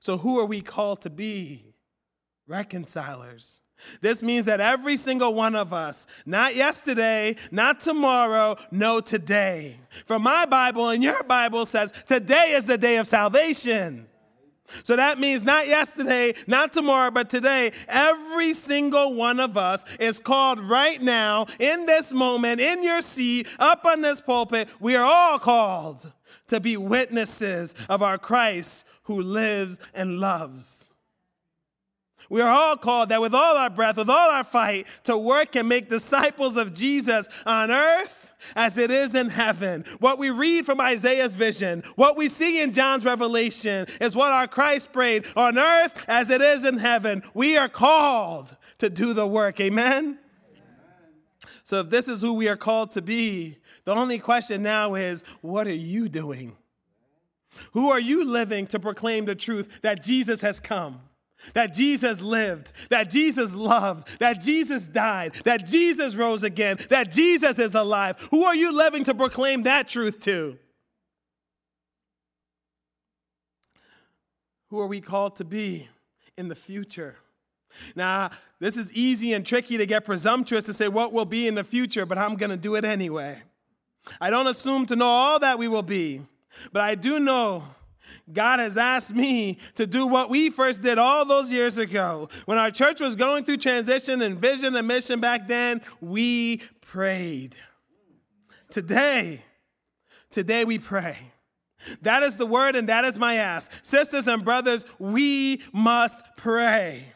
So, 0.00 0.18
who 0.18 0.38
are 0.38 0.44
we 0.44 0.60
called 0.60 1.02
to 1.02 1.10
be? 1.10 1.64
Reconcilers. 2.46 3.60
This 4.00 4.22
means 4.22 4.46
that 4.46 4.60
every 4.60 4.96
single 4.96 5.34
one 5.34 5.54
of 5.54 5.72
us, 5.72 6.06
not 6.26 6.56
yesterday, 6.56 7.36
not 7.50 7.80
tomorrow, 7.80 8.56
no, 8.70 9.00
today. 9.00 9.78
For 10.06 10.18
my 10.18 10.46
Bible 10.46 10.88
and 10.88 11.02
your 11.02 11.22
Bible 11.22 11.64
says 11.64 11.92
today 12.06 12.52
is 12.56 12.64
the 12.64 12.78
day 12.78 12.96
of 12.96 13.06
salvation. 13.06 14.08
So 14.82 14.96
that 14.96 15.18
means 15.18 15.42
not 15.42 15.66
yesterday, 15.66 16.34
not 16.46 16.72
tomorrow, 16.72 17.10
but 17.10 17.30
today. 17.30 17.72
Every 17.88 18.52
single 18.52 19.14
one 19.14 19.40
of 19.40 19.56
us 19.56 19.84
is 19.98 20.18
called 20.18 20.60
right 20.60 21.00
now, 21.00 21.46
in 21.58 21.86
this 21.86 22.12
moment, 22.12 22.60
in 22.60 22.82
your 22.82 23.00
seat, 23.00 23.48
up 23.58 23.84
on 23.84 24.02
this 24.02 24.20
pulpit. 24.20 24.68
We 24.80 24.96
are 24.96 25.04
all 25.04 25.38
called 25.38 26.12
to 26.48 26.60
be 26.60 26.76
witnesses 26.76 27.74
of 27.88 28.02
our 28.02 28.18
Christ 28.18 28.84
who 29.04 29.20
lives 29.20 29.78
and 29.94 30.18
loves. 30.20 30.90
We 32.30 32.42
are 32.42 32.50
all 32.50 32.76
called 32.76 33.08
that 33.08 33.22
with 33.22 33.34
all 33.34 33.56
our 33.56 33.70
breath, 33.70 33.96
with 33.96 34.10
all 34.10 34.30
our 34.30 34.44
fight, 34.44 34.86
to 35.04 35.16
work 35.16 35.56
and 35.56 35.68
make 35.68 35.88
disciples 35.88 36.56
of 36.58 36.74
Jesus 36.74 37.26
on 37.46 37.70
earth 37.70 38.17
as 38.54 38.78
it 38.78 38.90
is 38.90 39.14
in 39.14 39.28
heaven. 39.28 39.84
What 40.00 40.18
we 40.18 40.30
read 40.30 40.66
from 40.66 40.80
Isaiah's 40.80 41.34
vision, 41.34 41.82
what 41.96 42.16
we 42.16 42.28
see 42.28 42.62
in 42.62 42.72
John's 42.72 43.04
revelation, 43.04 43.86
is 44.00 44.14
what 44.14 44.32
our 44.32 44.46
Christ 44.46 44.92
prayed 44.92 45.26
on 45.36 45.58
earth 45.58 45.94
as 46.08 46.30
it 46.30 46.40
is 46.40 46.64
in 46.64 46.78
heaven. 46.78 47.22
We 47.34 47.56
are 47.56 47.68
called 47.68 48.56
to 48.78 48.90
do 48.90 49.12
the 49.12 49.26
work. 49.26 49.60
Amen? 49.60 50.18
So, 51.64 51.80
if 51.80 51.90
this 51.90 52.08
is 52.08 52.22
who 52.22 52.32
we 52.32 52.48
are 52.48 52.56
called 52.56 52.92
to 52.92 53.02
be, 53.02 53.58
the 53.84 53.94
only 53.94 54.18
question 54.18 54.62
now 54.62 54.94
is 54.94 55.22
what 55.42 55.66
are 55.66 55.74
you 55.74 56.08
doing? 56.08 56.56
Who 57.72 57.90
are 57.90 58.00
you 58.00 58.24
living 58.24 58.66
to 58.68 58.78
proclaim 58.78 59.24
the 59.24 59.34
truth 59.34 59.80
that 59.82 60.02
Jesus 60.02 60.40
has 60.40 60.60
come? 60.60 61.00
That 61.54 61.74
Jesus 61.74 62.20
lived, 62.20 62.70
that 62.90 63.10
Jesus 63.10 63.54
loved, 63.54 64.08
that 64.18 64.40
Jesus 64.40 64.86
died, 64.86 65.34
that 65.44 65.66
Jesus 65.66 66.14
rose 66.14 66.42
again, 66.42 66.78
that 66.90 67.10
Jesus 67.10 67.58
is 67.58 67.74
alive. 67.74 68.28
Who 68.30 68.44
are 68.44 68.56
you 68.56 68.76
living 68.76 69.04
to 69.04 69.14
proclaim 69.14 69.62
that 69.62 69.88
truth 69.88 70.20
to? 70.20 70.58
Who 74.70 74.80
are 74.80 74.86
we 74.86 75.00
called 75.00 75.36
to 75.36 75.44
be 75.44 75.88
in 76.36 76.48
the 76.48 76.56
future? 76.56 77.16
Now, 77.94 78.30
this 78.60 78.76
is 78.76 78.92
easy 78.92 79.32
and 79.32 79.46
tricky 79.46 79.78
to 79.78 79.86
get 79.86 80.04
presumptuous 80.04 80.64
to 80.64 80.74
say 80.74 80.88
what 80.88 81.12
will 81.12 81.24
be 81.24 81.46
in 81.46 81.54
the 81.54 81.64
future, 81.64 82.04
but 82.04 82.18
I'm 82.18 82.36
going 82.36 82.50
to 82.50 82.56
do 82.56 82.74
it 82.74 82.84
anyway. 82.84 83.42
I 84.20 84.30
don't 84.30 84.46
assume 84.46 84.86
to 84.86 84.96
know 84.96 85.06
all 85.06 85.38
that 85.38 85.58
we 85.58 85.68
will 85.68 85.82
be, 85.82 86.22
but 86.72 86.82
I 86.82 86.94
do 86.94 87.20
know 87.20 87.64
God 88.32 88.60
has 88.60 88.76
asked 88.76 89.14
me 89.14 89.58
to 89.74 89.86
do 89.86 90.06
what 90.06 90.30
we 90.30 90.50
first 90.50 90.82
did 90.82 90.98
all 90.98 91.24
those 91.24 91.52
years 91.52 91.78
ago. 91.78 92.28
When 92.46 92.58
our 92.58 92.70
church 92.70 93.00
was 93.00 93.16
going 93.16 93.44
through 93.44 93.58
transition 93.58 94.22
and 94.22 94.38
vision 94.38 94.74
and 94.76 94.86
mission 94.86 95.20
back 95.20 95.48
then, 95.48 95.80
we 96.00 96.62
prayed. 96.80 97.54
Today, 98.70 99.44
today 100.30 100.64
we 100.64 100.78
pray. 100.78 101.18
That 102.02 102.22
is 102.22 102.36
the 102.36 102.46
word 102.46 102.76
and 102.76 102.88
that 102.88 103.04
is 103.04 103.18
my 103.18 103.36
ask. 103.36 103.70
Sisters 103.82 104.26
and 104.26 104.44
brothers, 104.44 104.84
we 104.98 105.62
must 105.72 106.20
pray. 106.36 107.12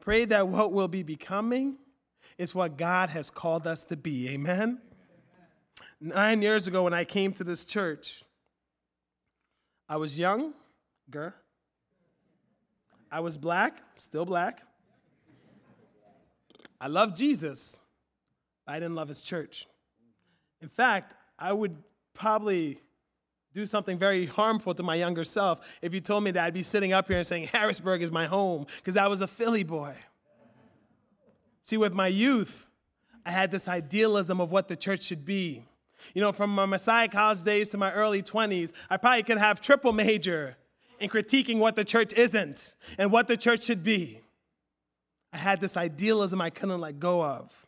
Pray 0.00 0.24
that 0.26 0.48
what 0.48 0.72
we'll 0.72 0.88
be 0.88 1.02
becoming 1.02 1.76
is 2.38 2.54
what 2.54 2.76
God 2.76 3.10
has 3.10 3.30
called 3.30 3.66
us 3.66 3.84
to 3.86 3.96
be. 3.96 4.28
Amen? 4.30 4.80
Nine 6.00 6.42
years 6.42 6.66
ago, 6.66 6.82
when 6.82 6.92
I 6.92 7.04
came 7.04 7.32
to 7.32 7.44
this 7.44 7.64
church, 7.64 8.24
I 9.88 9.96
was 9.96 10.18
young, 10.18 10.54
girl. 11.10 11.32
I 13.10 13.20
was 13.20 13.36
black, 13.36 13.82
still 13.96 14.24
black. 14.24 14.62
I 16.80 16.88
loved 16.88 17.16
Jesus. 17.16 17.80
But 18.66 18.76
I 18.76 18.80
didn't 18.80 18.94
love 18.94 19.08
his 19.08 19.22
church. 19.22 19.66
In 20.60 20.68
fact, 20.68 21.14
I 21.38 21.52
would 21.52 21.76
probably 22.14 22.80
do 23.52 23.66
something 23.66 23.98
very 23.98 24.26
harmful 24.26 24.74
to 24.74 24.82
my 24.82 24.94
younger 24.94 25.24
self 25.24 25.78
if 25.80 25.94
you 25.94 26.00
told 26.00 26.24
me 26.24 26.30
that 26.32 26.44
I'd 26.44 26.54
be 26.54 26.62
sitting 26.62 26.92
up 26.92 27.06
here 27.06 27.18
and 27.18 27.26
saying, 27.26 27.48
Harrisburg 27.52 28.02
is 28.02 28.10
my 28.10 28.26
home, 28.26 28.66
because 28.76 28.96
I 28.96 29.06
was 29.06 29.20
a 29.20 29.28
Philly 29.28 29.62
boy. 29.62 29.94
See, 31.62 31.76
with 31.76 31.92
my 31.92 32.08
youth, 32.08 32.66
I 33.24 33.30
had 33.30 33.50
this 33.50 33.68
idealism 33.68 34.40
of 34.40 34.50
what 34.50 34.68
the 34.68 34.76
church 34.76 35.04
should 35.04 35.24
be. 35.24 35.64
You 36.12 36.20
know, 36.20 36.32
from 36.32 36.50
my 36.50 36.66
Messiah 36.66 37.08
College 37.08 37.42
days 37.44 37.68
to 37.70 37.78
my 37.78 37.92
early 37.92 38.22
20s, 38.22 38.72
I 38.90 38.96
probably 38.96 39.22
could 39.22 39.38
have 39.38 39.60
triple 39.60 39.92
major 39.92 40.56
in 41.00 41.08
critiquing 41.08 41.58
what 41.58 41.76
the 41.76 41.84
church 41.84 42.12
isn't 42.12 42.74
and 42.98 43.10
what 43.10 43.28
the 43.28 43.36
church 43.36 43.64
should 43.64 43.82
be. 43.82 44.20
I 45.32 45.38
had 45.38 45.60
this 45.60 45.76
idealism 45.76 46.40
I 46.40 46.50
couldn't 46.50 46.80
let 46.80 47.00
go 47.00 47.24
of. 47.24 47.66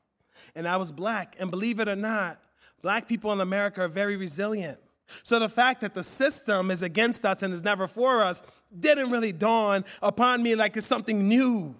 And 0.54 0.68
I 0.68 0.76
was 0.76 0.92
black. 0.92 1.36
And 1.38 1.50
believe 1.50 1.80
it 1.80 1.88
or 1.88 1.96
not, 1.96 2.40
black 2.82 3.08
people 3.08 3.32
in 3.32 3.40
America 3.40 3.82
are 3.82 3.88
very 3.88 4.16
resilient. 4.16 4.78
So 5.22 5.38
the 5.38 5.48
fact 5.48 5.80
that 5.80 5.94
the 5.94 6.04
system 6.04 6.70
is 6.70 6.82
against 6.82 7.24
us 7.24 7.42
and 7.42 7.52
is 7.52 7.62
never 7.62 7.86
for 7.86 8.22
us 8.22 8.42
didn't 8.78 9.10
really 9.10 9.32
dawn 9.32 9.84
upon 10.02 10.42
me 10.42 10.54
like 10.54 10.76
it's 10.76 10.86
something 10.86 11.28
new. 11.28 11.76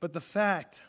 But 0.00 0.12
the 0.14 0.20
fact 0.20 0.82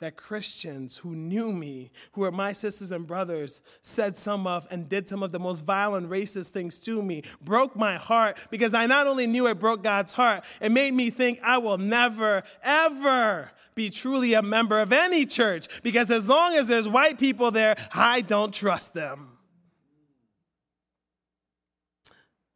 that 0.00 0.16
Christians 0.16 0.98
who 0.98 1.16
knew 1.16 1.52
me, 1.52 1.90
who 2.12 2.20
were 2.20 2.30
my 2.30 2.52
sisters 2.52 2.92
and 2.92 3.06
brothers, 3.06 3.60
said 3.82 4.16
some 4.16 4.46
of 4.46 4.66
and 4.70 4.88
did 4.88 5.08
some 5.08 5.22
of 5.22 5.32
the 5.32 5.40
most 5.40 5.64
violent 5.64 6.08
racist 6.08 6.50
things 6.50 6.78
to 6.80 7.02
me, 7.02 7.24
broke 7.40 7.74
my 7.74 7.96
heart 7.96 8.38
because 8.50 8.74
I 8.74 8.86
not 8.86 9.06
only 9.06 9.26
knew 9.26 9.48
it 9.48 9.58
broke 9.58 9.82
God's 9.82 10.12
heart, 10.12 10.44
it 10.60 10.70
made 10.70 10.94
me 10.94 11.10
think 11.10 11.40
I 11.42 11.58
will 11.58 11.78
never, 11.78 12.44
ever 12.62 13.50
be 13.74 13.90
truly 13.90 14.34
a 14.34 14.42
member 14.42 14.80
of 14.80 14.92
any 14.92 15.26
church 15.26 15.82
because 15.82 16.10
as 16.10 16.28
long 16.28 16.54
as 16.54 16.68
there's 16.68 16.88
white 16.88 17.18
people 17.18 17.50
there, 17.50 17.76
I 17.92 18.20
don't 18.20 18.52
trust 18.52 18.94
them. 18.94 19.38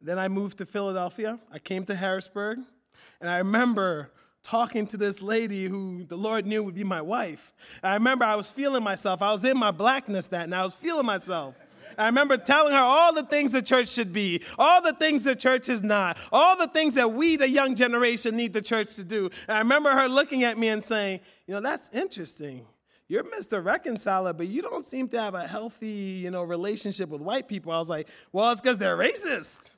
Then 0.01 0.19
I 0.19 0.27
moved 0.27 0.57
to 0.57 0.65
Philadelphia. 0.65 1.39
I 1.51 1.59
came 1.59 1.85
to 1.85 1.95
Harrisburg, 1.95 2.59
and 3.21 3.29
I 3.29 3.37
remember 3.37 4.11
talking 4.43 4.85
to 4.87 4.97
this 4.97 5.21
lady 5.21 5.65
who 5.65 6.03
the 6.03 6.17
Lord 6.17 6.45
knew 6.45 6.61
would 6.63 6.75
be 6.75 6.83
my 6.83 7.01
wife. 7.01 7.53
And 7.81 7.91
I 7.91 7.93
remember 7.95 8.25
I 8.25 8.35
was 8.35 8.51
feeling 8.51 8.83
myself. 8.83 9.21
I 9.21 9.31
was 9.31 9.43
in 9.43 9.57
my 9.57 9.71
blackness 9.71 10.27
that, 10.27 10.43
and 10.43 10.53
I 10.53 10.63
was 10.63 10.75
feeling 10.75 11.05
myself. 11.05 11.55
And 11.91 12.01
I 12.01 12.05
remember 12.07 12.37
telling 12.37 12.73
her 12.73 12.79
all 12.79 13.13
the 13.13 13.23
things 13.23 13.51
the 13.51 13.61
church 13.61 13.89
should 13.89 14.11
be, 14.11 14.43
all 14.59 14.81
the 14.81 14.93
things 14.93 15.23
the 15.23 15.35
church 15.35 15.69
is 15.69 15.81
not, 15.81 16.17
all 16.31 16.57
the 16.57 16.67
things 16.67 16.95
that 16.95 17.13
we, 17.13 17.37
the 17.37 17.49
young 17.49 17.75
generation, 17.75 18.35
need 18.35 18.53
the 18.53 18.61
church 18.61 18.95
to 18.95 19.03
do. 19.03 19.29
And 19.47 19.57
I 19.57 19.59
remember 19.59 19.91
her 19.91 20.07
looking 20.09 20.43
at 20.43 20.57
me 20.57 20.67
and 20.69 20.83
saying, 20.83 21.21
You 21.47 21.55
know, 21.55 21.61
that's 21.61 21.89
interesting. 21.93 22.65
You're 23.07 23.23
Mr. 23.23 23.63
Reconciler, 23.63 24.33
but 24.33 24.47
you 24.47 24.61
don't 24.61 24.85
seem 24.85 25.07
to 25.09 25.21
have 25.21 25.35
a 25.35 25.45
healthy, 25.45 25.87
you 25.87 26.31
know, 26.31 26.43
relationship 26.43 27.09
with 27.09 27.21
white 27.21 27.47
people. 27.47 27.71
I 27.71 27.77
was 27.77 27.89
like, 27.89 28.09
Well, 28.31 28.51
it's 28.51 28.59
because 28.59 28.77
they're 28.77 28.97
racist. 28.97 29.73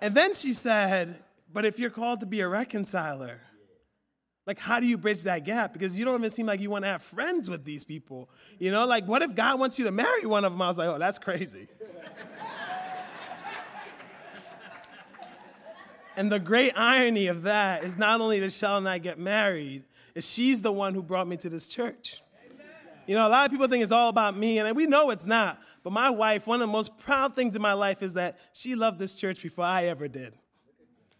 and 0.00 0.14
then 0.14 0.34
she 0.34 0.52
said, 0.52 1.22
but 1.56 1.64
if 1.64 1.78
you're 1.78 1.88
called 1.88 2.20
to 2.20 2.26
be 2.26 2.40
a 2.40 2.48
reconciler, 2.48 3.40
like 4.46 4.58
how 4.58 4.78
do 4.78 4.84
you 4.84 4.98
bridge 4.98 5.22
that 5.22 5.46
gap? 5.46 5.72
Because 5.72 5.98
you 5.98 6.04
don't 6.04 6.20
even 6.20 6.28
seem 6.28 6.44
like 6.44 6.60
you 6.60 6.68
want 6.68 6.84
to 6.84 6.90
have 6.90 7.00
friends 7.00 7.48
with 7.48 7.64
these 7.64 7.82
people. 7.82 8.28
You 8.58 8.70
know, 8.70 8.84
like 8.84 9.06
what 9.06 9.22
if 9.22 9.34
God 9.34 9.58
wants 9.58 9.78
you 9.78 9.86
to 9.86 9.90
marry 9.90 10.26
one 10.26 10.44
of 10.44 10.52
them? 10.52 10.60
I 10.60 10.68
was 10.68 10.76
like, 10.76 10.90
oh, 10.90 10.98
that's 10.98 11.16
crazy. 11.16 11.68
and 16.18 16.30
the 16.30 16.38
great 16.38 16.74
irony 16.76 17.28
of 17.28 17.44
that 17.44 17.84
is 17.84 17.96
not 17.96 18.20
only 18.20 18.38
did 18.38 18.52
Shell 18.52 18.76
and 18.76 18.86
I 18.86 18.98
get 18.98 19.18
married, 19.18 19.84
is 20.14 20.30
she's 20.30 20.60
the 20.60 20.72
one 20.72 20.92
who 20.92 21.02
brought 21.02 21.26
me 21.26 21.38
to 21.38 21.48
this 21.48 21.66
church. 21.66 22.20
You 23.06 23.14
know, 23.14 23.26
a 23.26 23.30
lot 23.30 23.46
of 23.46 23.50
people 23.50 23.66
think 23.66 23.82
it's 23.82 23.92
all 23.92 24.10
about 24.10 24.36
me, 24.36 24.58
and 24.58 24.76
we 24.76 24.86
know 24.86 25.08
it's 25.08 25.24
not. 25.24 25.58
But 25.82 25.94
my 25.94 26.10
wife, 26.10 26.46
one 26.46 26.60
of 26.60 26.68
the 26.68 26.72
most 26.72 26.98
proud 26.98 27.34
things 27.34 27.56
in 27.56 27.62
my 27.62 27.72
life 27.72 28.02
is 28.02 28.12
that 28.12 28.38
she 28.52 28.74
loved 28.74 28.98
this 28.98 29.14
church 29.14 29.42
before 29.42 29.64
I 29.64 29.84
ever 29.84 30.06
did. 30.06 30.34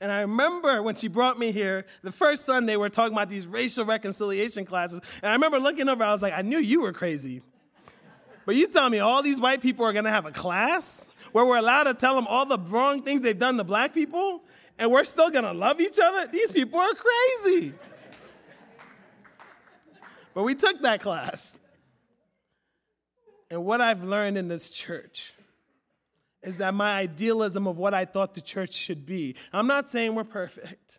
And 0.01 0.12
I 0.12 0.20
remember 0.20 0.82
when 0.82 0.94
she 0.94 1.09
brought 1.09 1.38
me 1.38 1.53
here, 1.53 1.86
the 2.03 2.12
first 2.12 2.44
Sunday, 2.44 2.76
we 2.76 2.84
are 2.84 2.90
talking 2.90 3.14
about 3.14 3.30
these 3.30 3.47
racial 3.47 3.84
reconciliation 3.84 4.66
classes. 4.66 5.01
And 5.22 5.30
I 5.30 5.32
remember 5.32 5.59
looking 5.59 5.88
over, 5.88 6.05
I 6.05 6.12
was 6.12 6.20
like, 6.20 6.34
I 6.34 6.42
knew 6.42 6.59
you 6.59 6.82
were 6.82 6.92
crazy. 6.92 7.42
But 8.44 8.57
you 8.57 8.68
tell 8.68 8.90
me 8.90 8.99
all 8.99 9.22
these 9.22 9.40
white 9.40 9.61
people 9.61 9.84
are 9.86 9.92
gonna 9.92 10.11
have 10.11 10.26
a 10.26 10.30
class 10.30 11.09
where 11.32 11.44
we're 11.44 11.57
allowed 11.57 11.84
to 11.84 11.94
tell 11.94 12.14
them 12.14 12.26
all 12.26 12.47
the 12.47 12.59
wrong 12.59 13.03
things 13.03 13.22
they've 13.22 13.38
done 13.38 13.57
to 13.57 13.64
black 13.64 13.92
people, 13.94 14.42
and 14.78 14.90
we're 14.90 15.05
still 15.05 15.30
gonna 15.30 15.55
love 15.55 15.80
each 15.80 15.99
other? 15.99 16.26
These 16.26 16.53
people 16.53 16.78
are 16.78 16.92
crazy. 16.94 17.72
But 20.34 20.42
we 20.42 20.55
took 20.55 20.82
that 20.82 21.01
class. 21.01 21.59
And 23.51 23.64
what 23.64 23.80
I've 23.80 24.03
learned 24.03 24.36
in 24.36 24.49
this 24.49 24.68
church 24.68 25.32
is 26.47 26.59
that 26.59 26.74
my 26.74 26.99
idealism 26.99 27.66
of 27.66 27.76
what 27.76 27.92
I 27.92 28.05
thought 28.05 28.34
the 28.34 28.40
church 28.40 28.72
should 28.72 29.05
be, 29.05 29.34
I'm 29.53 29.66
not 29.66 29.88
saying 29.88 30.14
we're 30.14 30.24
perfect, 30.24 30.99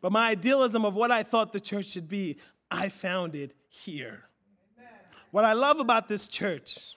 but 0.00 0.10
my 0.10 0.30
idealism 0.30 0.84
of 0.84 0.94
what 0.94 1.10
I 1.10 1.22
thought 1.22 1.52
the 1.52 1.60
church 1.60 1.86
should 1.86 2.08
be, 2.08 2.38
I 2.70 2.88
found 2.88 3.34
it 3.34 3.54
here. 3.68 4.24
What 5.30 5.44
I 5.44 5.52
love 5.52 5.78
about 5.78 6.08
this 6.08 6.26
church 6.26 6.96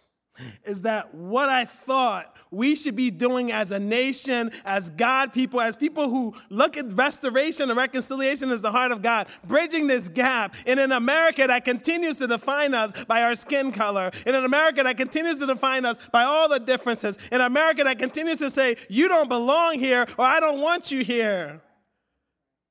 is 0.64 0.84
that 0.84 1.14
what 1.14 1.50
I 1.50 1.66
thought 1.66 2.36
we 2.50 2.76
should 2.76 2.96
be 2.96 3.12
doing 3.12 3.52
as 3.52 3.72
a 3.72 3.80
nation, 3.80 4.52
as 4.66 4.90
God 4.90 5.34
people, 5.34 5.62
as 5.62 5.76
people 5.76 6.10
who 6.10 6.34
look 6.50 6.78
at 6.78 6.92
restoration 6.94 7.70
and 7.70 7.78
reconciliation 7.78 8.52
as 8.52 8.62
the 8.62 8.72
heart 8.72 8.92
of 8.92 9.02
God, 9.02 9.28
bridging 9.46 9.88
this 9.88 10.10
gap 10.10 10.56
in 10.66 10.80
an 10.80 10.92
America 10.92 11.46
that 11.48 11.66
continues 11.66 12.18
to 12.18 12.28
define 12.28 12.74
us 12.74 12.92
by 13.06 13.24
our 13.24 13.36
skin 13.36 13.72
color, 13.72 14.12
in 14.26 14.36
an 14.36 14.44
America 14.44 14.84
that 14.84 14.98
continues 14.98 15.38
to 15.40 15.46
define 15.46 15.86
us 15.86 15.98
by 16.12 16.24
all 16.24 16.50
the 16.50 16.60
differences, 16.60 17.18
in 17.32 17.42
America 17.42 17.84
that 17.84 18.00
continues 18.00 18.38
to 18.38 18.50
say, 18.50 18.76
you 18.90 19.08
don't 19.08 19.30
belong 19.30 19.80
here 19.80 20.06
or 20.18 20.26
I 20.26 20.40
don't 20.40 20.60
want 20.60 20.92
you 20.92 21.04
here. 21.04 21.62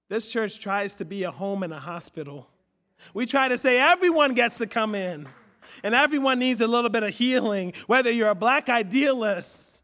This 0.09 0.27
church 0.27 0.59
tries 0.59 0.97
to 0.97 1.05
be 1.05 1.23
a 1.23 1.31
home 1.31 1.63
and 1.63 1.73
a 1.73 1.79
hospital. 1.79 2.49
We 3.15 3.27
try 3.27 3.49
to 3.49 3.57
say 3.57 3.79
everyone 3.79 4.35
gets 4.35 4.59
to 4.59 4.67
come 4.67 4.95
in 4.95 5.29
and 5.83 5.95
everyone 5.95 6.39
needs 6.39 6.61
a 6.61 6.67
little 6.67 6.91
bit 6.91 7.03
of 7.03 7.15
healing, 7.15 7.73
whether 7.87 8.11
you're 8.11 8.31
a 8.31 8.35
black 8.35 8.69
idealist 8.69 9.83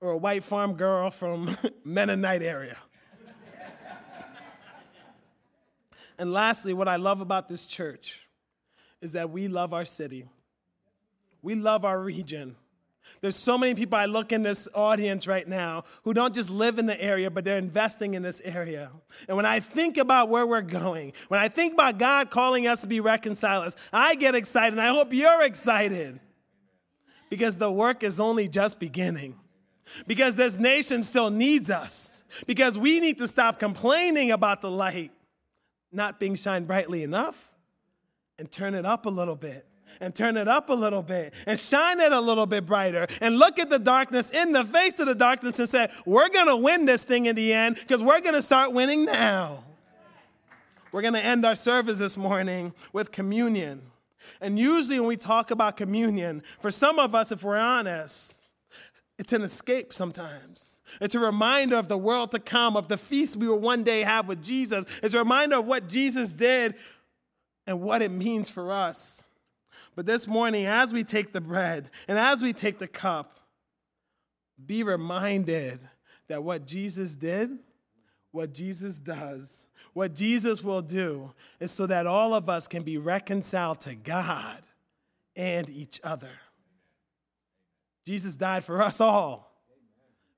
or 0.00 0.12
a 0.12 0.16
white 0.16 0.44
farm 0.44 0.74
girl 0.74 1.10
from 1.10 1.56
Mennonite 1.84 2.42
area. 2.42 2.78
and 6.18 6.32
lastly, 6.32 6.74
what 6.74 6.88
I 6.88 6.96
love 6.96 7.20
about 7.20 7.48
this 7.48 7.66
church 7.66 8.20
is 9.00 9.12
that 9.12 9.30
we 9.30 9.48
love 9.48 9.72
our 9.72 9.84
city. 9.84 10.28
We 11.42 11.54
love 11.54 11.84
our 11.84 12.00
region. 12.00 12.56
There's 13.20 13.36
so 13.36 13.56
many 13.56 13.74
people 13.74 13.98
I 13.98 14.06
look 14.06 14.32
in 14.32 14.42
this 14.42 14.68
audience 14.74 15.26
right 15.26 15.46
now 15.46 15.84
who 16.04 16.14
don't 16.14 16.34
just 16.34 16.50
live 16.50 16.78
in 16.78 16.86
the 16.86 17.00
area, 17.00 17.30
but 17.30 17.44
they're 17.44 17.58
investing 17.58 18.14
in 18.14 18.22
this 18.22 18.40
area. 18.44 18.90
And 19.28 19.36
when 19.36 19.46
I 19.46 19.60
think 19.60 19.96
about 19.96 20.28
where 20.28 20.46
we're 20.46 20.62
going, 20.62 21.12
when 21.28 21.40
I 21.40 21.48
think 21.48 21.74
about 21.74 21.98
God 21.98 22.30
calling 22.30 22.66
us 22.66 22.80
to 22.80 22.86
be 22.86 23.00
reconcilers, 23.00 23.76
I 23.92 24.14
get 24.14 24.34
excited, 24.34 24.72
and 24.72 24.80
I 24.80 24.88
hope 24.88 25.12
you're 25.12 25.42
excited 25.42 26.20
because 27.30 27.58
the 27.58 27.70
work 27.70 28.02
is 28.02 28.20
only 28.20 28.48
just 28.48 28.78
beginning. 28.78 29.38
Because 30.06 30.36
this 30.36 30.58
nation 30.58 31.02
still 31.02 31.30
needs 31.30 31.70
us. 31.70 32.24
Because 32.46 32.78
we 32.78 33.00
need 33.00 33.18
to 33.18 33.28
stop 33.28 33.58
complaining 33.58 34.30
about 34.30 34.62
the 34.62 34.70
light 34.70 35.12
not 35.92 36.18
being 36.18 36.34
shined 36.34 36.66
brightly 36.66 37.02
enough 37.02 37.52
and 38.38 38.50
turn 38.50 38.74
it 38.74 38.86
up 38.86 39.06
a 39.06 39.10
little 39.10 39.36
bit 39.36 39.66
and 40.02 40.14
turn 40.14 40.36
it 40.36 40.48
up 40.48 40.68
a 40.68 40.74
little 40.74 41.02
bit 41.02 41.32
and 41.46 41.58
shine 41.58 42.00
it 42.00 42.12
a 42.12 42.20
little 42.20 42.44
bit 42.44 42.66
brighter 42.66 43.06
and 43.20 43.38
look 43.38 43.58
at 43.58 43.70
the 43.70 43.78
darkness 43.78 44.30
in 44.30 44.52
the 44.52 44.64
face 44.64 44.98
of 44.98 45.06
the 45.06 45.14
darkness 45.14 45.58
and 45.60 45.68
say, 45.68 45.88
We're 46.04 46.28
going 46.28 46.48
to 46.48 46.56
win 46.56 46.84
this 46.84 47.04
thing 47.04 47.26
in 47.26 47.36
the 47.36 47.52
end 47.52 47.76
because 47.76 48.02
we're 48.02 48.20
going 48.20 48.34
to 48.34 48.42
start 48.42 48.72
winning 48.72 49.04
now. 49.04 49.64
We're 50.90 51.02
going 51.02 51.14
to 51.14 51.24
end 51.24 51.46
our 51.46 51.54
service 51.54 51.98
this 51.98 52.16
morning 52.16 52.74
with 52.92 53.12
communion. 53.12 53.82
And 54.40 54.58
usually, 54.58 55.00
when 55.00 55.08
we 55.08 55.16
talk 55.16 55.50
about 55.50 55.76
communion, 55.76 56.42
for 56.60 56.70
some 56.70 56.98
of 56.98 57.14
us, 57.14 57.32
if 57.32 57.42
we're 57.42 57.56
honest, 57.56 58.42
it's 59.18 59.32
an 59.32 59.42
escape 59.42 59.94
sometimes. 59.94 60.80
It's 61.00 61.14
a 61.14 61.20
reminder 61.20 61.76
of 61.76 61.88
the 61.88 61.96
world 61.96 62.32
to 62.32 62.38
come, 62.38 62.76
of 62.76 62.88
the 62.88 62.98
feast 62.98 63.36
we 63.36 63.48
will 63.48 63.58
one 63.58 63.84
day 63.84 64.02
have 64.02 64.28
with 64.28 64.42
Jesus. 64.42 64.84
It's 65.02 65.14
a 65.14 65.18
reminder 65.18 65.58
of 65.58 65.66
what 65.66 65.88
Jesus 65.88 66.32
did 66.32 66.74
and 67.66 67.80
what 67.80 68.02
it 68.02 68.10
means 68.10 68.50
for 68.50 68.72
us. 68.72 69.30
But 69.94 70.06
this 70.06 70.26
morning, 70.26 70.66
as 70.66 70.92
we 70.92 71.04
take 71.04 71.32
the 71.32 71.40
bread 71.40 71.90
and 72.08 72.18
as 72.18 72.42
we 72.42 72.52
take 72.52 72.78
the 72.78 72.88
cup, 72.88 73.38
be 74.64 74.82
reminded 74.82 75.80
that 76.28 76.42
what 76.42 76.66
Jesus 76.66 77.14
did, 77.14 77.58
what 78.30 78.54
Jesus 78.54 78.98
does, 78.98 79.66
what 79.92 80.14
Jesus 80.14 80.62
will 80.62 80.82
do 80.82 81.32
is 81.60 81.70
so 81.70 81.86
that 81.86 82.06
all 82.06 82.32
of 82.32 82.48
us 82.48 82.66
can 82.66 82.82
be 82.82 82.96
reconciled 82.96 83.80
to 83.80 83.94
God 83.94 84.62
and 85.36 85.68
each 85.68 86.00
other. 86.02 86.30
Jesus 88.06 88.34
died 88.34 88.64
for 88.64 88.82
us 88.82 89.00
all. 89.00 89.52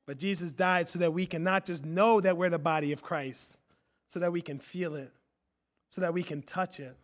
But 0.07 0.19
Jesus 0.19 0.53
died 0.53 0.89
so 0.89 0.99
that 0.99 1.13
we 1.15 1.27
can 1.27 1.43
not 1.43 1.65
just 1.65 1.85
know 1.85 2.21
that 2.21 2.37
we're 2.37 2.51
the 2.51 2.59
body 2.59 2.93
of 2.93 3.03
Christ, 3.03 3.61
so 4.09 4.21
that 4.21 4.33
we 4.33 4.43
can 4.43 4.59
feel 4.59 4.95
it, 4.97 5.13
so 5.89 6.01
that 6.03 6.13
we 6.13 6.23
can 6.23 6.43
touch 6.43 6.79
it, 6.79 6.97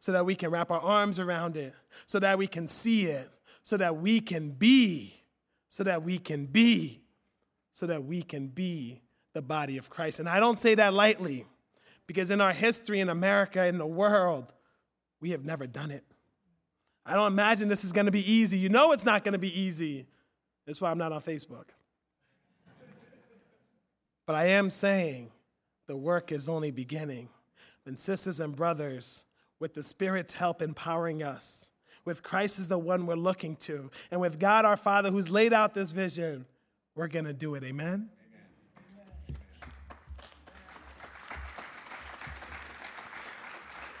so 0.00 0.12
that 0.12 0.26
we 0.26 0.34
can 0.34 0.50
wrap 0.50 0.70
our 0.70 0.80
arms 0.80 1.18
around 1.18 1.56
it, 1.56 1.74
so 2.06 2.18
that 2.18 2.38
we 2.38 2.46
can 2.46 2.68
see 2.68 3.04
it, 3.06 3.28
so 3.62 3.76
that 3.76 3.96
we 3.96 4.20
can 4.20 4.50
be, 4.50 5.22
so 5.68 5.84
that 5.84 6.02
we 6.02 6.18
can 6.18 6.46
be, 6.46 7.02
so 7.72 7.86
that 7.86 8.04
we 8.04 8.22
can 8.22 8.48
be 8.48 9.00
the 9.32 9.42
body 9.42 9.78
of 9.78 9.88
Christ. 9.88 10.20
And 10.20 10.28
I 10.28 10.40
don't 10.40 10.58
say 10.58 10.74
that 10.74 10.92
lightly 10.92 11.46
because 12.06 12.30
in 12.30 12.40
our 12.40 12.52
history 12.52 13.00
in 13.00 13.08
America, 13.08 13.64
in 13.66 13.78
the 13.78 13.86
world, 13.86 14.52
we 15.20 15.30
have 15.30 15.44
never 15.44 15.66
done 15.66 15.90
it. 15.90 16.04
I 17.04 17.14
don't 17.14 17.32
imagine 17.32 17.68
this 17.68 17.84
is 17.84 17.92
going 17.92 18.06
to 18.06 18.12
be 18.12 18.30
easy. 18.30 18.58
You 18.58 18.68
know 18.68 18.92
it's 18.92 19.04
not 19.04 19.24
going 19.24 19.32
to 19.32 19.38
be 19.38 19.58
easy. 19.58 20.06
That's 20.66 20.80
why 20.80 20.90
I'm 20.90 20.98
not 20.98 21.12
on 21.12 21.22
Facebook. 21.22 21.66
But 24.26 24.36
I 24.36 24.46
am 24.46 24.70
saying 24.70 25.30
the 25.86 25.96
work 25.96 26.30
is 26.30 26.48
only 26.48 26.70
beginning. 26.70 27.28
And 27.84 27.98
sisters 27.98 28.38
and 28.38 28.54
brothers, 28.54 29.24
with 29.58 29.74
the 29.74 29.82
Spirit's 29.82 30.34
help 30.34 30.62
empowering 30.62 31.22
us, 31.22 31.66
with 32.04 32.22
Christ 32.22 32.58
is 32.58 32.68
the 32.68 32.78
one 32.78 33.06
we're 33.06 33.14
looking 33.14 33.56
to, 33.56 33.90
and 34.10 34.20
with 34.20 34.38
God 34.38 34.64
our 34.64 34.76
Father 34.76 35.10
who's 35.10 35.30
laid 35.30 35.52
out 35.52 35.74
this 35.74 35.92
vision, 35.92 36.46
we're 36.94 37.08
going 37.08 37.24
to 37.24 37.32
do 37.32 37.54
it. 37.54 37.64
Amen? 37.64 38.10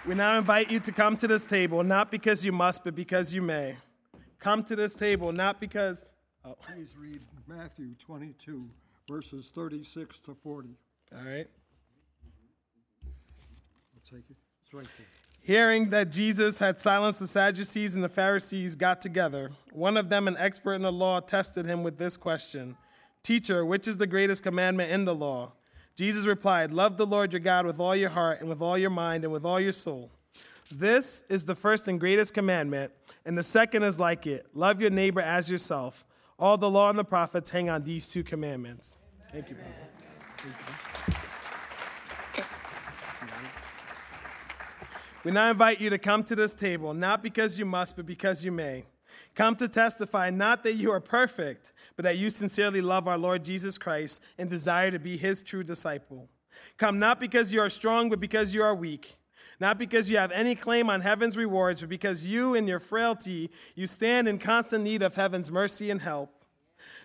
We 0.04 0.16
now 0.16 0.36
invite 0.36 0.68
you 0.68 0.80
to 0.80 0.90
come 0.90 1.16
to 1.18 1.28
this 1.28 1.46
table, 1.46 1.84
not 1.84 2.10
because 2.10 2.44
you 2.44 2.50
must, 2.50 2.82
but 2.82 2.96
because 2.96 3.32
you 3.32 3.40
may. 3.40 3.76
Come 4.40 4.64
to 4.64 4.74
this 4.74 4.94
table, 4.94 5.30
not 5.30 5.60
because. 5.60 6.10
Oh. 6.44 6.56
Please 6.60 6.96
read 6.98 7.20
Matthew 7.46 7.94
22, 8.00 8.68
verses 9.08 9.52
36 9.54 10.18
to 10.20 10.34
40. 10.42 10.70
All 11.14 11.24
right. 11.24 11.46
I'll 13.04 14.10
take 14.10 14.28
it. 14.28 14.36
It's 14.64 14.74
right 14.74 14.88
there. 14.98 15.21
Hearing 15.44 15.90
that 15.90 16.12
Jesus 16.12 16.60
had 16.60 16.78
silenced 16.78 17.18
the 17.18 17.26
Sadducees 17.26 17.96
and 17.96 18.04
the 18.04 18.08
Pharisees 18.08 18.76
got 18.76 19.00
together, 19.00 19.50
one 19.72 19.96
of 19.96 20.08
them, 20.08 20.28
an 20.28 20.36
expert 20.38 20.74
in 20.74 20.82
the 20.82 20.92
law, 20.92 21.18
tested 21.18 21.66
him 21.66 21.82
with 21.82 21.98
this 21.98 22.16
question 22.16 22.76
Teacher, 23.24 23.64
which 23.64 23.88
is 23.88 23.96
the 23.96 24.06
greatest 24.06 24.44
commandment 24.44 24.92
in 24.92 25.04
the 25.04 25.14
law? 25.14 25.52
Jesus 25.96 26.26
replied, 26.26 26.70
Love 26.70 26.96
the 26.96 27.06
Lord 27.06 27.32
your 27.32 27.40
God 27.40 27.66
with 27.66 27.80
all 27.80 27.96
your 27.96 28.10
heart 28.10 28.40
and 28.40 28.48
with 28.48 28.60
all 28.60 28.78
your 28.78 28.90
mind 28.90 29.24
and 29.24 29.32
with 29.32 29.44
all 29.44 29.58
your 29.58 29.72
soul. 29.72 30.10
This 30.70 31.24
is 31.28 31.44
the 31.44 31.56
first 31.56 31.88
and 31.88 31.98
greatest 31.98 32.34
commandment, 32.34 32.92
and 33.26 33.36
the 33.36 33.42
second 33.42 33.82
is 33.82 33.98
like 33.98 34.28
it 34.28 34.46
love 34.54 34.80
your 34.80 34.90
neighbor 34.90 35.20
as 35.20 35.50
yourself. 35.50 36.06
All 36.38 36.56
the 36.56 36.70
law 36.70 36.88
and 36.88 36.98
the 36.98 37.04
prophets 37.04 37.50
hang 37.50 37.68
on 37.68 37.82
these 37.82 38.08
two 38.08 38.22
commandments. 38.22 38.96
Thank 39.32 39.50
you. 39.50 39.56
Thank 40.36 40.54
you. 40.54 40.74
We 45.24 45.30
now 45.30 45.50
invite 45.50 45.80
you 45.80 45.88
to 45.90 45.98
come 45.98 46.24
to 46.24 46.34
this 46.34 46.52
table, 46.52 46.94
not 46.94 47.22
because 47.22 47.56
you 47.56 47.64
must, 47.64 47.94
but 47.94 48.06
because 48.06 48.44
you 48.44 48.50
may. 48.50 48.86
Come 49.36 49.54
to 49.56 49.68
testify 49.68 50.30
not 50.30 50.64
that 50.64 50.74
you 50.74 50.90
are 50.90 51.00
perfect, 51.00 51.72
but 51.94 52.02
that 52.02 52.18
you 52.18 52.28
sincerely 52.28 52.80
love 52.80 53.06
our 53.06 53.18
Lord 53.18 53.44
Jesus 53.44 53.78
Christ 53.78 54.20
and 54.36 54.50
desire 54.50 54.90
to 54.90 54.98
be 54.98 55.16
his 55.16 55.40
true 55.40 55.62
disciple. 55.62 56.28
Come 56.76 56.98
not 56.98 57.20
because 57.20 57.52
you 57.52 57.60
are 57.60 57.70
strong, 57.70 58.10
but 58.10 58.18
because 58.18 58.52
you 58.52 58.62
are 58.64 58.74
weak. 58.74 59.16
Not 59.60 59.78
because 59.78 60.10
you 60.10 60.16
have 60.16 60.32
any 60.32 60.56
claim 60.56 60.90
on 60.90 61.02
heaven's 61.02 61.36
rewards, 61.36 61.80
but 61.80 61.88
because 61.88 62.26
you, 62.26 62.54
in 62.54 62.66
your 62.66 62.80
frailty, 62.80 63.48
you 63.76 63.86
stand 63.86 64.26
in 64.26 64.38
constant 64.38 64.82
need 64.82 65.02
of 65.02 65.14
heaven's 65.14 65.52
mercy 65.52 65.88
and 65.88 66.00
help. 66.00 66.44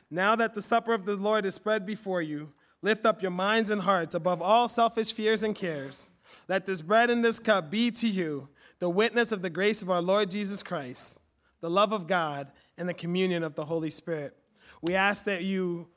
Now 0.10 0.36
that 0.36 0.56
the 0.56 0.62
supper 0.62 0.94
of 0.94 1.06
the 1.06 1.16
Lord 1.16 1.46
is 1.46 1.54
spread 1.54 1.86
before 1.86 2.24
you, 2.24 2.52
lift 2.82 3.06
up 3.06 3.22
your 3.22 3.32
minds 3.32 3.70
and 3.70 3.82
hearts 3.82 4.16
above 4.16 4.42
all 4.42 4.68
selfish 4.68 5.12
fears 5.14 5.44
and 5.44 5.54
cares. 5.54 6.10
Let 6.48 6.66
this 6.66 6.82
bread 6.82 7.10
and 7.10 7.24
this 7.24 7.40
cup 7.40 7.70
be 7.70 7.92
to 7.92 8.08
you 8.08 8.50
the 8.80 8.90
witness 8.90 9.32
of 9.32 9.42
the 9.42 9.50
grace 9.50 9.82
of 9.82 9.90
our 9.90 10.02
Lord 10.02 10.32
Jesus 10.32 10.64
Christ, 10.64 11.20
the 11.62 11.70
love 11.70 11.92
of 11.92 12.08
God, 12.08 12.52
and 12.78 12.88
the 12.88 12.94
communion 12.94 13.44
of 13.44 13.56
the 13.56 13.66
Holy 13.66 13.90
Spirit. 13.90 14.38
We 14.82 14.94
ask 14.96 15.26
that 15.26 15.44
you, 15.44 15.88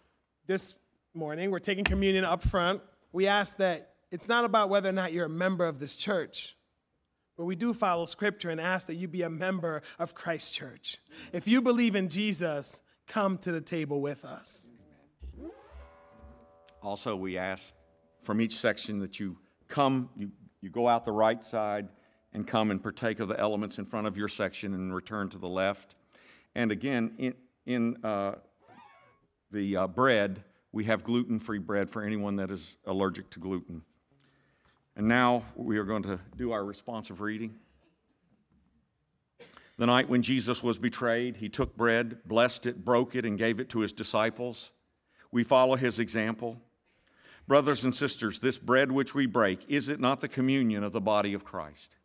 this 0.46 0.74
morning, 1.14 1.50
we're 1.50 1.58
taking 1.58 1.84
communion 1.84 2.24
up 2.24 2.42
front. 2.42 2.80
We 3.12 3.26
ask 3.26 3.58
that 3.58 3.94
it's 4.10 4.28
not 4.28 4.44
about 4.44 4.70
whether 4.70 4.88
or 4.88 4.92
not 4.92 5.12
you're 5.12 5.26
a 5.26 5.28
member 5.28 5.66
of 5.66 5.78
this 5.78 5.94
church, 5.94 6.56
but 7.36 7.44
we 7.44 7.54
do 7.54 7.72
follow 7.74 8.06
scripture 8.06 8.50
and 8.50 8.60
ask 8.60 8.86
that 8.86 8.94
you 8.94 9.08
be 9.08 9.22
a 9.22 9.30
member 9.30 9.82
of 9.98 10.14
Christ 10.14 10.52
Church. 10.52 10.98
If 11.32 11.46
you 11.46 11.62
believe 11.62 11.94
in 11.94 12.08
Jesus, 12.08 12.80
come 13.06 13.38
to 13.38 13.52
the 13.52 13.60
table 13.60 14.00
with 14.00 14.24
us. 14.24 14.72
Also, 16.82 17.14
we 17.14 17.36
ask 17.36 17.74
from 18.22 18.40
each 18.40 18.56
section 18.56 18.98
that 19.00 19.20
you 19.20 19.36
come, 19.68 20.08
you, 20.16 20.30
you 20.60 20.70
go 20.70 20.88
out 20.88 21.04
the 21.04 21.12
right 21.12 21.42
side 21.42 21.88
and 22.32 22.46
come 22.46 22.70
and 22.70 22.82
partake 22.82 23.20
of 23.20 23.28
the 23.28 23.38
elements 23.38 23.78
in 23.78 23.84
front 23.84 24.06
of 24.06 24.16
your 24.16 24.28
section 24.28 24.74
and 24.74 24.94
return 24.94 25.28
to 25.30 25.38
the 25.38 25.48
left. 25.48 25.94
And 26.54 26.70
again, 26.70 27.12
in, 27.18 27.34
in 27.66 28.04
uh, 28.04 28.34
the 29.50 29.76
uh, 29.76 29.86
bread, 29.86 30.44
we 30.72 30.84
have 30.84 31.02
gluten 31.02 31.40
free 31.40 31.58
bread 31.58 31.90
for 31.90 32.02
anyone 32.02 32.36
that 32.36 32.50
is 32.50 32.76
allergic 32.86 33.30
to 33.30 33.40
gluten. 33.40 33.82
And 34.96 35.08
now 35.08 35.44
we 35.56 35.78
are 35.78 35.84
going 35.84 36.02
to 36.04 36.20
do 36.36 36.52
our 36.52 36.64
responsive 36.64 37.20
reading. 37.20 37.56
The 39.78 39.86
night 39.86 40.08
when 40.08 40.22
Jesus 40.22 40.62
was 40.62 40.76
betrayed, 40.76 41.38
he 41.38 41.48
took 41.48 41.74
bread, 41.74 42.18
blessed 42.26 42.66
it, 42.66 42.84
broke 42.84 43.14
it, 43.14 43.24
and 43.24 43.38
gave 43.38 43.60
it 43.60 43.70
to 43.70 43.80
his 43.80 43.92
disciples. 43.92 44.72
We 45.32 45.42
follow 45.42 45.76
his 45.76 45.98
example. 45.98 46.60
Brothers 47.46 47.84
and 47.84 47.94
sisters, 47.94 48.38
this 48.38 48.58
bread 48.58 48.92
which 48.92 49.14
we 49.14 49.26
break, 49.26 49.64
is 49.68 49.88
it 49.88 50.00
not 50.00 50.20
the 50.20 50.28
communion 50.28 50.84
of 50.84 50.92
the 50.92 51.00
body 51.00 51.34
of 51.34 51.44
Christ? 51.44 51.96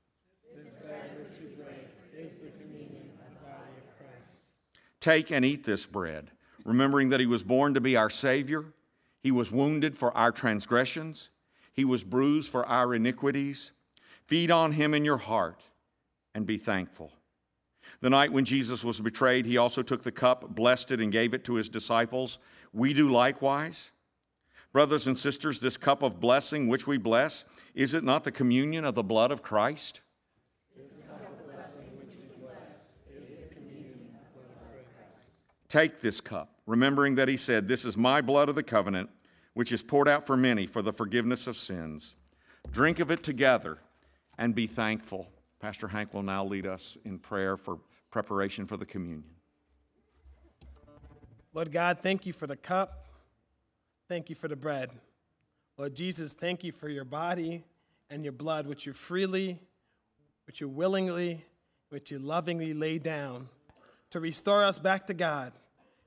Take 4.99 5.31
and 5.31 5.45
eat 5.45 5.65
this 5.65 5.85
bread 5.85 6.31
remembering 6.65 7.09
that 7.09 7.19
he 7.19 7.25
was 7.25 7.43
born 7.43 7.73
to 7.75 7.79
be 7.79 7.95
our 7.95 8.09
Savior, 8.09 8.65
he 9.21 9.31
was 9.31 9.51
wounded 9.51 9.95
for 9.95 10.15
our 10.17 10.31
transgressions, 10.31 11.29
he 11.71 11.85
was 11.85 12.03
bruised 12.03 12.51
for 12.51 12.65
our 12.65 12.93
iniquities. 12.93 13.71
Feed 14.25 14.49
on 14.49 14.71
him 14.71 14.95
in 14.95 15.05
your 15.05 15.17
heart 15.17 15.61
and 16.33 16.47
be 16.47 16.57
thankful. 16.57 17.11
The 18.01 18.09
night 18.09 18.33
when 18.33 18.43
Jesus 18.43 18.83
was 18.83 18.99
betrayed, 18.99 19.45
he 19.45 19.55
also 19.55 19.83
took 19.83 20.01
the 20.01 20.11
cup, 20.11 20.55
blessed 20.55 20.89
it, 20.89 20.99
and 20.99 21.11
gave 21.11 21.35
it 21.35 21.43
to 21.45 21.55
his 21.55 21.69
disciples. 21.69 22.39
We 22.73 22.93
do 22.93 23.11
likewise. 23.11 23.91
Brothers 24.75 25.07
and 25.07 25.17
sisters, 25.17 25.59
this 25.59 25.77
cup 25.77 26.03
of 26.03 26.19
blessing 26.19 26.67
which 26.67 26.85
we 26.85 26.97
bless, 26.97 27.45
is 27.73 27.93
it 27.93 28.03
not 28.03 28.25
the 28.25 28.31
communion 28.31 28.83
of 28.83 28.93
the 28.93 29.03
blood 29.03 29.31
of 29.31 29.41
Christ? 29.41 30.01
Take 35.69 36.01
this 36.01 36.19
cup 36.19 36.59
remembering 36.65 37.15
that 37.15 37.29
he 37.29 37.37
said, 37.37 37.69
This 37.69 37.85
is 37.85 37.95
my 37.95 38.19
blood 38.19 38.49
of 38.49 38.55
the 38.55 38.63
covenant, 38.63 39.09
which 39.53 39.71
is 39.71 39.81
poured 39.81 40.09
out 40.09 40.27
for 40.27 40.35
many 40.35 40.67
for 40.67 40.81
the 40.81 40.91
forgiveness 40.91 41.47
of 41.47 41.55
sins. 41.55 42.15
Drink 42.69 42.99
of 42.99 43.09
it 43.09 43.23
together 43.23 43.77
and 44.37 44.53
be 44.53 44.67
thankful. 44.67 45.29
Pastor 45.61 45.87
Hank 45.87 46.13
will 46.13 46.21
now 46.21 46.43
lead 46.43 46.67
us 46.67 46.97
in 47.05 47.17
prayer 47.17 47.55
for 47.55 47.79
preparation 48.11 48.67
for 48.67 48.75
the 48.75 48.85
communion. 48.85 49.23
Lord 51.53 51.71
God, 51.71 51.99
thank 52.03 52.25
you 52.25 52.33
for 52.33 52.45
the 52.45 52.57
cup. 52.57 53.04
Thank 54.07 54.29
you 54.29 54.35
for 54.35 54.47
the 54.47 54.55
bread. 54.55 54.91
Lord 55.77 55.95
Jesus, 55.95 56.33
thank 56.33 56.63
you 56.63 56.71
for 56.71 56.89
your 56.89 57.05
body 57.05 57.63
and 58.09 58.23
your 58.23 58.33
blood, 58.33 58.67
which 58.67 58.85
you 58.85 58.93
freely, 58.93 59.59
which 60.45 60.61
you 60.61 60.69
willingly, 60.69 61.43
which 61.89 62.11
you 62.11 62.19
lovingly 62.19 62.73
lay 62.73 62.99
down 62.99 63.49
to 64.11 64.19
restore 64.19 64.63
us 64.63 64.79
back 64.79 65.07
to 65.07 65.13
God 65.13 65.53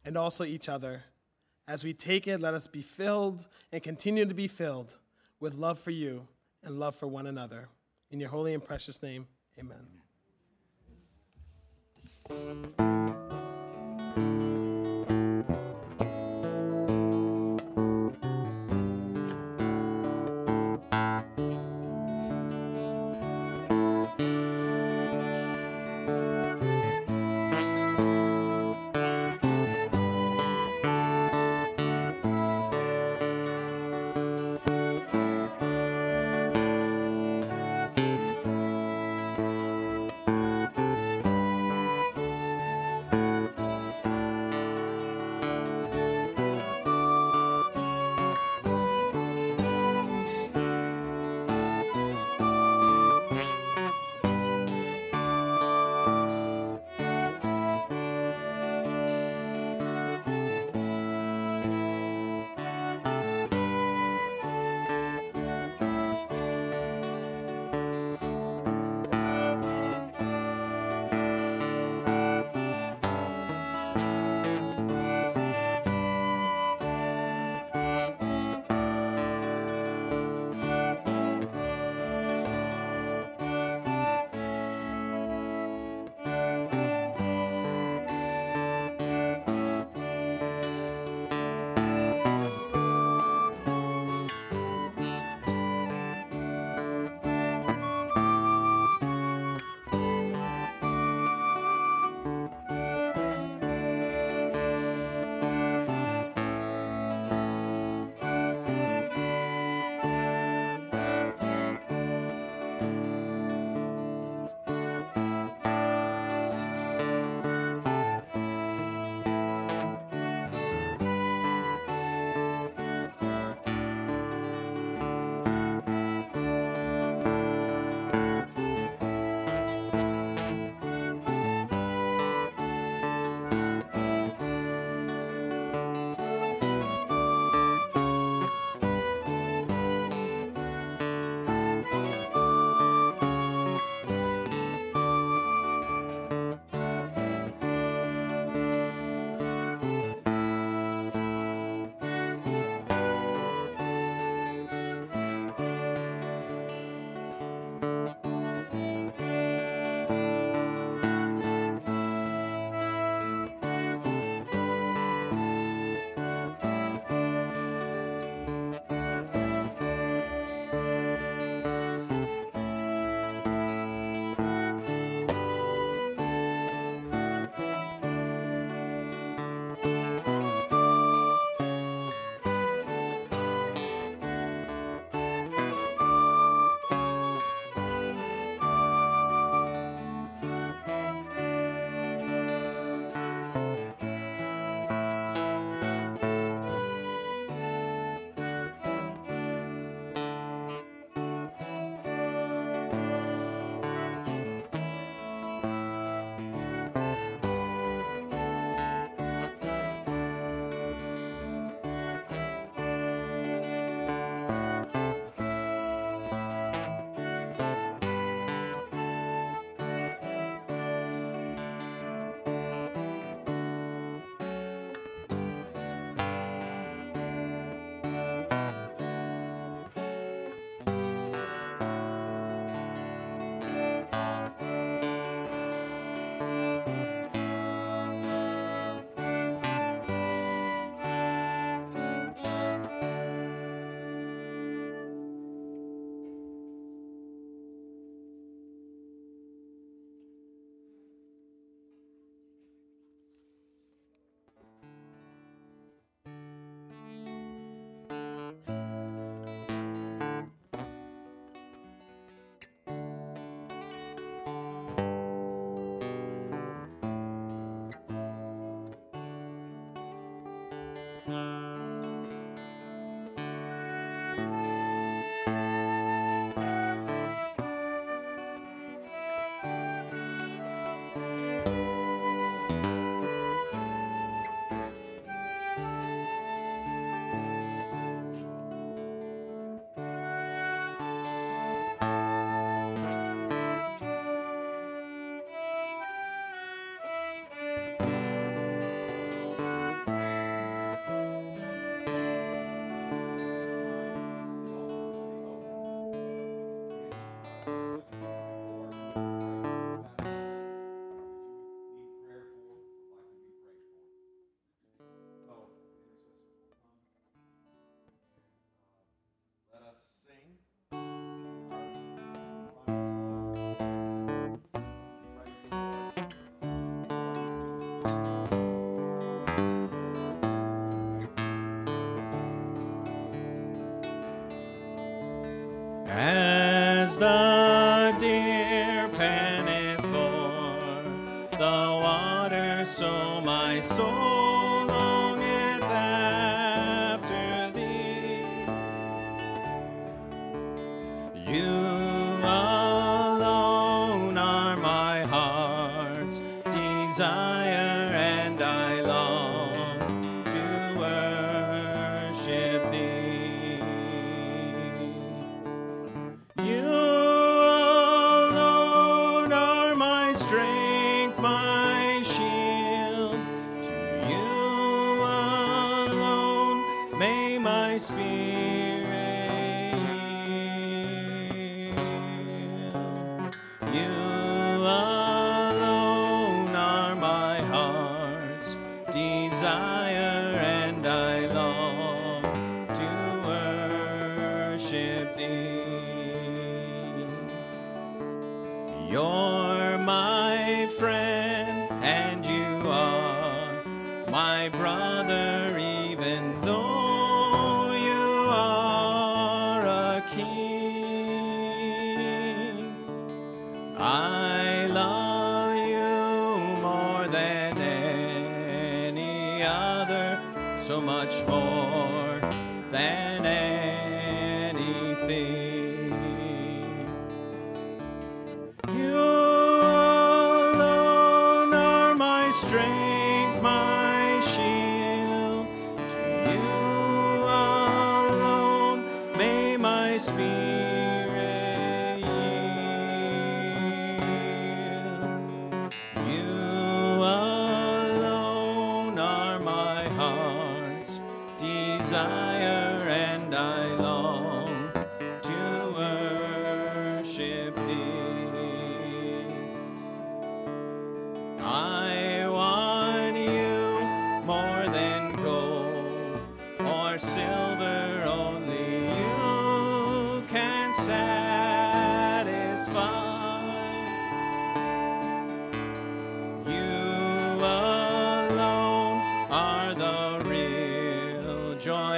and 0.05 0.16
also 0.16 0.44
each 0.44 0.68
other. 0.68 1.03
As 1.66 1.84
we 1.84 1.92
take 1.92 2.26
it, 2.26 2.40
let 2.40 2.55
us 2.55 2.66
be 2.66 2.80
filled 2.80 3.46
and 3.72 3.82
continue 3.82 4.24
to 4.24 4.34
be 4.34 4.49
filled 4.49 4.96
with 5.40 5.55
love 5.55 5.78
for 5.78 5.90
you 5.90 6.26
and 6.62 6.78
love 6.78 6.94
for 6.94 7.07
one 7.07 7.26
another. 7.26 7.68
In 8.11 8.20
your 8.20 8.30
holy 8.30 8.55
and 8.55 8.64
precious 8.64 9.03
name, 9.03 9.26
amen. 12.30 13.07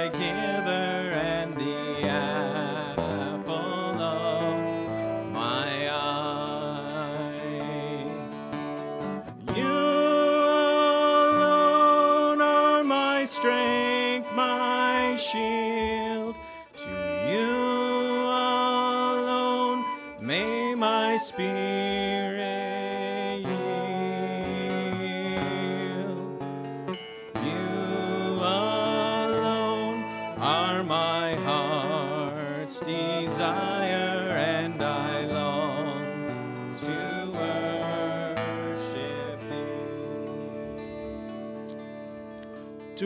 Real 0.09 0.60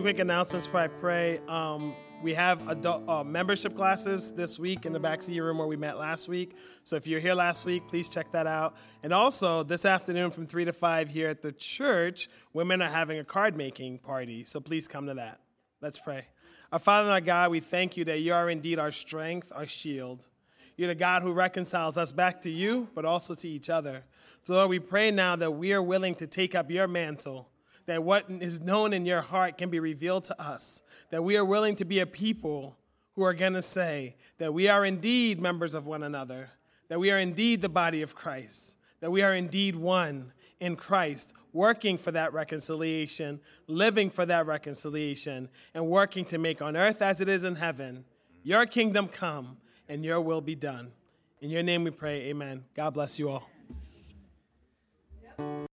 quick 0.06 0.20
announcements 0.20 0.68
before 0.68 0.82
I 0.82 0.88
pray. 0.88 1.40
Um, 1.48 1.96
we 2.22 2.36
have 2.36 2.70
adult 2.70 3.10
uh, 3.10 3.24
membership 3.24 3.76
classes 3.76 4.32
this 4.32 4.60
week 4.60 4.86
in 4.86 4.94
the 4.94 5.00
back 5.00 5.24
seat 5.24 5.40
room 5.40 5.58
where 5.58 5.66
we 5.66 5.78
met 5.78 5.98
last 5.98 6.28
week. 6.28 6.56
So 6.84 6.96
if 6.96 7.08
you're 7.08 7.20
here 7.20 7.34
last 7.34 7.66
week, 7.66 7.88
please 7.88 8.08
check 8.08 8.32
that 8.34 8.46
out. 8.46 8.76
And 9.02 9.12
also 9.12 9.64
this 9.64 9.84
afternoon 9.84 10.30
from 10.30 10.46
three 10.46 10.64
to 10.64 10.74
five 10.74 11.10
here 11.10 11.28
at 11.28 11.42
the 11.42 11.52
church, 11.52 12.30
women 12.54 12.84
are 12.84 12.90
having 12.92 13.18
a 13.18 13.24
card 13.24 13.58
making 13.58 13.98
party. 13.98 14.46
So 14.46 14.60
please 14.60 14.88
come 14.88 15.08
to 15.08 15.16
that. 15.16 15.40
Let's 15.82 15.98
pray. 15.98 16.28
Our 16.72 16.78
Father 16.78 17.08
and 17.08 17.14
our 17.14 17.20
God, 17.20 17.50
we 17.50 17.60
thank 17.60 17.98
you 17.98 18.06
that 18.06 18.20
you 18.20 18.32
are 18.32 18.48
indeed 18.48 18.78
our 18.78 18.92
strength, 18.92 19.52
our 19.56 19.66
shield. 19.66 20.28
You're 20.78 20.90
the 20.90 20.94
God 20.94 21.24
who 21.24 21.34
reconciles 21.34 21.98
us 21.98 22.12
back 22.12 22.42
to 22.42 22.52
you, 22.52 22.90
but 22.94 23.06
also 23.06 23.34
to 23.34 23.50
each 23.50 23.72
other. 23.72 24.04
So 24.44 24.54
Lord, 24.54 24.70
we 24.70 24.78
pray 24.78 25.10
now 25.10 25.36
that 25.38 25.54
we 25.54 25.74
are 25.74 25.82
willing 25.82 26.14
to 26.18 26.28
take 26.28 26.54
up 26.54 26.70
your 26.70 26.88
mantle 26.88 27.50
that 27.86 28.04
what 28.04 28.26
is 28.30 28.62
known 28.62 28.94
in 28.94 29.06
your 29.06 29.22
heart 29.22 29.58
can 29.58 29.70
be 29.70 29.80
revealed 29.80 30.24
to 30.26 30.42
us, 30.42 30.82
that 31.12 31.24
we 31.24 31.38
are 31.38 31.46
willing 31.46 31.76
to 31.76 31.86
be 31.86 32.00
a 32.00 32.06
people 32.06 32.78
who 33.14 33.24
are 33.24 33.34
going 33.34 33.54
to 33.54 33.62
say 33.62 34.16
that 34.38 34.54
we 34.54 34.68
are 34.68 34.86
indeed 34.86 35.40
members 35.40 35.74
of 35.74 35.86
one 35.86 36.04
another, 36.04 36.50
that 36.90 37.00
we 37.00 37.12
are 37.12 37.20
indeed 37.20 37.62
the 37.62 37.70
body 37.70 38.02
of 38.02 38.16
Christ, 38.16 38.78
that 39.00 39.12
we 39.12 39.22
are 39.22 39.34
indeed 39.34 39.76
one 39.76 40.34
in 40.60 40.76
Christ, 40.76 41.34
working 41.54 41.98
for 41.98 42.12
that 42.12 42.34
reconciliation, 42.34 43.40
living 43.68 44.10
for 44.10 44.26
that 44.26 44.46
reconciliation, 44.46 45.50
and 45.74 45.88
working 45.88 46.26
to 46.26 46.38
make 46.38 46.62
on 46.62 46.76
earth 46.76 47.02
as 47.02 47.22
it 47.22 47.30
is 47.30 47.44
in 47.44 47.56
heaven 47.56 48.04
your 48.46 48.68
kingdom 48.68 49.08
come 49.08 49.58
and 49.90 50.06
your 50.06 50.22
will 50.22 50.40
be 50.40 50.54
done. 50.54 50.92
In 51.42 51.50
your 51.50 51.64
name 51.64 51.84
we 51.84 51.90
pray, 51.90 52.28
amen. 52.28 52.64
God 52.76 52.92
bless 52.92 53.18
you 53.18 53.30
all. 53.30 53.50